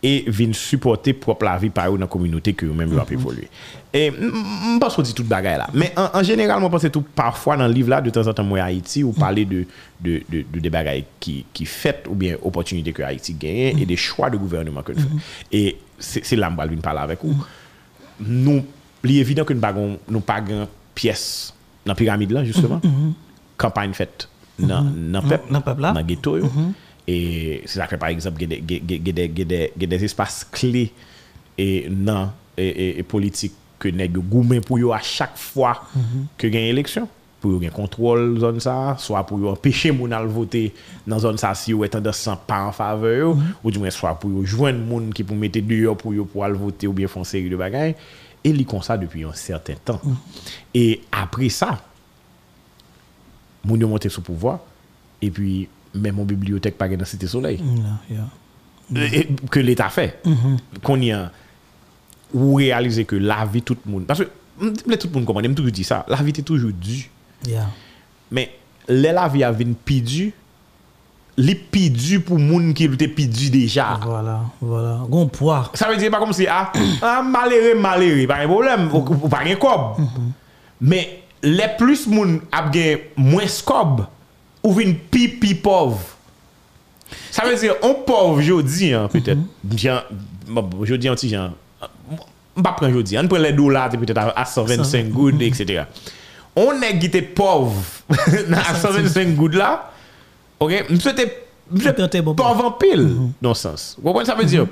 et 0.05 0.25
vin 0.29 0.53
supporter 0.53 1.14
propre 1.14 1.47
la 1.47 1.57
vie 1.57 1.71
par 1.71 1.87
eux 1.87 1.97
dans 1.97 1.97
e, 1.97 2.01
la 2.01 2.07
communauté 2.07 2.53
que 2.53 2.67
eux-mêmes 2.67 2.90
mm 2.90 2.99
-hmm. 2.99 3.12
évoluer. 3.14 3.49
Et 3.93 4.12
je 4.12 4.79
pense 4.79 4.95
qu'on 4.97 5.03
dit 5.03 5.14
toute 5.14 5.27
bagaille 5.27 5.57
là. 5.57 5.67
Mais 5.73 5.93
en, 5.97 6.09
en 6.19 6.23
général, 6.23 6.61
je 6.62 6.69
pense 6.69 6.90
tout 6.93 7.05
parfois 7.25 7.57
dans 7.57 7.67
le 7.67 7.73
livre 7.73 7.88
là, 7.88 8.03
de 8.03 8.11
temps 8.11 8.27
en 8.27 8.35
temps, 8.35 8.45
moi 8.45 8.61
Haïti, 8.61 9.03
ou 9.03 9.12
parler 9.12 9.47
de, 9.47 9.61
de, 10.07 10.12
de, 10.31 10.38
de 10.53 10.59
des 10.64 10.71
bagailles 10.79 11.07
qui, 11.19 11.47
qui 11.55 11.64
fait 11.64 12.01
ou 12.11 12.14
bien 12.23 12.35
opportunités 12.43 12.93
que 12.93 13.03
Haïti 13.03 13.33
gagne 13.33 13.55
mm 13.55 13.79
-hmm. 13.79 13.83
et 13.83 13.87
des 13.93 13.97
choix 14.09 14.29
de 14.35 14.37
gouvernement 14.45 14.83
que 14.87 14.93
nous 14.93 15.09
mm 15.09 15.19
-hmm. 15.19 15.59
Et 15.61 15.67
c'est 15.99 16.37
là 16.43 16.49
que 16.51 16.75
je 16.75 16.81
parler 16.88 17.03
avec 17.09 17.21
vous. 17.25 17.37
Nous, 18.45 18.61
il 19.05 19.11
est 19.17 19.21
évident 19.27 19.45
que 19.49 19.55
nous 19.57 19.64
n'avons 19.67 19.90
nous 20.14 20.25
pas 20.31 20.40
de 20.49 20.57
pièce 20.99 21.29
dans 21.87 21.93
la 21.95 21.99
pyramide 22.03 22.33
là, 22.37 22.40
justement. 22.51 22.81
Campagne 23.64 23.95
faite 24.01 24.21
dans 24.71 24.85
le 25.14 25.21
peuple, 25.31 25.81
dans 25.87 26.01
le 26.01 26.03
ghetto. 26.11 26.33
Yo. 26.40 26.47
E 27.05 27.61
se 27.69 27.77
sakre 27.77 27.99
par 28.01 28.09
exemple 28.09 28.47
ge 28.49 29.85
de 29.85 29.99
espas 30.01 30.40
kle 30.55 30.87
e 31.61 31.67
nan 31.93 32.31
e, 32.57 32.64
e, 32.64 32.87
e 33.01 33.05
politik 33.05 33.53
ke 33.83 33.93
neg 33.93 34.17
goumen 34.17 34.64
pou 34.64 34.81
yo 34.81 34.95
a 34.97 35.03
chak 35.05 35.37
fwa 35.37 35.75
mm 35.77 36.01
-hmm. 36.01 36.25
ke 36.40 36.49
gen 36.49 36.71
eleksyon. 36.71 37.09
Pou 37.43 37.53
yo 37.53 37.61
gen 37.61 37.75
kontrol 37.77 38.38
zon 38.40 38.61
sa, 38.64 38.97
swa 38.97 39.21
pou 39.29 39.37
yo 39.43 39.53
empeshe 39.53 39.93
moun 39.93 40.17
al 40.17 40.31
vote 40.33 40.71
nan 41.07 41.21
zon 41.21 41.37
sa 41.37 41.53
si 41.55 41.75
yo 41.75 41.85
etan 41.85 42.01
de 42.03 42.12
san 42.17 42.40
pa 42.47 42.62
an 42.71 42.73
fave 42.73 43.19
yo, 43.19 43.35
mm 43.35 43.40
-hmm. 43.40 43.61
ou 43.62 43.71
di 43.71 43.79
mwen 43.79 43.93
swa 43.93 44.14
pou 44.17 44.33
yo 44.33 44.45
jwen 44.47 44.81
moun 44.88 45.12
ki 45.12 45.25
pou 45.25 45.37
mette 45.37 45.61
deyo 45.61 45.95
pou 45.95 46.14
yo 46.14 46.25
pou 46.25 46.43
al 46.43 46.57
vote 46.57 46.88
ou 46.88 46.97
bien 46.97 47.09
fon 47.09 47.25
seri 47.25 47.51
de 47.51 47.57
bagay. 47.57 47.95
E 48.45 48.53
li 48.53 48.64
kon 48.64 48.81
sa 48.81 48.97
depi 48.97 49.21
yon 49.21 49.37
certain 49.37 49.77
tan. 49.85 50.01
Mm 50.03 50.11
-hmm. 50.11 50.17
E 50.75 51.01
apre 51.11 51.51
sa, 51.51 51.81
moun 53.62 53.81
yo 53.81 53.88
monte 53.88 54.09
sou 54.09 54.23
pouvoi, 54.25 54.57
e 55.21 55.31
pi 55.31 55.69
même 55.94 56.18
en 56.18 56.24
bibliothèque 56.24 56.76
pas 56.76 56.88
dans 56.88 56.98
la 56.98 57.04
Cité 57.04 57.26
Soleil. 57.26 57.61
Mm, 57.62 57.76
yeah, 58.11 58.20
yeah. 59.00 59.14
et- 59.14 59.28
Que 59.50 59.61
l'État 59.61 59.88
fait. 59.88 60.20
Mm-hmm. 60.24 60.80
Qu'on 60.83 61.00
y 61.00 61.12
a. 61.12 61.30
Ou 62.33 62.54
réaliser 62.54 63.04
que 63.04 63.16
la 63.16 63.44
vie 63.44 63.62
tout 63.62 63.76
le 63.87 63.92
monde. 63.92 64.07
Parce 64.07 64.20
que 64.20 64.28
mm, 64.61 64.72
tout 64.96 65.09
le 65.09 65.12
monde 65.14 65.24
comprend, 65.24 65.42
je 65.42 65.48
toujours 65.48 65.70
dit 65.70 65.85
ça. 65.85 66.04
La 66.09 66.16
vie 66.16 66.33
est 66.37 66.42
toujours 66.42 66.72
due. 66.72 67.11
Mais 68.30 68.50
la 68.88 69.28
vie 69.28 69.44
a 69.44 69.52
une 69.59 69.74
li 71.37 71.54
pi 71.54 71.90
pidu 71.90 72.20
pour 72.20 72.38
moun 72.38 72.72
qui 72.74 72.85
était 72.85 73.09
pidu 73.09 73.50
déjà. 73.50 73.98
Voilà, 74.02 74.42
voilà. 74.61 75.00
Gon 75.09 75.26
poids. 75.26 75.70
Ça 75.74 75.88
veut 75.88 75.96
dire 75.96 76.11
pas 76.11 76.18
comme 76.18 76.33
si, 76.33 76.46
ah, 76.46 76.72
ah 77.02 77.22
malheureux, 77.22 77.78
malheureux, 77.80 78.26
pas 78.26 78.42
de 78.42 78.46
problème, 78.46 78.90
ou 78.92 79.28
pas 79.28 79.44
de 79.44 79.54
cob. 79.54 79.98
Mm-hmm. 79.98 80.30
Mais 80.80 81.22
les 81.42 81.68
plus 81.76 82.07
moun 82.07 82.40
a 82.52 82.70
moins 83.16 83.42
cob. 83.64 84.07
ou 84.64 84.72
vin 84.72 84.94
pi 85.12 85.29
pi 85.40 85.53
pov. 85.61 85.98
Sa 87.35 87.44
vè 87.46 87.55
zè, 87.61 87.70
on 87.85 88.00
pov 88.07 88.40
jodi 88.44 88.94
an, 88.96 89.11
pètè. 89.12 89.37
Bon, 90.48 90.62
bon, 90.62 90.85
jodi 90.88 91.11
an 91.11 91.18
ti 91.20 91.31
jan, 91.33 91.55
mpa 92.57 92.74
pren 92.79 92.94
jodi 92.94 93.18
an, 93.20 93.29
pren 93.31 93.44
lè 93.44 93.53
do 93.57 93.68
la 93.72 93.87
te 93.92 94.00
pètè 94.00 94.16
a 94.24 94.46
125 94.48 95.12
goud, 95.14 95.42
etc. 95.44 95.85
On 96.61 96.79
neg 96.79 97.00
gite 97.03 97.20
pov 97.37 97.74
nan 98.50 98.61
a 98.61 98.72
125 98.72 99.35
goud 99.38 99.59
la, 99.59 99.72
ok, 100.62 100.94
mse 100.94 101.14
te 101.18 102.24
pov 102.24 102.64
an 102.64 102.74
pil, 102.81 103.05
non 103.44 103.59
sens. 103.59 103.92
Wapwen 104.03 104.27
sa 104.29 104.38
vè 104.38 104.48
zè 104.48 104.62
yo? 104.62 104.70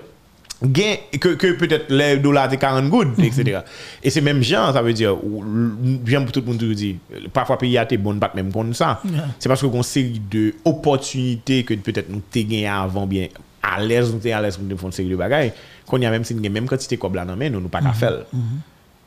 Gain 0.65 0.97
que, 1.21 1.31
que 1.35 1.53
peut-être 1.53 1.91
les 1.91 2.17
dollars 2.19 2.47
étaient 2.47 2.57
40 2.57 2.89
good, 2.89 3.09
etc. 3.19 3.61
Et 4.03 4.11
c'est 4.11 4.21
même 4.21 4.43
genre, 4.43 4.73
ça 4.73 4.83
veut 4.83 4.93
dire, 4.93 5.17
bien 5.17 6.23
pour 6.23 6.33
tout 6.33 6.41
le 6.41 6.47
monde 6.47 6.59
dit, 6.75 6.99
parfois 7.33 7.59
pays 7.59 7.77
a 7.79 7.85
été 7.85 7.97
bon, 7.97 8.19
pas 8.19 8.33
même 8.35 8.53
comme 8.53 8.75
ça. 8.75 9.01
Yeah. 9.05 9.29
C'est 9.39 9.49
parce 9.49 9.61
qu'on 9.61 9.73
a 9.73 9.77
une 9.77 9.83
série 9.83 10.23
de 10.31 10.55
opportunités 10.65 11.65
que 11.65 11.75
peut-être 11.75 12.09
nous 12.11 12.23
t'ai 12.31 12.45
gagné 12.45 12.69
avant 12.69 13.07
bien 13.07 13.29
à 13.63 13.83
l'aise, 13.83 14.13
nous 14.13 14.19
t'es 14.19 14.33
à 14.33 14.41
l'aise 14.41 14.57
pour 14.57 14.67
nous 14.67 14.77
faire 14.77 14.87
une 14.87 14.93
série 14.93 15.09
de 15.09 15.17
bagailles, 15.17 15.53
qu'on 15.87 16.03
a 16.03 16.11
même 16.11 16.25
si 16.25 16.35
nous 16.35 16.45
avons 16.45 16.53
même 16.53 16.67
quantité 16.67 16.97
de 16.97 17.03
dans 17.03 17.25
la 17.25 17.37
main, 17.37 17.51
nous 17.51 17.61
nous 17.61 17.69
pas 17.69 17.81
qu'à 17.81 17.93
faire. 17.93 18.25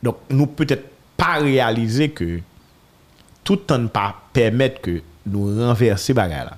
Donc, 0.01 0.17
nous 0.29 0.47
peut-être 0.47 0.89
pas 1.17 1.39
réaliser 1.39 2.09
que 2.09 2.39
tout 3.43 3.53
le 3.53 3.59
temps 3.59 3.77
ne 3.77 3.87
pas 3.87 4.15
permettre 4.33 4.81
que 4.81 5.01
nous 5.25 5.45
renverser 5.45 6.13
bagaille 6.13 6.45
là. 6.45 6.57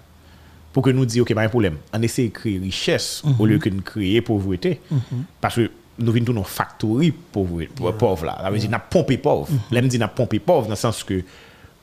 Pour 0.77 0.83
que 0.83 0.91
nous 0.91 1.07
disions, 1.07 1.23
OK, 1.23 1.33
pas 1.33 1.41
un 1.41 1.49
problème. 1.49 1.77
On 1.91 1.99
essaie 2.03 2.25
de 2.27 2.31
créer 2.33 2.59
richesse 2.59 3.23
au 3.39 3.47
lieu 3.47 3.57
que 3.57 3.67
de 3.67 3.81
créer 3.81 4.21
pauvreté. 4.21 4.79
Parce 5.41 5.55
que 5.55 5.71
nous 5.97 6.11
venons 6.11 6.33
dans 6.33 6.41
une 6.41 6.43
factory 6.45 7.11
pauvre, 7.31 7.63
pauvre 7.97 8.25
là. 8.25 8.37
Ça 8.43 8.51
veut 8.51 8.59
dire, 8.59 8.69
nous 8.69 8.77
pompé 8.87 9.17
pauvre. 9.17 9.47
Là, 9.71 9.81
me 9.81 9.87
dit, 9.87 9.97
nous 9.97 10.07
pompé 10.15 10.37
pauvre 10.37 10.65
dans 10.65 10.69
le 10.69 10.75
sens 10.75 11.03
que 11.03 11.23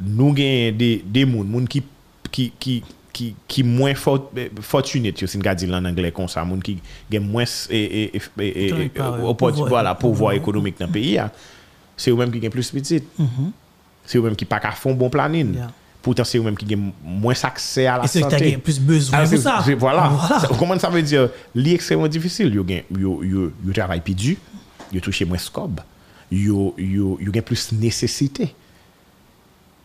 nous 0.01 0.29
avons 0.29 0.35
des, 0.35 1.03
des 1.05 1.27
gens, 1.27 1.65
qui, 1.69 1.83
qui, 2.31 2.53
qui, 2.61 2.85
qui, 3.13 3.35
qui 3.49 3.63
moins 3.65 3.97
fort, 3.97 4.31
fortunés, 4.61 5.13
si 5.17 5.25
on 5.25 5.55
dit 5.55 5.75
en 5.75 5.85
anglais 5.85 6.13
comme 6.13 6.29
ça, 6.29 6.47
qui 6.63 6.79
ont 7.19 7.21
moins 7.21 7.43
et, 7.71 8.13
Pas, 8.95 9.11
ouais, 9.11 9.25
oppor- 9.25 9.35
pouvoir. 9.97 10.33
économique 10.35 10.79
dans 10.79 10.87
le 10.87 10.93
pays. 10.93 11.19
hein. 11.19 11.33
C'est 11.97 12.13
eux-mêmes 12.13 12.31
qui 12.31 12.47
ont 12.47 12.51
plus 12.51 12.71
petit. 12.71 13.03
C'est 14.05 14.19
eux-mêmes 14.19 14.37
qui 14.37 14.45
pas 14.45 14.61
qu'à 14.61 14.71
fond 14.71 14.95
bon 14.95 15.11
planning. 15.11 15.55
Yeah. 15.55 15.73
Pourtant, 16.05 16.23
c'est 16.23 16.37
eux-mêmes 16.39 16.55
qui 16.57 16.73
ont 16.77 16.93
moins 17.03 17.35
accès 17.43 17.87
à 17.87 17.97
la 17.97 18.05
Et 18.05 18.07
c'est 18.09 18.21
que 18.21 18.29
tu 18.29 18.35
as 18.35 18.39
santé. 18.39 18.57
plus 18.59 18.79
besoin 18.79 19.19
Ah, 19.19 19.23
de 19.25 19.29
c'est- 19.31 19.39
ça. 19.39 19.65
Voilà. 19.79 20.09
Voilà. 20.09 20.39
Ça- 20.41 20.49
Comment 20.59 20.79
ça 20.79 20.91
veut 20.91 21.01
dire? 21.03 21.31
Li 21.55 21.73
extrêmement 21.75 22.07
difficile. 22.07 22.53
Yo 22.55 22.63
gen 22.69 22.83
yo 22.97 23.23
yo 23.25 23.51
yo 23.65 23.73
travail 23.73 24.01
plus 24.03 24.15
dur. 24.15 24.37
Yo 24.93 25.01
touche 25.01 25.23
moins 25.23 25.39
scob. 25.39 25.81
Yo 26.31 26.75
gen 26.79 27.41
plus 27.43 27.73
nécessité. 27.73 28.55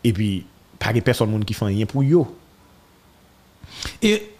Et 0.04 0.12
puis 0.12 0.44
pas 0.78 0.92
de 0.92 1.00
personne 1.00 1.30
monde 1.30 1.44
qui 1.46 1.54
fait 1.54 1.64
rien 1.64 1.86
pour 1.86 2.04
yo. 2.04 2.36
Et 4.02 4.30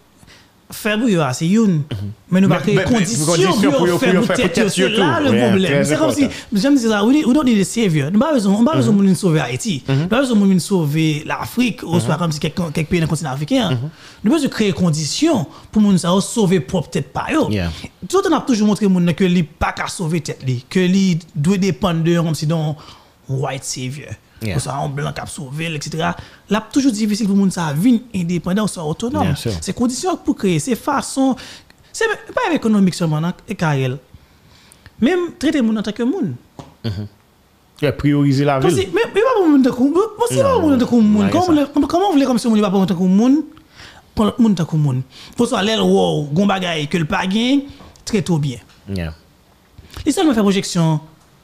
faire 0.71 0.97
bouillir, 0.97 1.29
c'est 1.33 1.47
une. 1.47 1.83
Mais 2.29 2.41
nous 2.41 2.49
pas 2.49 2.61
mais- 2.65 2.83
conditions 2.83 3.25
pour 3.71 3.87
yo- 3.87 3.97
faire 3.97 4.13
yo 4.15 4.25
tête. 4.25 4.69
C'est 4.69 4.87
là 4.89 5.19
le 5.19 5.37
problème. 5.49 5.83
C'est 5.83 5.97
comme 5.97 6.11
si, 6.11 6.27
j'aime 6.53 6.75
dire 6.75 6.89
ça, 6.89 7.03
we 7.05 7.23
don't 7.23 7.43
need 7.43 7.59
a 7.59 7.63
savior. 7.63 8.09
Nous 8.11 8.19
pas 8.19 8.33
besoin, 8.33 8.53
on 8.59 8.63
pas 8.63 8.75
besoin 8.75 8.93
de 8.93 9.13
sauver 9.13 9.39
Haïti. 9.41 9.83
Mhm. 9.87 10.01
Nous 10.03 10.07
pas 10.07 10.19
besoin 10.21 10.47
de 10.47 10.59
sauver 10.59 11.23
l'Afrique, 11.25 11.83
ou 11.83 11.99
soit 11.99 12.15
comme 12.17 12.31
si 12.31 12.39
quelques 12.39 12.87
pays 12.87 12.99
dans 12.99 13.05
le 13.05 13.07
continent 13.07 13.31
africain. 13.31 13.71
Mhm. 13.71 13.89
Nous 14.23 14.31
besoin 14.31 14.49
créer 14.49 14.71
conditions 14.71 15.45
pour 15.71 15.81
nous 15.81 15.97
sauver 15.97 16.59
propre 16.59 16.89
tête 16.89 17.11
pas 17.11 17.27
yo. 17.31 17.49
Tout 18.09 18.21
on 18.29 18.35
a 18.35 18.41
toujours 18.41 18.67
montré 18.67 18.87
moun 18.87 19.13
que 19.13 19.23
li 19.23 19.43
pas 19.43 19.71
qu'à 19.73 19.87
sauver 19.87 20.21
tête 20.21 20.41
li, 20.45 20.65
que 20.69 20.79
li 20.79 21.19
doit 21.35 21.57
dépendre 21.57 22.03
de 22.03 22.19
comme 22.19 22.35
si 22.35 22.47
white 23.29 23.63
savior. 23.63 24.09
Yeah. 24.41 24.57
Ou 24.57 24.59
soit 24.59 24.73
un 24.73 24.89
blanc 24.89 25.13
a 25.15 25.25
sauvé, 25.27 25.73
etc. 25.75 26.09
Là, 26.49 26.67
toujours 26.73 26.91
difficile 26.91 27.27
pour 27.27 27.35
moun 27.35 27.51
ça 27.51 27.71
vivre 27.73 28.01
indépendant 28.15 28.63
ou 28.63 28.67
soit 28.67 28.83
autonome. 28.83 29.35
C'est 29.35 29.73
conditions 29.73 30.17
pour 30.17 30.35
créer, 30.35 30.59
c'est 30.59 30.75
façon. 30.75 31.35
C'est 31.93 32.05
pas 32.33 32.53
économique 32.53 32.93
seulement, 32.95 33.21
et 33.47 33.55
Karel. 33.55 33.97
Même 34.99 35.33
traiter 35.37 35.61
moun 35.61 35.77
en 35.77 35.83
tant 35.83 35.91
que 35.91 36.03
moun. 36.03 36.35
Yeah, 37.81 37.91
prioriser 37.93 38.45
la 38.45 38.59
ville. 38.59 38.89
mais, 38.93 39.01
pas 39.01 39.19
pour 39.35 39.45
en 39.47 39.55
en 39.55 39.63
que 39.63 40.95
moun. 40.95 41.25
Ouais, 41.25 41.29
Comment 41.31 42.07
vous 42.07 42.11
voulez- 42.13 42.25
comme 42.25 42.37
si 42.37 42.47
moun 42.47 42.55
n'est 42.57 42.61
pas 42.63 42.69
pour 42.69 42.79
en 42.81 42.85
tant 42.85 42.95
que 42.95 43.03
moun, 43.03 43.43
pour 44.13 44.25
l'autre 44.25 44.41
en 44.43 44.53
tant 44.53 44.65
que 44.65 44.75
moun. 44.75 45.01
Faut 45.35 45.45
soit 45.47 45.63
l'aile, 45.63 45.81
wow, 45.81 46.23
gon 46.31 46.45
bagay, 46.45 46.87
que 46.87 46.97
le 46.97 47.05
pas 47.05 47.23
très 48.05 48.21
tout 48.21 48.37
bien. 48.37 48.57
Yeah. 48.87 49.13
Les 50.05 50.11
seulement 50.11 50.33
faire 50.33 50.43
projection 50.43 50.99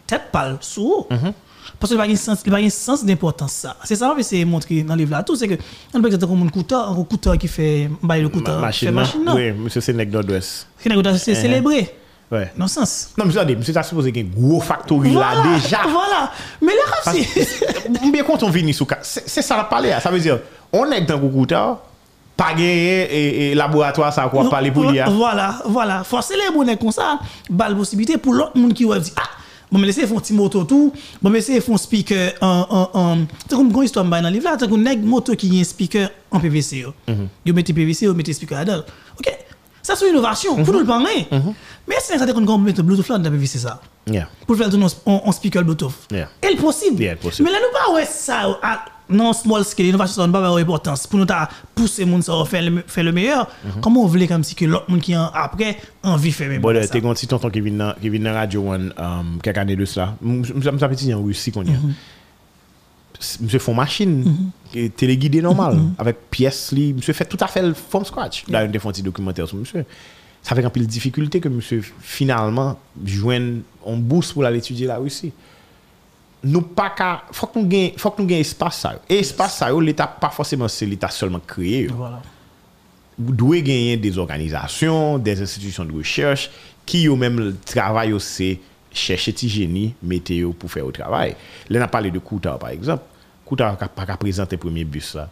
tête 0.06 0.32
pâle 0.32 0.58
sous. 0.62 1.06
Mhm. 1.10 1.34
Parce 1.80 1.92
qu'il 1.92 1.98
n'y 1.98 2.04
a 2.04 2.08
pas 2.08 2.62
de 2.62 2.70
sens, 2.70 3.04
a 3.04 3.06
d'importance 3.06 3.52
ça. 3.52 3.76
C'est 3.84 3.96
ça 3.96 4.14
que 4.16 4.24
c'est 4.24 4.44
montrer 4.46 4.84
dans 4.84 4.96
le 4.96 5.00
livre 5.00 5.12
là 5.12 5.24
tout 5.24 5.36
c'est 5.36 5.48
que 5.48 5.56
on 5.94 6.02
peut 6.02 6.08
exemple 6.08 6.34
un 6.46 6.50
couteau, 6.50 6.76
un 6.76 7.04
couteau 7.04 7.34
qui 7.38 7.48
fait 7.48 7.90
le 8.02 8.30
couteau, 8.30 8.52
qui 8.72 8.86
fait 8.86 8.92
Machine. 8.92 9.32
Oui, 9.34 9.52
monsieur 9.52 9.82
Sénèque 9.82 10.12
Nord-Ouest. 10.12 10.68
Qui 10.82 10.90
n'a 10.90 11.18
c'est 11.18 11.36
célébré. 11.36 11.94
Ouais. 12.30 12.52
Non 12.58 12.68
sens. 12.68 13.12
Non, 13.18 13.26
monsieur, 13.26 13.46
monsieur, 13.56 13.74
t'as 13.74 13.84
supposé 13.84 14.12
qu'il 14.12 14.26
y 14.26 14.28
ait 14.28 14.30
un 14.30 14.42
gros 14.42 14.60
factory 14.60 15.14
là 15.14 15.44
déjà. 15.44 15.80
Voilà. 15.84 16.32
Mais 16.62 16.74
là 16.74 17.14
si 17.14 18.12
Bien 18.12 18.24
quand 18.24 18.44
on 18.44 18.50
vient 18.50 18.74
sous 18.74 18.86
cas, 18.86 19.00
c'est 19.02 19.30
c'est 19.30 19.42
ça 19.42 19.56
la 19.56 19.64
parler. 19.64 19.96
Ça 20.02 20.12
veut 20.12 20.20
dire, 20.20 20.40
on 20.74 20.92
est 20.92 21.02
dans 21.02 21.18
le 21.18 21.30
couteau, 21.30 21.78
pas 22.36 22.52
gagné 22.52 23.52
et, 23.52 23.56
laboratoire, 23.56 24.14
ça 24.14 24.28
quoi 24.30 24.50
parler 24.50 24.72
pour 24.72 24.92
lui. 24.92 25.00
hein? 25.00 25.06
Voilà, 25.10 25.62
voilà. 25.66 26.04
Forcer 26.04 26.36
les 26.36 26.54
bonnets 26.54 26.76
comme 26.76 26.92
ça, 26.92 27.18
bal 27.50 27.76
possibilité 27.78 28.18
pour 28.18 28.34
l'autre 28.34 28.58
monde 28.58 28.74
qui 28.74 28.84
va 28.84 29.00
dire 29.00 29.14
ah 29.16 29.24
Bon, 29.72 29.80
mais 29.80 29.88
laissez 29.88 30.04
un 30.04 30.08
petit 30.20 30.34
moto 30.34 30.64
tout. 30.64 30.94
Bon, 31.22 31.30
mais 31.30 31.40
laissez 31.40 31.62
un 31.70 31.78
speaker 31.78 32.34
en, 32.42 32.66
en, 32.94 33.00
en. 33.00 33.18
C'est 33.50 33.56
comme 33.56 33.70
une 33.70 33.84
histoire 33.84 34.06
dans 34.06 34.22
le 34.22 34.30
livre 34.30 34.46
là. 34.46 34.56
C'est 34.60 34.70
comme 34.70 34.86
une 34.86 35.06
moto 35.06 35.36
qui 35.36 35.58
a 35.58 35.62
un 35.62 35.64
speaker 35.64 36.10
en 36.32 36.40
PVC. 36.40 36.78
yo. 36.78 36.94
Mhm. 37.08 37.28
Vous 37.46 37.54
mettez 37.54 37.74
PVC, 37.74 38.08
vous 38.08 38.14
mettez 38.14 38.34
speaker 38.34 38.60
là-dedans. 38.60 38.84
Ok? 39.20 39.38
Ça, 39.82 39.96
c'est 39.96 40.06
une 40.06 40.12
innovation. 40.16 40.56
Pour 40.64 40.74
nous 40.74 40.80
le 40.80 40.86
parler. 40.86 41.28
Mais 41.88 41.96
c'est 42.02 42.18
ça 42.18 42.26
qu'on 42.34 42.58
mettre 42.58 42.84
Bluetooth 42.84 43.08
là 43.10 43.18
dans 43.18 43.32
PVC 43.32 43.58
ça? 43.60 43.82
Yeah. 44.10 44.28
Pour 44.46 44.58
faire 44.58 44.70
tout 44.70 44.82
en 45.06 45.32
speaker 45.32 45.64
Bluetooth. 45.64 45.94
Yeah. 46.12 46.28
Possible? 46.60 47.02
Yeah, 47.02 47.16
possible. 47.16 47.48
Mais 47.50 47.54
là, 47.54 47.60
nous 47.62 47.72
pas 47.78 47.94
ouais 47.94 48.06
ça 48.06 48.58
à- 48.62 48.86
non 49.10 49.32
small 49.34 49.64
scale, 49.64 49.86
l'innovation 49.88 50.26
n'a 50.26 50.32
pas 50.34 50.40
avoir 50.40 50.58
importance. 50.58 51.08
Pour 51.08 51.20
nous 51.20 51.26
ta 51.26 51.50
pousser 51.76 52.06
moun 52.06 52.22
ça 52.22 52.34
à 52.40 52.46
faire 52.46 52.62
le, 52.70 52.84
faire 52.88 53.04
le 53.04 53.12
meilleur. 53.12 53.48
Comment 53.82 54.04
on 54.04 54.08
voulait 54.08 54.28
comme 54.28 54.44
si 54.44 54.54
que 54.56 54.66
l'autre 54.66 54.90
monde 54.90 55.02
qui 55.02 55.16
en 55.16 55.28
après 55.34 55.78
envie 56.04 56.32
faire 56.32 56.50
même 56.50 56.58
Mhm. 56.58 56.62
Bon, 56.62 56.82
ça? 56.82 56.88
t'es 56.90 57.06
un 57.06 57.14
petit 57.14 57.28
tonton 57.28 57.50
qui 57.50 57.62
vient 57.62 57.74
dans 57.74 57.94
qui 58.02 58.10
vient 58.10 58.34
radio 58.34 58.62
one, 58.72 58.94
um, 58.98 59.40
quelques 59.42 59.58
années 59.58 59.76
de 59.76 59.86
cela. 59.86 60.16
Monsieur 60.22 60.72
petit 60.72 61.14
en 61.14 61.22
Russie 61.24 61.52
qu'on 61.52 61.64
y 61.64 61.70
a. 61.70 61.74
Mhm. 61.74 61.94
Monsieur 63.42 63.60
font 63.60 63.74
machine, 63.74 64.52
qui 64.72 64.92
téléguidé 64.92 65.42
normal, 65.42 65.76
Mhm. 65.76 65.94
avec 65.98 66.30
pièces 66.30 66.72
li. 66.72 66.94
Monsieur 66.94 67.14
fait 67.14 67.26
tout 67.26 67.38
à 67.40 67.48
fait 67.48 67.74
from 67.74 68.06
scratch. 68.06 68.44
Là, 68.48 68.64
une 68.64 68.80
fonds 68.80 68.92
documentaire 69.04 69.48
sur 69.48 69.58
monsieur. 69.58 69.86
Ça 70.44 70.56
fait 70.56 70.64
un 70.64 70.70
peu 70.70 70.80
de 70.80 70.86
difficulté 70.86 71.40
que 71.40 71.50
monsieur 71.50 71.82
finalement 72.00 72.78
joigne 73.04 73.62
un 73.86 73.98
bourse 73.98 74.32
pour 74.34 74.46
aller 74.46 74.60
étudier 74.60 74.86
la 74.86 74.98
Russie. 74.98 75.32
Nous 76.44 76.62
pas 76.62 76.92
qu'à 76.92 77.24
faut 77.32 77.48
que 77.48 77.60
nous 77.60 77.68
gagne 77.68 77.92
faut 77.98 78.12
que 78.12 78.22
nous 78.22 78.28
gagne 78.28 78.40
espace 78.40 78.80
ça. 78.80 79.00
Et 79.10 79.20
espace 79.20 79.58
ça 79.58 79.74
l'état 79.74 80.08
pas 80.08 80.30
forcément 80.30 80.68
c'est 80.68 80.86
l'état 80.86 81.10
seulement 81.10 81.40
créé. 81.40 81.88
Voilà. 81.88 82.22
vous 83.18 83.34
devez 83.34 83.64
gagner 83.64 83.98
des 83.98 84.18
organisations, 84.18 85.18
des 85.18 85.42
institutions 85.42 85.84
de 85.84 85.94
recherche 85.94 86.52
qui 86.86 87.10
ont 87.10 87.18
même 87.18 87.56
travail 87.66 88.14
aussi 88.14 88.60
chercher 88.92 89.32
des 89.34 89.50
génie 89.50 89.94
météo 90.02 90.54
pour 90.54 90.72
faire 90.72 90.86
le 90.86 90.92
travail. 90.92 91.36
Là, 91.70 91.80
on 91.80 91.84
a 91.84 91.88
parlé 91.88 92.12
de 92.12 92.20
Kouta, 92.20 92.54
par 92.54 92.70
exemple. 92.70 93.04
Kouta 93.46 93.78
n'a 93.80 93.88
pas 93.88 94.06
qu'à 94.06 94.18
présenter 94.18 94.56
le 94.56 94.60
premier 94.60 94.84
bus 94.84 95.16
là. 95.16 95.30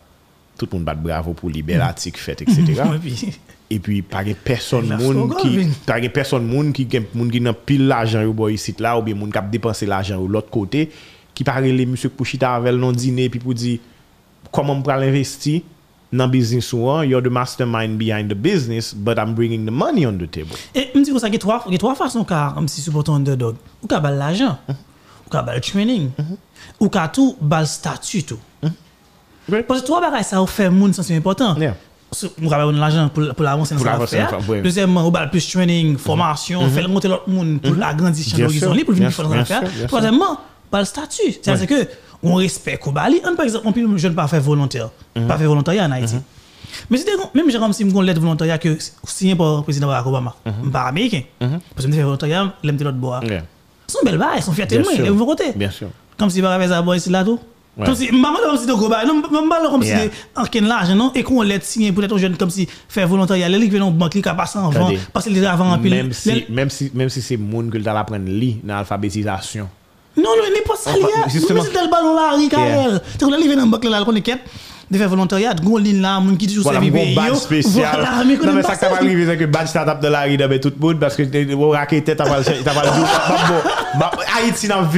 Tout 0.57 0.67
le 0.71 0.77
monde 0.77 0.85
bat 0.85 0.95
bravo 0.95 1.33
pour 1.33 1.49
Libératique, 1.49 2.17
fait, 2.17 2.41
etc. 2.41 2.83
E 3.65 3.79
pi 3.81 4.03
page 4.05 4.35
person 4.45 4.85
moun 4.93 5.31
ki, 5.39 5.67
page 5.87 6.11
person 6.13 6.43
moun 6.45 6.69
ki 6.75 6.85
gen 6.89 7.07
moun 7.15 7.31
ki 7.33 7.41
nan 7.41 7.55
pil 7.65 7.87
l'ajan 7.89 8.21
yo 8.27 8.33
bo 8.37 8.49
yi 8.51 8.59
sit 8.61 8.81
la 8.83 8.93
ou 8.99 9.05
bi 9.05 9.15
moun 9.17 9.31
kap 9.33 9.47
depanse 9.49 9.87
l'ajan 9.89 10.19
yo 10.21 10.27
l'ot 10.29 10.51
kote, 10.53 10.83
ki 11.35 11.45
pare 11.47 11.71
le 11.73 11.87
msèk 11.89 12.13
pou 12.13 12.29
chita 12.29 12.53
avèl 12.59 12.77
nan 12.77 12.93
dine 12.93 13.25
pi 13.33 13.41
pou 13.41 13.57
di, 13.57 13.79
koman 14.53 14.79
m 14.79 14.85
pral 14.85 15.07
investi 15.07 15.63
nan 16.13 16.29
biznis 16.29 16.69
ou 16.77 16.91
an, 16.93 17.03
you're 17.09 17.25
the 17.25 17.33
mastermind 17.33 17.97
behind 17.97 18.29
the 18.29 18.37
business, 18.37 18.93
but 18.93 19.17
I'm 19.17 19.33
bringing 19.33 19.65
the 19.65 19.73
money 19.73 20.05
on 20.05 20.19
the 20.21 20.27
table. 20.27 20.61
E 20.69 20.91
mdi 20.93 21.11
kon 21.11 21.23
sa 21.23 21.31
ge 21.33 21.41
3 21.41 21.95
fason 21.97 22.25
ka 22.27 22.53
msi 22.61 22.85
supporton 22.85 23.17
underdog. 23.17 23.57
Ou 23.81 23.89
ka 23.89 23.99
bal 23.99 24.19
l'ajan, 24.21 24.55
mm 24.61 24.75
-hmm. 24.75 25.25
ou 25.25 25.33
ka 25.33 25.41
bal 25.41 25.59
training, 25.61 26.11
mm 26.13 26.25
-hmm. 26.25 26.37
ou 26.79 26.89
ka 26.89 27.07
tou 27.07 27.35
bal 27.41 27.67
statu 27.67 28.21
tou. 28.21 28.39
Mm 28.61 28.69
mm-hmm. 28.69 29.57
-hmm. 29.57 29.65
Pwese 29.67 29.85
3 29.89 30.01
bagay 30.05 30.23
sa 30.23 30.41
ou 30.41 30.47
fè 30.47 30.69
moun 30.69 30.93
sensyon 30.93 31.17
important. 31.17 31.57
Yeah. 31.57 31.75
Ka 32.49 32.57
bal 32.57 32.75
l'argent 32.75 33.09
pour 33.09 33.33
pour 33.35 33.47
avancer 33.47 33.73
dans 33.75 33.79
Pour 33.81 33.87
sa 33.89 33.93
avancer 33.93 34.17
affaire. 34.19 34.37
dans 34.39 34.43
sa- 34.45 34.51
ouais. 34.51 34.61
Deuxièmement, 34.61 35.07
ou 35.07 35.11
bal 35.11 35.29
plus 35.29 35.47
training, 35.51 35.97
formation, 35.97 36.67
faire 36.69 36.87
monter 36.89 37.07
l'autre 37.07 37.29
monde 37.29 37.59
pour 37.61 37.75
l'agrandir 37.75 38.25
d'horizon 38.37 38.67
sûr, 38.67 38.73
li, 38.73 38.83
pour 38.83 38.93
venir 38.93 39.11
faire 39.11 39.27
l'affaire. 39.29 39.63
Troisièmement, 39.87 40.39
bal 40.71 40.85
statut. 40.85 41.31
C'est-à-dire 41.41 41.67
que 41.67 41.87
on 42.23 42.35
respecte 42.35 42.83
qu'on 42.83 42.91
bali. 42.91 43.19
On 43.25 43.35
par 43.35 43.45
exemple, 43.45 43.67
on 43.67 43.71
peut 43.71 43.97
jeune 43.97 44.15
pas 44.15 44.27
faire 44.27 44.41
volontaire, 44.41 44.89
Mhm. 45.15 45.27
pas 45.27 45.37
faire 45.37 45.47
volontariat 45.49 45.85
en 45.85 45.91
Haïti. 45.91 46.15
Mais 46.89 46.97
c'était 46.97 47.11
même 47.33 47.49
j'ai 47.49 47.57
comme 47.59 47.71
si 47.73 47.85
me 47.85 48.03
lettre 48.03 48.19
volontariat 48.19 48.57
que 48.57 48.77
signé 49.05 49.35
par 49.35 49.57
le 49.57 49.61
président 49.63 49.87
Barack 49.87 50.07
Obama, 50.07 50.35
Mhm. 50.45 50.71
pas 50.71 50.81
américain. 50.83 51.21
Parce 51.39 51.85
que 51.85 51.87
me 51.87 51.93
fait 51.95 52.01
volontariat, 52.03 52.53
l'aime 52.63 52.77
l'autre 52.83 52.97
bois. 52.97 53.21
Yeah. 53.23 53.43
Son 53.87 53.99
belle 54.03 54.17
bail, 54.17 54.41
son 54.41 54.51
fierté 54.51 54.77
de 54.77 54.81
Bien 54.81 54.89
moi, 54.91 54.95
sûr. 54.97 55.05
de 55.05 55.11
vos 55.11 55.25
côté. 55.25 55.45
Bien 55.55 55.69
sûr. 55.69 55.89
Comme 56.17 56.29
si 56.29 56.41
Barack 56.41 56.61
Obama 56.65 56.81
boy 56.81 56.97
ici 56.97 57.09
là 57.09 57.23
tout. 57.23 57.39
Ouais. 57.77 57.85
Comme 57.85 57.95
si 57.95 58.09
maman 58.11 58.37
comme 58.45 58.57
si 58.57 58.65
de 58.65 58.73
gros 58.73 58.87
bail, 58.87 59.05
non 59.05 59.21
maman 59.29 59.69
comme 59.69 59.83
si 59.83 59.91
en 60.35 60.65
l'argent 60.65 60.95
non 60.95 61.11
et 61.13 61.23
qu'on 61.23 61.43
signé 61.61 61.91
peut-être 61.91 62.13
aux 62.13 62.17
jeunes 62.17 62.37
comme 62.37 62.49
si 62.49 62.67
faire 62.87 63.07
volontariat, 63.07 63.49
les 63.49 63.69
qui 63.69 63.77
dans 63.77 63.91
banque 63.91 64.11
qui 64.11 64.21
passer 64.21 64.59
en 64.59 64.69
vent 64.69 64.85
Attendez. 64.85 64.99
parce 65.11 65.25
qu'il 65.25 65.45
avant 65.45 65.71
en 65.71 65.77
pile. 65.79 65.93
Même 65.93 66.13
si, 66.13 66.45
même 66.49 66.69
si, 66.69 66.91
même 66.93 67.09
si 67.09 67.21
c'est 67.21 67.37
moun 67.37 67.69
que 67.69 67.77
tu 67.77 67.87
as 67.87 67.99
apprendre 67.99 68.27
li 68.27 68.59
dans 68.63 68.75
l'alphabétisation. 68.75 69.67
Non, 70.17 70.23
non, 70.23 70.43
il 70.47 70.53
n'est 70.53 70.61
pas 70.61 70.75
ça, 70.77 70.93
lié. 70.93 71.03
Mais 71.25 71.29
c'est 71.29 71.53
le 71.53 71.91
ballon 71.91 72.15
là, 72.15 72.31
Ricarel. 72.37 73.01
Dans 73.19 73.29
le 73.29 73.89
là, 73.89 73.99
qu'on. 74.05 74.39
De 74.89 74.97
faire 74.97 75.09
volontariat, 75.09 75.53
gon 75.55 75.77
ligne 75.77 76.01
là, 76.01 76.19
moun 76.19 76.37
qui 76.37 76.47
toujours 76.47 76.63
Voilà, 76.63 76.79
servi 76.79 76.91
mon 76.91 77.03
pays 77.03 77.15
badge 77.15 77.29
yo. 77.29 77.35
spécial. 77.35 77.89
Voilà, 77.93 78.23
mais 78.25 78.37
non, 78.37 78.53
mais 78.53 78.61
ça 78.61 78.75
c'est 78.75 79.37
que 79.37 79.45
badge 79.45 79.69
startup 79.69 79.99
de 80.01 80.07
la 80.07 80.23
rue 80.23 80.37
de 80.37 80.57
tout 80.57 80.71
le 80.79 80.87
monde, 80.87 80.99
parce 80.99 81.15
que 81.15 81.53
au 81.53 81.69
raquette, 81.71 82.05
t'as 82.05 82.15
pas 82.15 82.43
t'as 82.43 82.73
pas 82.73 82.83
jour. 82.95 83.07
Bah, 83.97 84.11
bon, 84.11 84.17
bah, 84.17 84.23
Haïti 84.37 84.67
n'a. 84.67 84.81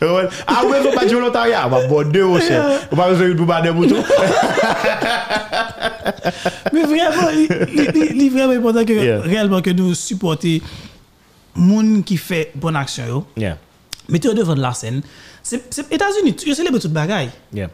Ouais. 0.00 0.28
Ah 0.46 0.62
ouais, 0.64 0.80
faut 0.82 0.96
badge 0.98 1.12
volontariat. 1.12 1.68
Bah, 1.68 1.80
bon, 1.86 2.10
deux 2.10 2.22
au 2.22 2.40
chef. 2.40 2.88
On 2.90 2.96
va 2.96 3.72
mouton. 3.72 4.02
Mais 6.72 6.82
vraiment, 6.82 7.28
il 7.30 8.22
est 8.22 8.28
vraiment 8.30 8.52
important 8.52 8.84
que 8.84 9.18
réellement 9.20 9.60
que 9.60 9.70
nous 9.70 9.94
supporter 9.94 10.62
moun 11.54 12.02
qui 12.02 12.16
fait 12.16 12.50
bonne 12.54 12.76
action 12.76 13.04
yo. 13.06 13.24
Yeah, 13.36 13.58
Mettez 14.12 14.32
devant 14.34 14.54
de 14.54 14.60
la 14.60 14.74
scène. 14.74 15.02
C'est 15.42 15.90
États-Unis, 15.90 16.36
tu 16.36 16.54
célèbres 16.54 16.78
toute 16.78 16.92
bagaille. 16.92 17.30
yeah. 17.52 17.68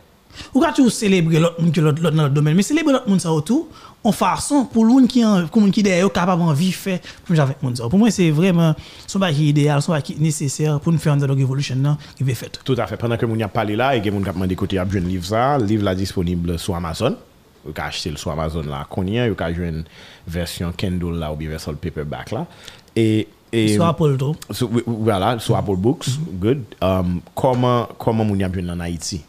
Ou 0.54 0.60
quand 0.60 0.72
tu 0.72 0.88
célébrer 0.90 1.40
l'autre 1.40 1.60
monde 1.60 1.72
dans 1.72 2.24
le 2.24 2.30
domaine, 2.30 2.54
mais 2.54 2.62
célébrer 2.62 2.92
l'autre 2.92 3.08
monde 3.08 3.20
ça 3.20 3.32
autour 3.32 3.66
en 4.04 4.12
façon 4.12 4.66
pour 4.66 4.84
l'un 4.86 5.06
qui 5.06 5.24
en 5.24 5.48
qui 5.48 5.82
derrière 5.82 6.12
capable 6.12 6.42
envie 6.42 6.70
faire 6.70 7.00
pour 7.24 7.38
avec 7.40 7.60
monde. 7.62 7.78
Pour 7.78 7.98
moi 7.98 8.10
c'est 8.10 8.30
vraiment 8.30 8.74
son 9.06 9.18
bagage 9.18 9.40
idéal, 9.40 9.82
son 9.82 9.92
bagage 9.92 10.16
nécessaire 10.18 10.78
pour 10.78 10.92
nous 10.92 10.98
faire 10.98 11.14
une 11.14 11.40
evolution 11.40 11.74
non 11.74 11.96
qui 12.16 12.22
va 12.22 12.34
faire. 12.34 12.50
Tout 12.64 12.76
à 12.78 12.86
fait. 12.86 12.96
Pendant 12.96 13.16
que 13.16 13.26
moun 13.26 13.38
y 13.38 13.42
a 13.42 13.48
parlé 13.48 13.74
là, 13.74 13.96
et 13.96 14.02
que 14.02 14.10
moun 14.10 14.22
kap 14.22 14.36
mande 14.36 14.54
côté 14.54 14.78
a 14.78 14.82
un 14.82 15.00
livre 15.00 15.24
ça, 15.24 15.58
le 15.58 15.64
livre 15.64 15.84
là 15.84 15.94
disponible 15.94 16.58
sur 16.58 16.76
Amazon. 16.76 17.16
Vous 17.64 17.72
pouvez 17.72 17.86
acheter 17.86 18.10
le 18.10 18.16
sur 18.16 18.30
Amazon 18.30 18.62
là, 18.62 18.86
vous 18.88 19.34
pouvez 19.34 19.54
jouer 19.54 19.68
une 19.68 19.84
version 20.26 20.72
Kindle 20.76 21.18
là 21.18 21.32
ou 21.32 21.36
bien 21.36 21.48
version 21.48 21.74
paperback 21.74 22.30
là. 22.30 22.46
Et 22.94 23.26
et 23.52 23.76
Soit 23.76 23.88
Apple 23.88 24.16
tout. 24.16 24.36
So, 24.50 24.70
voilà, 24.86 25.38
sur 25.38 25.56
Apple 25.56 25.76
Books, 25.76 26.06
good. 26.40 26.62
Um, 26.80 27.20
comment 27.34 27.88
comment 27.98 28.24
y 28.34 28.44
a 28.44 28.48
en 28.48 28.80
Haïti? 28.80 29.22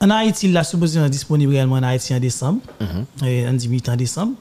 En 0.00 0.10
Haïti, 0.10 0.48
la 0.48 0.64
supposée 0.64 1.00
est 1.00 1.10
disponible 1.10 1.52
réellement 1.52 1.76
en 1.76 1.82
Haïti 1.82 2.14
en 2.14 2.20
décembre. 2.20 2.60
Et 3.24 3.46
en 3.46 3.52
18 3.52 3.88
en 3.88 3.96
décembre. 3.96 4.32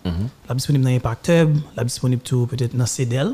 La 0.50 0.56
disponible 0.56 0.84
dans 0.84 0.92
Impact 0.92 1.30
Hub, 1.30 1.58
la 1.76 1.84
disponible 1.84 2.22
tout 2.22 2.48
peut-être 2.48 2.76
dans 2.76 2.86
CEDEL. 2.86 3.34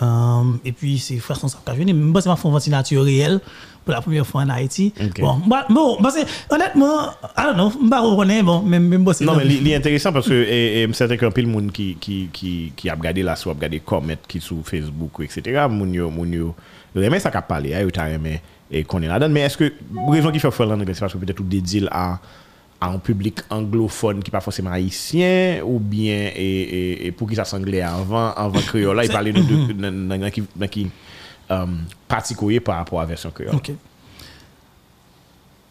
Um, 0.00 0.58
et 0.64 0.72
puis, 0.72 0.98
c'est 0.98 1.18
frère 1.18 1.36
son 1.36 1.48
sac 1.48 1.60
venir. 1.76 1.94
Mais 1.94 2.00
moi, 2.00 2.22
c'est 2.22 2.30
ma 2.30 2.36
fond 2.36 2.50
ventilateur 2.50 3.04
réel 3.04 3.38
pour 3.90 3.96
la 3.96 4.02
première 4.02 4.26
fois 4.26 4.42
en 4.42 4.48
Haïti. 4.48 4.92
Bon, 5.18 5.40
bah, 5.46 5.66
bon, 5.68 5.98
parce 6.00 6.14
que 6.14 6.20
honnêtement, 6.54 7.10
I 7.36 7.44
don't 7.44 7.54
know, 7.54 7.70
je 7.70 7.78
ne 7.78 7.82
sais 7.84 7.90
pas, 7.90 8.42
bon, 8.42 8.62
même, 8.62 8.86
même 8.86 9.12
c'est 9.12 9.24
Non, 9.24 9.34
mais 9.34 9.44
li 9.44 9.74
intéressant 9.74 10.12
parce 10.12 10.28
que 10.28 10.34
et, 10.34 10.82
et, 10.82 10.92
certain 10.92 11.16
qu'un 11.16 11.30
pile 11.30 11.46
moun 11.46 11.72
qui 11.72 11.96
qui 12.00 12.28
qui 12.32 12.72
qui 12.76 12.88
a 12.88 12.94
regardé 12.94 13.22
là 13.22 13.34
soit 13.34 13.52
regardé 13.52 13.82
comment 13.84 14.14
qui 14.28 14.40
sur 14.40 14.58
Facebook 14.64 15.20
etc. 15.20 15.66
moun 15.68 15.92
yo 15.92 16.10
moun 16.10 16.32
yo 16.32 16.54
remet 16.94 17.18
ça 17.18 17.30
qu'a 17.30 17.42
parlé 17.42 17.74
hein, 17.74 17.86
remet 17.96 18.42
et 18.70 18.84
qu'on 18.84 19.02
est 19.02 19.08
là-dedans 19.08 19.32
mais 19.32 19.40
est-ce 19.40 19.56
que 19.56 19.72
raison 20.08 20.30
qui 20.30 20.38
fait 20.38 20.50
faire 20.50 20.66
l'anglais 20.66 20.94
c'est 20.94 21.00
parce 21.00 21.12
que 21.12 21.18
peut-être 21.18 21.36
tout 21.36 21.46
à 21.90 22.20
à 22.82 22.88
un 22.88 22.98
public 22.98 23.40
anglophone 23.50 24.22
qui 24.22 24.30
pas 24.30 24.40
forcément 24.40 24.70
haïtien 24.70 25.60
ou 25.64 25.78
bien 25.78 26.30
et, 26.34 26.40
et, 26.40 27.06
et 27.06 27.12
pour 27.12 27.28
qui 27.28 27.34
ça 27.34 27.44
s'anglais 27.44 27.82
avant 27.82 28.32
avant 28.32 28.60
créole 28.60 28.96
là 28.96 29.04
il 29.04 29.10
parlait 29.10 29.32
de 29.32 30.66
qui 30.66 30.90
euh, 31.50 31.66
particulier 32.08 32.60
par 32.60 32.76
rapport 32.76 33.00
à 33.00 33.02
la 33.02 33.08
version 33.08 33.30
créole. 33.30 33.54
Ok. 33.54 33.72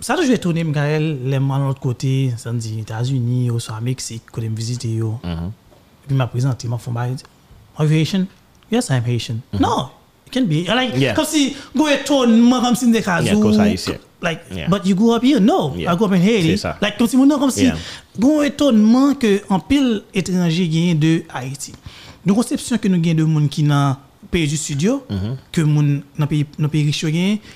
Ça, 0.01 0.15
je 0.21 0.27
vais 0.27 0.37
tourner, 0.37 0.63
Mikael, 0.63 1.19
les 1.25 1.39
mains 1.39 1.59
de 1.59 1.63
l'autre 1.65 1.81
côté, 1.81 2.33
ça 2.37 2.53
me 2.53 2.59
dit 2.59 2.79
États-Unis, 2.79 3.51
ou 3.51 3.59
soit 3.59 3.81
Mexique, 3.81 4.23
quand 4.31 4.41
je 4.41 4.47
visite, 4.47 4.85
yo. 4.85 5.19
Mhm. 5.23 5.51
Puis 6.07 6.15
m'a 6.15 6.27
présenté, 6.27 6.67
m'a 6.67 6.77
fait 6.77 6.91
bail. 6.91 7.15
Are 7.77 7.85
you 7.85 7.91
Haitian? 7.91 8.25
Yes, 8.71 8.89
I'm 8.89 9.03
Haitian. 9.05 9.37
No, 9.59 9.89
it 10.25 10.31
can 10.33 10.45
be. 10.45 10.65
Like, 10.67 10.93
Mm-hmm. 10.93 11.01
Yeah. 11.01 11.13
comme 11.15 11.25
si, 11.25 11.55
go 11.75 11.87
étonnement, 11.87 12.61
comme 12.61 12.75
si. 12.75 12.85
Like, 14.21 14.41
Yeah. 14.53 14.67
but 14.69 14.85
you 14.85 14.95
grew 14.95 15.13
up 15.13 15.23
here? 15.23 15.39
No, 15.39 15.73
Yeah. 15.75 15.93
I 15.93 15.95
grew 15.97 16.05
up 16.07 16.13
in 16.13 16.21
Haiti. 16.21 16.55
Like, 16.81 16.97
comme 16.97 17.07
si, 17.07 17.17
mon 17.17 17.25
nom, 17.25 17.37
comme 17.39 17.51
si, 17.51 17.69
go 18.17 18.41
étonnement 18.41 19.15
que 19.15 19.41
en 19.49 19.59
pile 19.59 20.03
étranger 20.13 20.67
gagne 20.67 20.97
de 20.97 21.23
Haïti. 21.33 21.73
Conception 22.27 22.77
que 22.77 22.87
nous 22.87 23.01
de 23.01 23.23
monde 23.23 23.49
qui 23.49 23.63
dans 23.63 23.97
pays 24.31 24.47
du 24.47 24.57
studio, 24.57 25.03
Mm-hmm. 25.09 25.35
que 25.51 25.61
moun 25.61 26.01
dans 26.17 26.27
pays 26.27 26.45
dans 26.57 26.69
pays 26.69 26.85
riche 26.85 27.05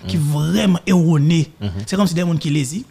qui 0.08 0.18
vraiment 0.18 0.80
erroné. 0.88 1.52
Mm-hmm. 1.62 1.68
C'est 1.86 1.96
comme 1.96 2.08
si 2.08 2.14
des 2.14 2.22
gens 2.22 2.36
qui 2.36 2.50
lazy. 2.50 2.86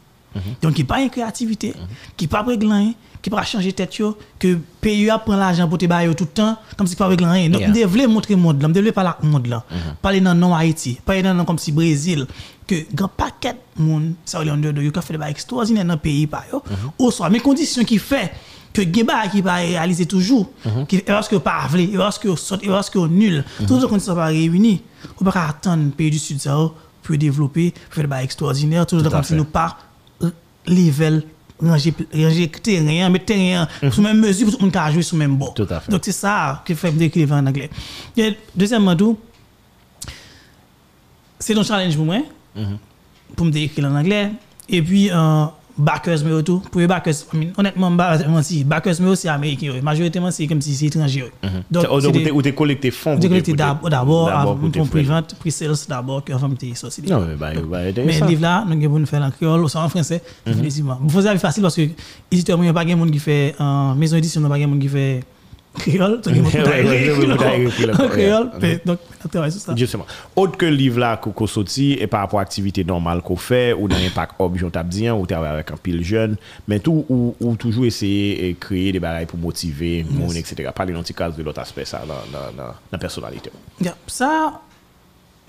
Donc, 0.63 0.75
qui 0.75 0.85
pas 0.85 1.01
une 1.01 1.11
créativité, 1.11 1.75
qui 2.17 2.27
pas 2.27 2.43
réglant, 2.43 2.95
qui 3.21 3.31
pas 3.31 3.43
changer 3.43 3.73
tête 3.73 3.97
yo, 3.97 4.17
que 4.39 4.59
pays 4.81 5.11
a 5.11 5.19
prend 5.19 5.37
l'argent 5.37 5.69
pour 5.69 5.79
te 5.79 5.87
bailler 5.87 6.15
tout 6.15 6.25
le 6.25 6.31
temps, 6.31 6.57
comme 6.77 6.87
si 6.87 6.97
pas 6.97 7.07
réglant 7.07 7.33
rien. 7.33 7.51
Donc, 7.51 7.63
je 7.63 7.85
voulais 7.85 8.07
montrer 8.07 8.35
monde 8.37 8.63
là, 8.63 8.69
je 8.69 8.79
voulais 8.79 8.93
parler 8.93 9.11
monde 9.23 9.47
là. 9.47 9.65
Parler 10.01 10.21
dans 10.21 10.35
non 10.35 10.55
Haïti, 10.55 10.99
parler 11.05 11.23
dans 11.23 11.45
comme 11.45 11.59
si 11.59 11.73
Brésil, 11.73 12.27
que 12.67 12.75
grand 12.95 13.09
paquet 13.09 13.55
de 13.77 13.83
monde, 13.83 14.15
ça 14.25 14.43
dire 14.43 14.57
de 14.57 14.89
qui 14.89 15.01
fait 15.03 15.13
des 15.13 15.19
bails 15.19 15.33
extraordinaires 15.33 15.85
dans 15.85 15.95
le 15.95 16.01
pays 16.01 16.27
par 16.27 16.45
yo. 16.51 16.63
Au 16.99 17.11
soir, 17.11 17.31
mes 17.31 17.41
conditions 17.41 17.85
qui 17.85 17.99
fait 17.99 18.33
que 18.73 18.83
gen 18.83 19.05
ba 19.05 19.29
qui 19.29 19.43
va 19.43 19.57
réaliser 19.57 20.07
toujours, 20.07 20.51
qui 20.89 20.99
parce 20.99 21.29
que 21.29 21.37
pas 21.37 21.67
vle, 21.69 21.97
parce 21.97 22.19
que 22.19 22.35
saute, 22.37 22.67
parce 22.67 22.91
que 22.91 22.99
nul, 23.07 23.45
toutes 23.67 23.83
les 23.83 23.89
conditions 23.89 24.15
pas 24.15 24.27
réunies, 24.27 24.83
on 25.21 25.25
pas 25.25 25.47
attendre 25.49 25.85
le 25.85 25.91
pays 25.91 26.11
du 26.11 26.19
sud 26.19 26.41
ça 26.41 26.57
pour 27.03 27.17
développer, 27.17 27.73
pour 27.73 27.95
faire 27.95 28.05
des 28.05 28.09
bails 28.09 28.25
extraordinaires, 28.25 28.87
toujours 28.87 29.13
si 29.23 29.29
fait. 29.29 29.35
nous 29.35 29.45
pas 29.45 29.77
level 30.67 31.25
ranger 31.61 31.95
ranger 32.15 32.49
terrain 32.49 33.09
mettre 33.09 33.27
terrain 33.27 33.69
sous 33.91 34.03
même 34.03 34.21
mesure 34.21 34.47
pour 34.47 34.55
tout 34.57 34.65
le 34.65 34.71
monde 34.71 34.87
qui 34.87 34.93
jouer 34.93 35.03
sous 35.03 35.17
même 35.17 35.37
bord. 35.37 35.55
Donc 35.55 36.01
c'est 36.03 36.13
ça 36.13 36.63
que 36.65 36.75
fait 36.75 36.91
me 36.93 36.99
décrire 36.99 37.33
en 37.33 37.47
anglais. 37.47 37.71
Et 38.17 38.37
deuxièmement 38.55 38.97
c'est 41.39 41.57
un 41.57 41.63
challenge 41.63 41.97
pour 41.97 42.05
moi 42.05 42.19
pour 43.37 43.47
me 43.47 43.51
décrire 43.51 43.87
en 43.87 43.97
anglais. 43.97 44.31
Et 44.69 44.81
puis 44.83 45.11
euh, 45.11 45.45
backers 45.79 46.19
mais 46.25 46.43
tout 46.43 46.61
pour 46.71 46.81
les 46.81 46.87
backers 46.87 47.15
honnêtement 47.57 47.91
si 48.43 48.63
backers 48.65 48.95
mais 49.01 49.09
aussi 49.09 49.29
américain 49.29 49.73
majoritairement 49.83 50.31
c'est 50.31 50.47
comme 50.47 50.61
si 50.61 50.75
c'est 50.75 50.87
étranger 50.87 51.25
Donc, 51.71 51.85
c'est 51.85 51.89
ou 52.09 52.11
des- 52.13 52.23
t'es- 52.25 52.43
t'es 52.43 52.53
collecté 52.55 52.91
fonds. 52.91 53.19
collecté 53.29 53.53
d'abord 53.55 54.29
pour 54.29 54.39
avant 54.39 54.55
te 54.55 54.79
pour 54.79 54.87
faire. 54.87 54.91
pré-vente 54.91 55.35
pre-sales 55.41 55.75
d'abord 55.89 56.23
que 56.25 56.33
avant 56.33 56.49
me 56.49 56.57
te 56.57 56.75
sortir 56.75 57.05
Non, 57.09 57.27
mais 57.27 57.37
bah, 57.37 57.53
bah, 57.69 57.79
mais 58.05 58.21
livre 58.29 58.43
là, 58.43 58.65
nous 58.69 58.85
avons 58.85 59.07
faire 59.07 59.23
en 59.23 59.31
créole, 59.31 59.63
ou 59.63 59.69
en 59.75 59.89
français, 59.89 60.23
définitivement. 60.47 60.99
Vous 61.01 61.09
faisez 61.11 61.37
facile 61.39 61.63
parce 61.63 61.77
que 61.77 61.83
l'éditeur, 62.31 62.59
il 62.59 62.63
n'y 62.63 62.69
a 62.69 62.73
pas 62.73 62.85
de 62.85 62.95
monde 62.95 63.11
qui 63.11 63.19
fait, 63.19 63.55
maison 63.97 64.17
d'édition, 64.17 64.41
il 64.41 64.45
n'y 64.45 64.47
a 64.47 64.55
pas 64.55 64.59
de 64.59 64.67
monde 64.67 64.79
qui 64.81 64.89
fait 64.89 65.21
créole, 65.79 66.21
donc 66.21 66.35
il 66.35 66.37
y 66.37 66.59
a 66.59 66.65
Ouais, 66.65 66.83
ouais, 66.83 66.85
ouais, 66.85 67.11
ouais, 67.11 67.27
ouais, 67.27 67.27
ouais, 67.27 67.87
ouais, 67.87 68.01
en 68.01 68.09
créole, 68.09 68.51
donc 68.85 68.99
on 69.25 69.29
travaille 69.29 69.53
sur 69.53 69.61
ça. 69.61 69.75
Justement. 69.77 70.07
Autre 70.37 70.57
que 70.57 70.67
le 70.67 70.73
livre 70.73 70.99
là 71.01 71.17
qu'on 71.17 71.47
sorti 71.47 71.93
et 71.95 72.07
par 72.07 72.21
rapport 72.21 72.41
à 72.41 72.43
l'activité 72.43 72.85
normale 72.85 73.23
qu'on 73.23 73.37
fait 73.37 73.73
ou 73.73 73.89
dans 73.89 73.97
l'impact 73.97 74.35
objet 74.39 74.69
t'a 74.71 74.83
dit 74.83 75.11
ou 75.11 75.27
travaille 75.27 75.53
avec 75.53 75.71
un 75.71 75.77
pile 75.77 76.05
jeune 76.05 76.37
mais 76.69 76.79
tout 76.79 77.05
ou, 77.09 77.35
ou 77.41 77.57
toujours 77.57 77.85
essayer 77.85 78.53
de 78.53 78.59
créer 78.59 78.93
des 78.93 79.01
barrières 79.01 79.27
pour 79.27 79.39
motiver 79.39 80.05
monde 80.09 80.37
etc. 80.37 80.71
Parler 80.75 80.93
dans 80.93 81.03
petit 81.03 81.15
cas 81.15 81.31
de 81.31 81.43
l'autre 81.43 81.61
aspect 81.61 81.85
ça 81.85 82.03
dans 82.07 82.75
la 82.91 82.99
personnalité. 82.99 83.51
Yeah, 83.81 83.97
Ça, 84.07 84.61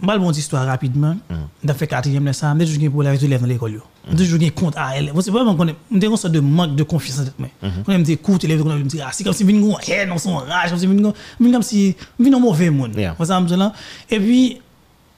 mal 0.04 0.20
bon 0.20 0.32
histoire 0.32 0.66
rapidement. 0.66 1.16
Dans 1.64 1.74
fait 1.74 1.88
quatrième 1.88 2.26
là, 2.26 2.34
ça, 2.34 2.54
j'ai 2.60 2.66
toujours 2.66 2.92
pour 2.92 3.04
les 3.04 3.26
élèves 3.26 3.42
dans 3.42 3.48
l'école. 3.48 3.82
J'ai 4.10 4.18
toujours 4.18 4.40
un 4.42 4.50
compte 4.50 4.78
à 4.78 4.98
elle. 4.98 5.12
C'est 5.22 5.32
vraiment 5.32 5.56
qu'on 5.56 5.68
est 5.68 5.76
une 5.92 6.18
sorte 6.18 6.34
de 6.34 6.40
manque 6.40 6.76
de 6.76 6.84
confiance 6.84 7.20
en 7.20 7.24
moi. 7.38 7.50
Quand 7.86 7.98
me 7.98 8.04
dit 8.04 8.14
écoute 8.14 8.44
élève, 8.44 8.64
quand 8.64 8.76
me 8.76 8.84
dit 8.84 9.00
ah, 9.02 9.10
c'est 9.12 9.24
comme 9.24 9.34
si 9.34 9.44
vinn 9.44 9.62
gon 9.62 9.78
haine 9.88 10.10
dans 10.10 10.18
son 10.18 10.36
rage, 10.38 10.70
comme 10.70 10.80
si 10.80 10.88
vinn 10.88 11.14
comme 11.40 11.64
si 11.64 11.96
vinn 12.20 12.36
un 12.36 12.40
mauvais 12.40 12.70
monde. 12.70 12.92
Vous 13.18 13.26
savez 13.26 13.56
là. 13.56 13.74
Et 14.10 14.20
puis 14.20 14.60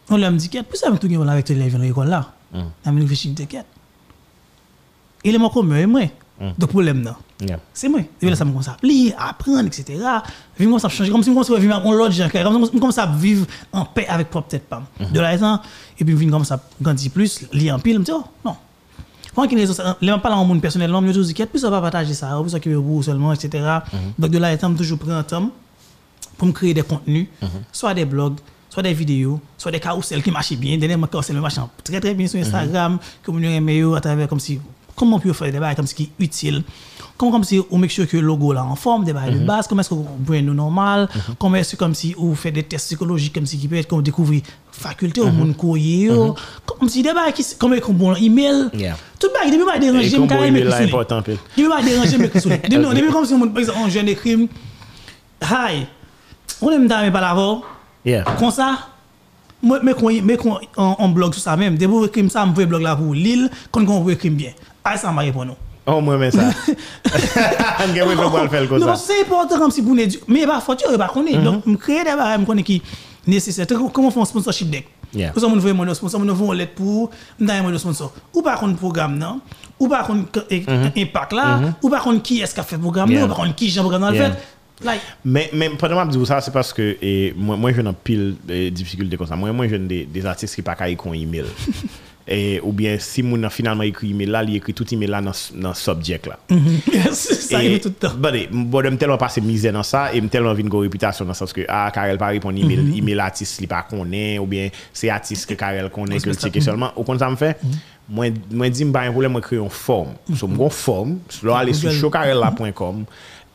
on 0.10 0.18
lui 0.18 0.30
me 0.30 0.38
dit 0.38 0.50
qu'est-ce 0.50 0.82
que 0.82 0.88
avec 0.88 1.00
tout 1.00 1.08
gain 1.08 1.28
avec 1.28 1.50
élèves 1.50 1.74
dans 1.74 1.80
l'école 1.80 2.08
là? 2.08 2.32
On 2.54 2.92
me 2.92 3.02
réfléchit 3.02 3.34
t'inquiète. 3.34 3.66
Il 5.24 5.34
est 5.34 5.40
mon 5.40 5.50
commun 5.50 5.78
et 5.78 5.86
moi. 5.88 6.02
Donc 6.58 6.70
problème 6.70 7.04
là. 7.04 7.16
Yeah. 7.42 7.60
C'est 7.74 7.90
moi. 7.90 8.02
Et 8.22 8.30
là, 8.30 8.36
ça 8.36 8.46
me 8.46 8.52
commence 8.52 8.68
à 8.68 8.78
lire, 8.84 9.14
à 9.18 9.30
apprendre, 9.30 9.66
etc. 9.68 10.00
Puis 10.56 10.68
moi, 10.68 10.80
ça 10.80 10.90
change. 10.90 11.10
Comme 11.10 11.24
si 11.24 11.34
je 11.34 11.54
vivre 11.56 11.76
avec 11.76 11.92
l'autre 11.92 12.12
gens. 12.12 12.30
Comme 12.30 12.92
ça 12.92 13.06
vivre 13.06 13.46
en 13.72 13.86
paix 13.86 14.06
avec 14.08 14.30
propre 14.30 14.50
tête. 14.50 14.68
Pam. 14.68 14.84
De 15.12 15.20
là, 15.20 15.38
ça, 15.38 15.62
et 16.00 16.04
puis, 16.04 16.18
je 16.18 16.30
comme 16.30 16.46
ça, 16.46 16.62
grandir 16.82 17.12
plus, 17.12 17.46
lire 17.54 17.76
en 17.76 17.80
pile. 17.80 17.94
Je 17.94 18.00
me 18.00 18.04
dis, 18.04 18.12
oh, 18.14 18.24
non. 18.44 18.56
Quand 19.34 19.52
les 19.52 19.66
gens 20.08 20.20
parlent 20.20 20.36
en 20.36 20.46
monde 20.46 20.62
personnellement, 20.62 21.02
je 21.02 21.08
me 21.08 21.24
dis, 21.24 21.34
qu'est-ce 21.34 21.50
que 21.50 21.58
ça 21.60 21.70
va 21.70 21.82
partager 21.82 22.14
ça, 22.14 22.40
plus 22.42 22.50
s'occuper 22.50 22.76
de 22.76 22.80
vous 22.80 23.04
seulement, 23.04 23.34
etc. 23.34 23.80
Donc, 24.18 24.32
de 24.32 24.38
là, 24.38 24.56
je 24.56 24.76
toujours 24.76 24.98
prendre 24.98 25.16
un 25.16 25.24
temps 25.24 25.50
pour 26.38 26.48
me 26.48 26.54
créer 26.54 26.74
des 26.74 26.84
contenus, 26.84 27.28
soit 27.72 27.94
des 27.94 28.06
blogs, 28.06 28.40
soit 28.70 28.84
des 28.84 28.94
vidéos, 28.94 29.40
soit 29.58 29.72
des 29.72 29.80
carousels 29.80 30.22
qui 30.22 30.32
marchent 30.32 30.54
bien. 30.54 30.78
Dernièrement, 30.78 31.08
carousel 31.08 31.40
marche 31.40 31.56
très 31.84 32.00
très 32.00 32.14
bien 32.14 32.28
sur 32.28 32.40
Instagram, 32.40 32.98
que 33.24 33.32
vous 33.32 33.40
aimez 33.40 33.84
à 33.96 34.02
travers 34.02 34.28
comme 34.28 34.40
si, 34.40 34.60
comment 34.96 35.18
on 35.18 35.20
peut 35.20 35.34
faire 35.34 35.52
des 35.52 35.60
bails 35.60 35.76
comme 35.76 35.88
ce 35.88 35.96
qui 35.96 36.04
est 36.04 36.24
utile? 36.24 36.64
Comment 37.18 37.32
comme 37.32 37.44
si 37.44 37.62
on 37.72 37.78
make 37.78 37.92
sure 37.92 38.08
que 38.08 38.18
le 38.18 38.24
logo 38.24 38.52
là 38.52 38.66
en 38.66 38.76
forme, 38.76 39.06
des 39.06 39.14
bails 39.14 39.34
de 39.40 39.46
base, 39.46 39.68
comment 39.68 39.82
est-ce 39.82 39.90
que 39.90 39.96
vous 39.96 40.36
nous 40.42 40.54
normal, 40.54 41.08
comment 41.40 41.56
est-ce 41.56 41.72
que 41.74 41.78
comme 41.78 41.96
si 41.96 42.14
on 42.18 42.36
fait 42.36 42.52
des 42.52 42.64
tests 42.64 42.88
psychologiques 42.88 43.34
comme 43.34 43.46
si 43.46 43.58
qui 43.58 43.68
peut 43.68 43.78
être 43.78 43.88
comme 43.88 44.02
découvrir 44.02 44.42
faculté 44.72 45.22
au 45.22 45.32
monde 45.32 45.56
courrier, 45.56 46.10
comme 46.66 46.90
si 46.90 47.02
des 47.04 47.14
bails 47.14 47.32
qui, 47.34 47.46
comme 47.58 47.74
un 47.74 47.80
bon 47.90 48.16
email, 48.16 48.70
tout 49.20 49.28
bail, 49.34 49.50
depuis 49.52 49.66
pas 49.66 49.80
déranger, 49.80 50.12
comme 50.12 50.22
me 50.24 50.28
pour 50.28 50.36
carré, 50.36 50.48
email 50.48 50.64
me 50.64 50.70
là 50.70 50.76
cuisiner. 50.78 50.90
important. 51.00 51.24
Il 51.56 51.68
va 51.70 51.82
déranger 51.82 52.18
mes 52.18 52.30
cristaux. 52.30 52.50
Non, 52.50 52.92
depuis 52.94 53.12
comme 53.12 53.26
si 53.26 53.34
on, 53.34 53.48
par 53.48 53.60
exemple, 53.60 53.80
un 53.86 53.90
jeune 53.90 54.10
écrit, 54.10 54.50
hi, 55.42 55.86
on 56.62 56.70
aime 56.72 56.88
là 56.88 57.62
Yeah. 58.06 58.24
comme 58.38 58.52
ça, 58.52 58.78
Moi, 59.64 59.80
mais 59.82 59.96
qu'on 59.96 60.12
mais 60.22 60.38
qu'on 60.38 60.60
on, 60.78 60.96
on 61.00 61.10
blog 61.10 61.34
sur 61.34 61.42
ça 61.42 61.58
même. 61.58 61.76
Des 61.76 61.88
pour 61.88 62.06
écrire 62.06 62.30
ça, 62.30 62.46
me 62.46 62.66
blog 62.66 62.84
là 62.84 62.96
pour 62.96 63.16
Lille, 63.16 63.50
quand 63.72 63.88
on 63.88 64.04
veut 64.04 64.14
écrire 64.14 64.32
bien. 64.32 64.52
Ah, 64.86 64.96
ça 64.98 65.12
m'a 65.12 65.22
répondu. 65.24 65.52
Oh, 65.88 66.00
moi, 66.02 66.18
mais 66.18 66.32
ça. 66.32 66.50
Je 67.06 68.48
faire 68.50 68.80
Non, 68.80 68.96
c'est 68.96 69.22
important 69.22 69.60
comme 69.60 69.72
si 69.72 69.82
pour 69.82 69.94
l'édu- 69.96 70.20
Mais 70.28 70.46
bah, 70.46 70.62
faut 70.66 70.76
tu 70.76 70.86
pas 70.98 71.08
connaître. 71.08 71.42
Donc, 71.42 71.66
me 71.66 71.76
créer 71.76 72.04
des 72.04 72.16
barrières, 72.16 72.40
qui 72.64 72.82
nécessaire. 73.28 73.66
Comment 73.92 74.08
on 74.08 74.12
fait 74.12 74.20
un 74.20 74.26
sponsorship 74.26 74.70
deck? 74.70 74.88
Yeah. 75.14 75.32
Ou 75.36 75.40
ça, 75.40 75.48
on 75.48 75.56
veut 75.56 75.72
un 75.72 75.94
sponsor, 75.94 76.20
on 76.22 76.26
veut 76.26 76.50
un 76.52 76.56
lettre 76.56 76.74
pour, 76.74 77.10
on 77.40 77.48
a 77.48 77.54
un 77.54 77.78
sponsor. 77.78 78.14
Ou 78.34 78.42
par 78.42 78.60
contre, 78.60 78.76
programme, 78.78 79.18
non? 79.18 79.40
Ou 79.80 79.88
par 79.88 80.08
contre, 80.08 80.46
eh, 80.50 80.64
impact 80.98 81.34
là? 81.34 81.60
Ou 81.82 81.90
par 81.90 82.04
contre, 82.04 82.22
qui 82.22 82.42
est-ce 82.42 82.54
qui 82.54 82.60
a 82.60 82.64
fait 82.64 82.76
le 82.76 82.82
programme? 82.82 83.12
Ou 83.12 83.28
par 83.28 83.38
contre, 83.38 83.56
qui 83.56 83.70
j'ai 83.70 83.80
programme 83.80 84.02
dans 84.02 84.12
le 84.12 84.18
fait? 84.18 84.34
Like, 84.84 85.00
Mais, 85.24 85.50
mais 85.54 85.70
pendant 85.70 86.06
que 86.06 86.12
je 86.14 86.20
dis 86.20 86.26
ça, 86.26 86.42
c'est 86.42 86.52
parce 86.52 86.74
que 86.74 86.98
et, 87.02 87.34
moi, 87.38 87.56
moi, 87.56 87.72
je 87.72 87.80
n'ai 87.80 87.94
pile 87.94 88.36
de 88.46 88.68
difficultés 88.68 89.16
comme 89.16 89.26
ça. 89.26 89.38
Moi, 89.38 89.54
moi 89.54 89.70
je 89.70 89.78
des, 89.78 90.04
des 90.04 90.26
artistes 90.26 90.54
qui 90.54 90.60
ne 90.60 90.66
pas 90.66 90.90
écrire 90.90 91.14
un 91.14 91.16
email. 91.16 91.46
et, 92.28 92.60
ou 92.64 92.72
bien, 92.72 92.98
si 93.00 93.22
mon 93.22 93.42
a 93.44 93.50
finalement 93.50 93.84
écrit 93.84 94.10
email 94.12 94.28
là, 94.28 94.44
il 94.44 94.56
écrit 94.56 94.74
tout 94.74 94.92
email 94.94 95.08
là 95.10 95.22
dans 95.22 95.32
dans 95.56 95.70
le 95.70 95.76
subject 95.76 96.26
là. 96.28 96.40
ça 97.14 97.58
arrive 97.58 97.80
tout 97.80 97.90
le 97.90 97.94
temps. 97.94 98.16
Bon, 98.18 98.32
bon, 98.52 98.82
je 98.84 98.96
tellement 98.96 99.18
passé 99.18 99.42
misère 99.42 99.74
dans 99.74 99.84
ça 99.84 100.14
et 100.14 100.20
je 100.22 100.26
tellement 100.28 100.56
une 100.56 100.74
réputation 100.74 101.24
dans 101.26 101.32
le 101.32 101.36
sens 101.36 101.54
que, 101.54 101.62
ah, 101.68 101.92
Karel 101.94 102.18
pas 102.18 102.28
répondre 102.28 102.58
email, 102.60 102.78
Mhm. 102.78 102.98
email 102.98 103.20
artiste, 103.20 103.60
il 103.62 103.68
pas 103.68 103.84
connaît, 103.88 104.40
ou 104.40 104.46
bien 104.46 104.70
c'est 104.92 105.10
artiste 105.10 105.48
que 105.48 105.54
Karel 105.54 105.90
connaît, 105.90 106.20
que 106.20 106.34
checker 106.34 106.62
seulement. 106.62 106.92
Au 106.96 107.04
contraire, 107.04 107.28
ça 107.28 107.32
me 107.32 107.36
fait, 107.36 107.58
Mhm. 107.64 107.72
moi, 108.10 108.26
moi, 108.52 108.70
dis, 108.70 108.86
pas 108.86 109.02
un 109.02 109.12
problème, 109.12 109.32
moi, 109.34 109.42
créer 109.42 109.60
une 109.60 109.70
forme. 109.70 110.14
So, 110.36 110.48
moi, 110.48 110.66
une 110.66 110.72
forme, 110.72 111.18
là, 111.44 111.58
aller 111.58 111.74
sur 111.74 111.92
showkarella.com 111.92 113.06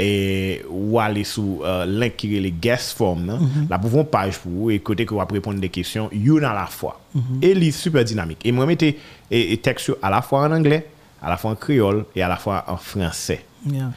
et 0.03 0.63
ou 0.71 0.99
aller 0.99 1.25
sur 1.25 1.61
euh, 1.65 1.85
link 1.85 2.17
qui 2.17 2.35
est 2.37 2.41
les 2.41 2.51
guest 2.53 2.97
form 2.97 3.27
là 3.27 3.35
Mhm. 3.35 3.67
là 3.69 3.79
pour 3.79 3.95
une 3.95 4.05
page 4.07 4.39
pour 4.39 4.51
vous 4.53 4.71
et 4.71 4.79
côté 4.79 5.05
que 5.05 5.13
vous 5.13 5.21
répondre 5.21 5.61
des 5.61 5.69
questions 5.69 6.09
une 6.13 6.45
à 6.45 6.55
la 6.55 6.67
fois 6.67 6.99
Mhm. 7.15 7.23
et 7.43 7.51
il 7.51 7.63
est 7.65 7.71
super 7.73 8.03
dynamique 8.05 8.39
et 8.45 8.53
moi 8.53 8.65
mettez 8.67 8.99
et, 9.31 9.53
et 9.53 9.57
texte 9.59 9.93
à 10.01 10.09
la 10.11 10.23
fois 10.23 10.41
en 10.47 10.53
anglais 10.53 10.87
à 11.21 11.29
la 11.29 11.37
fois 11.37 11.51
en 11.51 11.55
créole 11.57 12.05
et 12.17 12.23
à 12.23 12.29
la 12.29 12.37
fois 12.37 12.65
en 12.67 12.77
français 12.77 13.45
Yeah. 13.71 13.91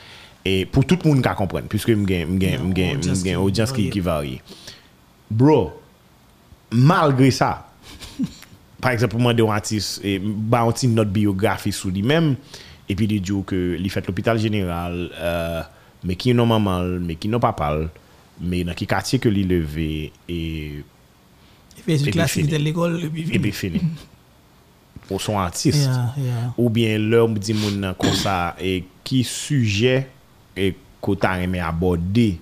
et 0.44 0.66
pour 0.66 0.84
tout 0.86 0.98
le 1.02 1.10
monde 1.10 1.24
qui 1.24 1.30
comprenne 1.38 1.66
puisque 1.70 1.88
j'ai 1.88 2.22
une 2.24 3.36
audience 3.38 3.72
qui 3.72 4.00
varie. 4.02 4.42
bro 5.32 5.72
malgré 6.72 7.32
ça 7.32 7.68
par 8.82 8.92
exemple 8.92 9.16
moi 9.18 9.34
de 9.34 9.44
artiste 9.44 10.02
et 10.04 10.20
ba 10.20 10.62
un 10.64 10.72
petit 10.72 10.88
note 10.90 11.10
biographie 11.10 11.72
sur 11.72 11.90
lui-même 11.90 12.36
et 12.90 12.96
puis 12.96 13.08
il 13.10 13.22
dit 13.22 13.32
que 13.46 13.78
il 13.80 13.90
fait 13.90 14.06
l'hôpital 14.06 14.38
général 14.38 15.10
euh, 15.18 15.62
mais 16.04 16.16
qui 16.16 16.34
non 16.34 16.46
maman, 16.46 16.84
mais 17.00 17.16
qui 17.16 17.28
non 17.28 17.40
papa, 17.40 17.78
mais 18.40 18.64
dans 18.64 18.74
qui 18.74 18.88
quartier 18.88 19.20
que 19.20 19.30
lui 19.30 19.44
levé 19.44 20.12
et 20.28 20.84
Il 21.78 21.84
fait 21.84 21.98
une 21.98 22.12
classe 22.12 22.38
de 22.38 22.58
l'école 22.58 23.04
et 23.04 23.10
puis 23.10 23.52
fini. 23.52 23.82
Ou 25.10 25.20
son 25.20 25.38
artiste. 25.38 25.84
Yeah, 25.84 26.14
yeah. 26.18 26.54
Ou 26.58 26.70
bien 26.70 26.98
l'homme 26.98 27.38
dit 27.38 27.54
moun 27.54 27.94
comme 28.00 28.14
ça 28.14 28.56
et 28.60 28.86
qui 29.04 29.24
sujet 29.24 30.08
et 30.56 30.72
qu'on 31.02 31.14
kota 31.14 31.42
aimé 31.42 31.60
aborder 31.60 32.40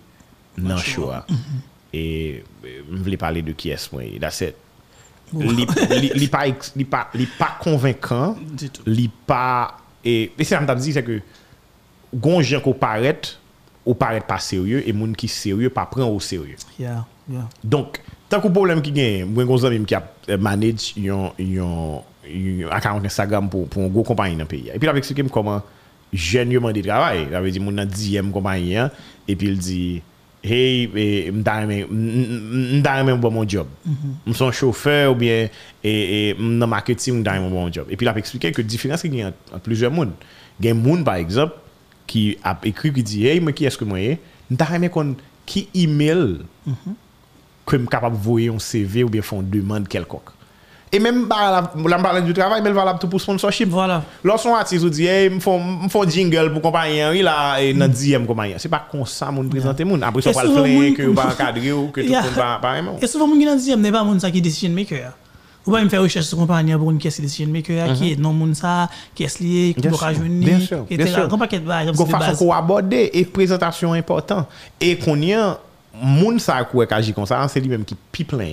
dans 0.57 0.78
choix. 0.78 1.26
Mm 1.28 1.36
-hmm. 1.36 1.93
Et 1.93 2.43
je 2.64 2.97
voulais 3.03 3.18
parler 3.18 3.41
de 3.41 3.51
qui 3.53 3.70
est 3.70 3.91
moi, 3.91 4.03
that's 4.20 4.41
it. 4.41 4.55
li, 5.34 5.66
li, 5.99 6.12
li 6.16 6.28
pa, 6.28 6.43
li 6.76 6.86
pa, 6.86 7.05
li 7.16 7.26
pa 7.38 7.53
konvinkan, 7.62 8.36
li 8.86 9.07
pa, 9.28 9.78
et, 10.03 10.32
et 10.38 10.43
c'est 10.43 10.55
ça 10.55 10.59
que 10.59 10.74
je 10.74 10.80
dit, 10.80 10.93
c'est 10.93 11.03
que, 11.03 11.22
gon 12.14 12.41
jen 12.41 12.62
ko 12.62 12.74
paret, 12.74 13.38
ou 13.86 13.94
paraît 13.94 14.22
pas 14.22 14.40
sérieux 14.40 14.88
et 14.88 14.94
moun 14.94 15.16
qui 15.16 15.28
sérieux 15.28 15.70
pas 15.70 15.86
prend 15.86 16.08
au 16.08 16.20
sérieux 16.20 16.56
Yeah, 16.80 17.06
yeah. 17.30 17.48
donc, 17.64 18.00
tant 18.30 18.40
que 18.42 18.48
problème 18.48 18.82
qui 18.82 18.92
gagne, 18.92 19.26
moi 19.26 19.44
un 19.44 19.64
ami 19.66 19.86
qui 19.86 19.96
a 19.96 20.04
manage 20.40 20.94
yon 20.98 21.34
yon 21.40 22.04
account 22.70 23.04
Instagram 23.04 23.50
pour 23.50 23.68
pour 23.68 23.84
une 23.84 23.90
grosse 23.90 24.08
compagnie 24.08 24.36
dans 24.36 24.44
le 24.44 24.46
pays. 24.46 24.70
Et 24.74 24.80
puis 24.80 24.88
il 24.88 24.90
a 24.90 24.96
expliqué 24.96 25.24
comment 25.32 25.62
jeune 26.14 26.52
yo 26.52 26.62
mandé 26.62 26.82
travail. 26.82 27.28
Il 27.30 27.36
avait 27.36 27.52
dit 27.52 27.60
mon 27.60 27.72
10e 27.72 28.32
compagnie 28.32 28.78
hein, 28.78 28.92
et 29.28 29.36
puis 29.36 29.48
il 29.48 29.58
dit 29.58 30.02
hey 30.44 30.90
eh, 30.96 31.32
m'ta 31.32 31.62
aimé 31.64 31.86
bon 33.18 33.32
mon 33.32 33.48
job. 33.48 33.68
Je 34.28 34.34
suis 34.34 34.52
chauffeur 34.52 35.12
ou 35.14 35.16
bien 35.16 35.50
et 35.84 36.30
et 36.30 36.34
dans 36.34 36.68
marketing 36.68 37.20
m'ta 37.20 37.36
aimé 37.36 37.50
bon 37.50 37.72
job. 37.72 37.88
Et 37.90 37.98
puis 37.98 38.06
il 38.06 38.10
a 38.10 38.18
expliqué 38.18 38.52
que 38.52 38.62
différence 38.62 39.02
qu'il 39.02 39.16
y 39.16 39.22
a 39.24 39.34
plusieurs 39.64 39.92
monde. 39.92 40.12
Il 40.60 40.66
y 40.66 40.70
a 40.70 40.72
un 40.72 40.76
monde 40.76 41.04
par 41.04 41.16
exemple 41.16 41.56
qui 42.12 42.38
a 42.43 42.57
écrit 42.66 42.91
qui 42.91 43.03
dit 43.03 43.26
hey 43.26 43.39
moi 43.39 43.53
qui 43.53 43.64
est-ce 43.64 43.78
que 43.78 43.86
moi 43.86 44.01
est 44.01 44.20
m'ta 44.49 44.68
aimé 44.76 44.89
kon 44.89 45.16
qui 45.45 45.70
email 45.74 46.39
que 47.66 47.78
je 47.78 47.82
suis 47.82 47.88
capable 47.88 48.18
de 48.18 48.22
voyer 48.22 48.49
un 48.49 48.59
CV 48.59 49.05
ou 49.05 49.09
bien 49.09 49.22
faire 49.22 49.39
une 49.39 49.49
demande 49.49 49.88
quelconque. 49.88 50.30
Et 50.93 50.99
même 50.99 51.26
bah, 51.26 51.72
la, 51.88 51.97
parle 51.99 52.26
du 52.26 52.34
travail, 52.34 52.62
mais 52.62 52.68
elle 52.68 52.76
valable 52.76 52.99
tout 52.99 53.07
pour 53.07 53.22
sponsorship. 53.22 53.70
Voilà. 53.70 54.03
Lorsqu'on 54.26 54.53
artiste 54.55 54.86
dit, 54.88 55.05
hey, 55.05 55.30
me 55.30 55.39
font 55.39 56.05
jingle 56.05 56.51
pour 56.51 56.62
compagnie, 56.62 56.97
il 56.97 57.32
et 57.62 57.74
dans 57.74 57.88
10e 57.88 58.26
compagnie. 58.26 58.55
C'est 58.57 58.68
pas 58.68 58.86
comme 58.91 59.05
ça, 59.05 59.32
mon 59.32 59.47
présenter 59.47 59.86
moun. 59.86 60.03
Après, 60.03 60.22
ça 60.22 60.34
va 60.34 60.43
le 60.43 60.49
moun- 60.49 60.93
que 60.93 61.09
pas 61.12 61.28
encadré 61.28 61.72
ou 61.72 61.88
que 61.88 62.01
tout 62.01 62.07
le 62.07 62.14
monde 62.14 62.36
pas 62.36 62.59
pas. 62.62 62.76
Et 63.01 63.07
souvent, 63.07 63.28
mon 63.28 63.38
dixième 63.55 63.80
n'est 63.80 63.91
pas 63.91 64.03
mon 64.03 64.18
qui 64.18 64.26
est 64.26 64.41
decision 64.41 64.72
maker. 64.72 65.14
Ou 65.66 65.72
pas 65.72 65.84
me 65.84 65.89
faire 65.89 66.01
recherche 66.01 66.26
sur 66.26 66.38
compagnie 66.38 66.76
pour 66.76 66.89
une 66.89 66.97
caisse 66.97 67.22
decision 67.22 67.47
maker 67.47 67.93
qui 67.93 68.14
est 68.14 68.20
non 68.20 68.34
mon 68.34 68.53
ça, 68.53 68.89
qui 69.14 69.24
est 69.24 69.39
lié, 69.39 69.76
qui 69.80 69.88
pas 69.88 70.14
joindre, 70.14 70.30
bien 70.30 70.59
sûr, 70.59 70.84
bien 70.84 70.97
etc. 70.97 71.22
Grand 71.28 71.38
paquet 71.38 71.59
de 71.59 71.68
bails, 71.68 71.91
Gon 71.93 72.03
de 72.05 72.09
façon 72.09 72.45
qu'on 72.45 72.53
aborder 72.53 73.12
et 73.14 73.26
présentation 73.26 73.93
important. 73.93 74.47
Et 74.80 74.97
qu'on 74.97 75.22
y 75.22 75.34
a, 75.34 75.59
moun 76.01 76.39
sa 76.39 76.64
quoi 76.64 76.86
agit 76.91 77.14
comme 77.14 77.28
ça, 77.28 77.47
c'est 77.47 77.59
lui-même 77.59 77.86
qui 77.86 77.95
pipe 78.12 78.30
plein. 78.30 78.47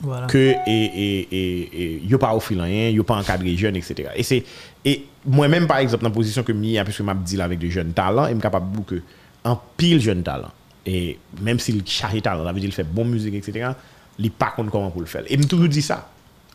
Voilà. 0.00 0.26
que 0.26 0.38
et 0.38 0.56
et 0.66 1.28
et 1.30 1.82
et 1.82 2.02
yo 2.04 2.18
pas 2.18 2.34
offrir 2.34 2.60
rien, 2.62 2.90
yo 2.90 3.04
pas 3.04 3.14
encadré 3.14 3.56
jeune 3.56 3.76
etc. 3.76 4.08
Et 4.16 4.24
c'est 4.24 4.44
et 4.84 5.06
moi-même 5.24 5.68
par 5.68 5.78
exemple 5.78 6.02
dans 6.02 6.08
la 6.08 6.14
position 6.14 6.42
que 6.42 6.50
m'y 6.50 6.76
a 6.76 6.84
puisque 6.84 7.00
m'a 7.00 7.14
dit 7.14 7.40
avec 7.40 7.60
des 7.60 7.70
jeunes 7.70 7.92
talents, 7.92 8.26
et 8.26 8.34
me 8.34 8.40
capable 8.40 8.76
de 8.76 8.82
que 8.82 9.02
en 9.44 9.58
pile 9.76 10.00
jeune 10.00 10.22
talent 10.24 10.50
et 10.84 11.16
même 11.40 11.60
s'il 11.60 11.86
charge 11.86 12.20
talent, 12.22 12.44
ça 12.44 12.52
veut 12.52 12.58
dire 12.58 12.68
il 12.68 12.74
fait 12.74 12.82
bonne 12.82 13.08
musique 13.08 13.34
etc. 13.34 13.70
Il 14.18 14.30
pas 14.32 14.52
compte 14.54 14.70
comment 14.70 14.90
pour 14.90 15.00
le 15.00 15.06
faire. 15.06 15.22
Et 15.28 15.36
me 15.36 15.44
toujours 15.44 15.68
dit 15.68 15.80
ça. 15.80 16.08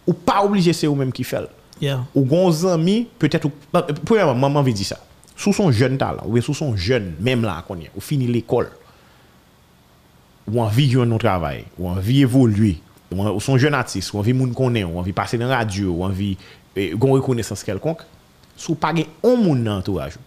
Ou 0.10 0.14
pas 0.14 0.43
obligé 0.43 0.74
c'est 0.74 0.88
ou 0.88 0.95
même 0.95 1.12
qui 1.12 1.24
fait. 1.24 1.47
Yeah. 1.80 2.03
Ou 2.16 2.24
gon 2.24 2.51
ami 2.66 3.07
peut-être 3.20 3.45
ou- 3.45 3.51
bah, 3.72 3.86
premièrement 4.03 4.34
maman 4.34 4.64
veut 4.64 4.74
dire 4.74 4.88
ça. 4.88 4.97
Sous 5.36 5.53
son 5.53 5.72
jeune 5.72 5.99
talent 5.99 6.24
ou 6.26 6.41
sous 6.41 6.55
son 6.55 6.76
jeune 6.76 7.14
même 7.20 7.43
là 7.43 7.64
qu'on 7.68 7.78
est, 7.80 7.91
ou 7.95 8.01
fini 8.01 8.26
l'école 8.26 8.72
ou 10.51 10.62
envie 10.62 10.88
de 10.89 10.99
un 10.99 11.18
travail, 11.18 11.66
ou 11.78 11.88
envie 11.88 12.22
évoluer, 12.22 12.82
ou, 13.12 13.22
ou 13.24 13.39
son 13.39 13.57
jeune 13.60 13.76
artiste, 13.76 14.12
ou 14.14 14.18
envie 14.18 14.34
moun 14.34 14.51
connaît, 14.51 14.84
ou 14.84 14.97
envie 14.97 15.14
passer 15.14 15.38
dans 15.38 15.47
la 15.47 15.57
radio, 15.57 15.91
ou 15.91 16.03
envie 16.03 16.38
eh, 16.76 16.89
gon 16.95 17.12
reconnaissance 17.12 17.64
quelconque, 17.64 18.01
sous 18.57 18.74
pas 18.74 18.91
un 19.24 19.36
moun 19.36 19.64
dans 19.64 19.78
entourage 19.78 20.18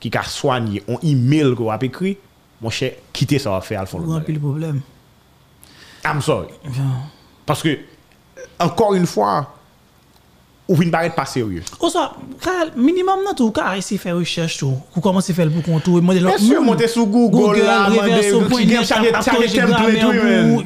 qui 0.00 0.10
a 0.16 0.22
soigné 0.24 0.82
un 0.88 0.96
email 1.02 1.54
que 1.54 1.62
vous 1.62 1.70
avez 1.70 1.86
écrit, 1.86 2.18
mon 2.60 2.70
cher, 2.70 2.92
quittez 3.12 3.38
ça 3.38 3.50
va 3.50 3.60
faire 3.60 3.80
le 3.82 3.86
fond. 3.86 4.00
Problème. 4.00 4.80
I'm 6.04 6.20
sorry. 6.20 6.48
Parce 7.46 7.62
que, 7.62 7.68
euh, 7.68 7.76
encore 8.60 8.94
une 8.94 9.06
fois, 9.06 9.46
ou 10.68 10.76
vient 10.76 10.90
paraître 10.90 11.16
pas 11.16 11.26
sérieux. 11.26 11.64
Ou 11.80 11.88
ça, 11.88 12.12
minimum 12.76 13.24
nan 13.24 13.34
tout, 13.34 13.50
quand 13.50 13.72
essayer 13.72 13.98
faire 13.98 14.14
recherche 14.14 14.58
tout, 14.58 14.76
ou 14.94 15.00
commencer 15.00 15.32
faire 15.32 15.50
pour 15.50 15.64
contour, 15.64 16.00
Bien 16.00 16.38
sûr, 16.38 16.62
monter 16.62 16.86
sur 16.86 17.06
Google, 17.06 17.58
là, 17.58 17.88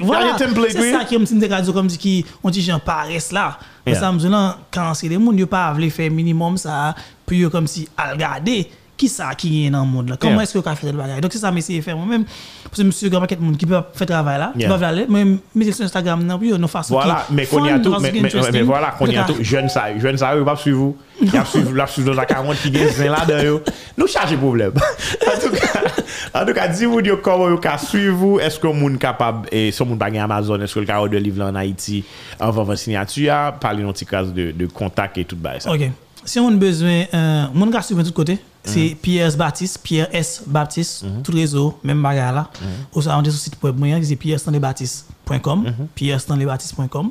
Voilà, 0.01 0.37
c'est 0.37 0.93
ça 0.93 1.05
qui 1.05 1.19
me 1.19 1.25
dit 1.25 1.73
comme 1.73 1.89
si 1.89 2.27
on 2.43 2.51
dit 2.51 2.61
j'en 2.61 2.79
paresse 2.79 3.33
là. 3.33 3.59
Mais 3.87 3.95
ça 3.95 4.13
me 4.13 4.19
dit 4.19 4.29
quand 4.71 4.93
c'est 4.93 5.09
les 5.09 5.17
monde 5.17 5.39
yo 5.39 5.47
pas 5.47 5.73
veulent 5.73 5.91
faire 5.91 6.11
minimum 6.11 6.59
ça 6.59 6.95
puis 7.25 7.49
comme 7.49 7.67
si 7.67 7.89
à 7.97 8.13
regarder 8.13 8.69
qui 8.97 9.09
ça 9.09 9.35
qui 9.35 9.67
est 9.67 9.71
dans 9.71 9.85
le 9.85 9.91
monde 9.91 10.09
là? 10.09 10.17
Comment 10.19 10.35
Yeah. 10.35 10.43
est-ce 10.43 10.55
que 10.55 10.59
vous 10.59 10.75
faire 10.75 10.93
le 10.93 10.99
bagage? 10.99 11.21
Donc 11.21 11.33
c'est 11.33 11.39
ça 11.39 11.51
mais 11.51 11.61
c'est 11.61 11.81
faire 11.81 11.97
moi-même 11.97 12.25
parce 12.65 12.79
que 12.79 12.83
monsieur 12.83 13.09
grand 13.09 13.21
paquet 13.21 13.37
de 13.37 13.43
monde 13.43 13.57
qui 13.57 13.67
peut 13.67 13.81
faire 13.93 14.07
travail 14.07 14.39
là, 14.39 14.53
Yeah. 14.57 14.69
doivent 14.69 14.83
aller 14.83 15.07
mais 15.09 15.25
mais 15.55 15.73
sur 15.73 15.85
Instagram 15.85 16.23
non 16.25 16.39
puis 16.39 16.51
yo 16.51 16.59
non 16.59 16.69
façon 16.69 16.95
Voilà, 16.95 17.27
mais 17.31 17.47
qu'on 17.47 17.65
y 17.65 17.71
a 17.71 17.79
tout, 17.79 17.95
mais, 18.01 18.13
que 18.13 18.19
mais, 18.21 18.51
mais, 18.53 18.63
voilà, 18.63 18.93
qu'on 18.93 19.07
y 19.07 19.17
a 19.17 19.25
tout, 19.25 19.37
jeune 19.41 19.69
ça, 19.69 19.97
jeune 19.99 20.17
ça, 20.17 20.35
va 20.37 20.57
suivre 20.57 20.79
vous. 20.79 20.97
Il 21.23 21.31
va 21.31 21.45
suivre, 21.45 21.71
il 21.71 21.77
va 21.77 21.87
suivre 21.87 22.15
dans 22.15 22.25
40 22.25 22.57
qui 22.57 22.71
gagne 22.71 22.87
là 23.09 23.25
dedans 23.27 23.61
Nous 23.97 24.07
cherchons 24.07 24.37
problème. 24.37 24.73
en 25.27 25.41
tout 25.41 25.55
cas, 25.55 25.81
en 26.43 26.47
tout 26.47 26.53
cas, 26.53 26.69
dis-vous 26.69 27.01
comment 27.23 27.49
vous 27.51 27.57
pouvez 27.57 27.79
suivre 27.79 28.17
vous, 28.17 28.41
est-ce 28.41 28.59
que 28.59 28.67
vous 28.67 28.91
êtes 28.91 28.99
capable, 28.99 29.49
et 29.53 29.71
si 29.71 29.83
vous 29.85 29.95
n'avez 29.95 30.19
Amazon, 30.19 30.61
est-ce 30.61 30.75
que 30.75 30.81
le 30.81 30.87
carreau 30.87 31.09
de 31.09 31.17
livre 31.17 31.45
en 31.45 31.55
Haïti, 31.55 32.05
en 32.41 32.51
votre 32.51 32.77
signature, 32.77 33.55
parlez 33.61 33.83
d'un 33.83 33.93
petit 33.93 34.07
cas 34.07 34.23
de, 34.25 34.51
de 34.51 34.67
contact 34.67 35.19
et 35.19 35.25
tout 35.25 35.39
ça. 35.59 35.71
Ok. 35.73 35.91
Si 36.25 36.41
on 36.41 36.49
a 36.49 36.53
besoin, 36.53 37.05
euh, 37.13 37.45
mon 37.53 37.67
gars 37.67 37.83
suivre 37.83 38.03
de 38.03 38.09
tous 38.09 38.15
côtés, 38.15 38.39
c'est 38.65 38.97
Pierre 39.01 39.27
S. 39.27 39.37
Baptiste, 39.37 39.79
Pierre 39.83 40.09
S. 40.13 40.43
Baptiste, 40.47 41.05
tout 41.23 41.33
réseau, 41.33 41.79
même 41.85 42.03
bagarre 42.03 42.33
là. 42.33 42.51
Ou 42.95 43.03
ça, 43.03 43.17
on 43.19 43.23
est 43.23 43.25
sur 43.27 43.33
le 43.33 43.39
site 43.39 43.57
web 43.63 43.79
moyen, 43.79 44.01
c'est 44.03 44.17
pierrestanleybaptiste.com, 44.17 45.73
pierrestanleybaptiste.com. 45.95 47.11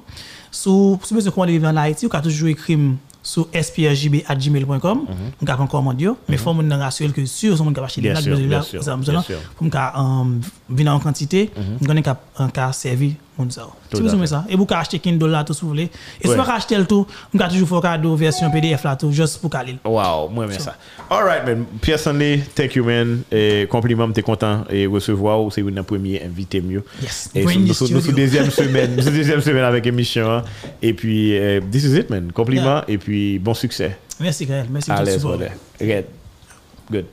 Si 0.51 0.69
besoin 0.69 1.21
de 1.21 1.29
commander 1.29 1.65
en 1.65 1.75
Haïti, 1.77 2.05
vous 2.05 2.09
pouvez 2.09 2.23
toujours 2.23 2.49
écrire 2.49 2.79
sur 3.21 3.47
sprjb.gmail.com, 3.53 5.05
on 5.41 5.45
peut 5.45 5.51
encore 5.51 5.67
commander, 5.69 6.11
mais 6.27 6.35
il 6.35 6.37
faut 6.37 6.53
me 6.53 6.75
rassurer 6.75 7.11
que 7.11 7.25
sûr, 7.25 7.59
on 7.61 7.71
peut 7.71 7.81
acheter 7.81 8.01
donne, 8.01 9.23
sûr. 9.23 9.37
pour 9.55 9.65
me 9.65 10.41
venir 10.69 10.93
en 10.93 10.99
quantité, 10.99 11.51
on 11.81 11.85
connaît 11.85 12.03
un 12.37 12.49
cas 12.49 12.71
servi 12.73 13.15
moun 13.37 13.51
ça. 13.51 13.67
Tu 13.93 14.01
veux 14.01 14.25
ça 14.25 14.45
Et 14.49 14.55
vous 14.55 14.65
pouvez 14.65 14.79
acheter 14.79 14.99
Kindle 14.99 15.29
là 15.29 15.43
tout 15.43 15.53
si 15.53 15.61
vous 15.61 15.69
voulez. 15.69 15.89
Et 16.21 16.27
si 16.27 16.33
vous 16.33 16.41
achetez 16.41 16.77
le 16.77 16.85
tout, 16.85 17.05
vous 17.31 17.37
pouvez 17.37 17.49
toujours 17.49 17.67
faire 17.67 17.81
cadeau 17.81 18.15
version 18.15 18.49
PDF 18.51 18.83
là 18.83 18.95
tout 18.95 19.11
juste 19.11 19.39
pour 19.39 19.49
caler. 19.49 19.77
Wow, 19.83 20.29
moi 20.29 20.47
même 20.47 20.59
ça. 20.59 20.75
All 21.09 21.23
right 21.23 21.45
man, 21.45 21.65
Pierre 21.81 21.99
Stanley, 21.99 22.43
thank 22.55 22.75
you 22.75 22.83
man. 22.83 23.21
Et 23.31 23.67
compliment, 23.69 24.09
t'es 24.11 24.21
content 24.21 24.63
et 24.69 24.85
recevoir 24.85 25.39
c'est 25.51 25.61
une 25.61 25.83
première 25.83 26.23
invité 26.23 26.61
mieux. 26.61 26.83
Yes. 27.01 27.29
Et 27.35 27.43
nous 27.45 27.53
nous 27.53 28.11
deuxième 28.11 28.49
semaine, 28.51 28.95
nous 28.95 29.03
deuxième 29.03 29.41
semaine 29.41 29.63
avec 29.63 29.85
émission 29.87 30.43
et 30.81 30.93
puis 30.93 31.31
eh, 31.31 31.61
this 31.71 31.83
is 31.83 31.97
it 31.97 32.09
man. 32.09 32.31
Compliment 32.31 32.81
et 32.87 32.97
puis 32.97 33.39
bon 33.39 33.53
succès. 33.53 33.97
Merci 34.19 34.45
Gaël, 34.45 34.67
merci 34.69 34.91
pour 34.91 35.01
le 35.03 35.11
support. 35.11 35.39
Red. 35.81 36.05
Good. 36.91 37.05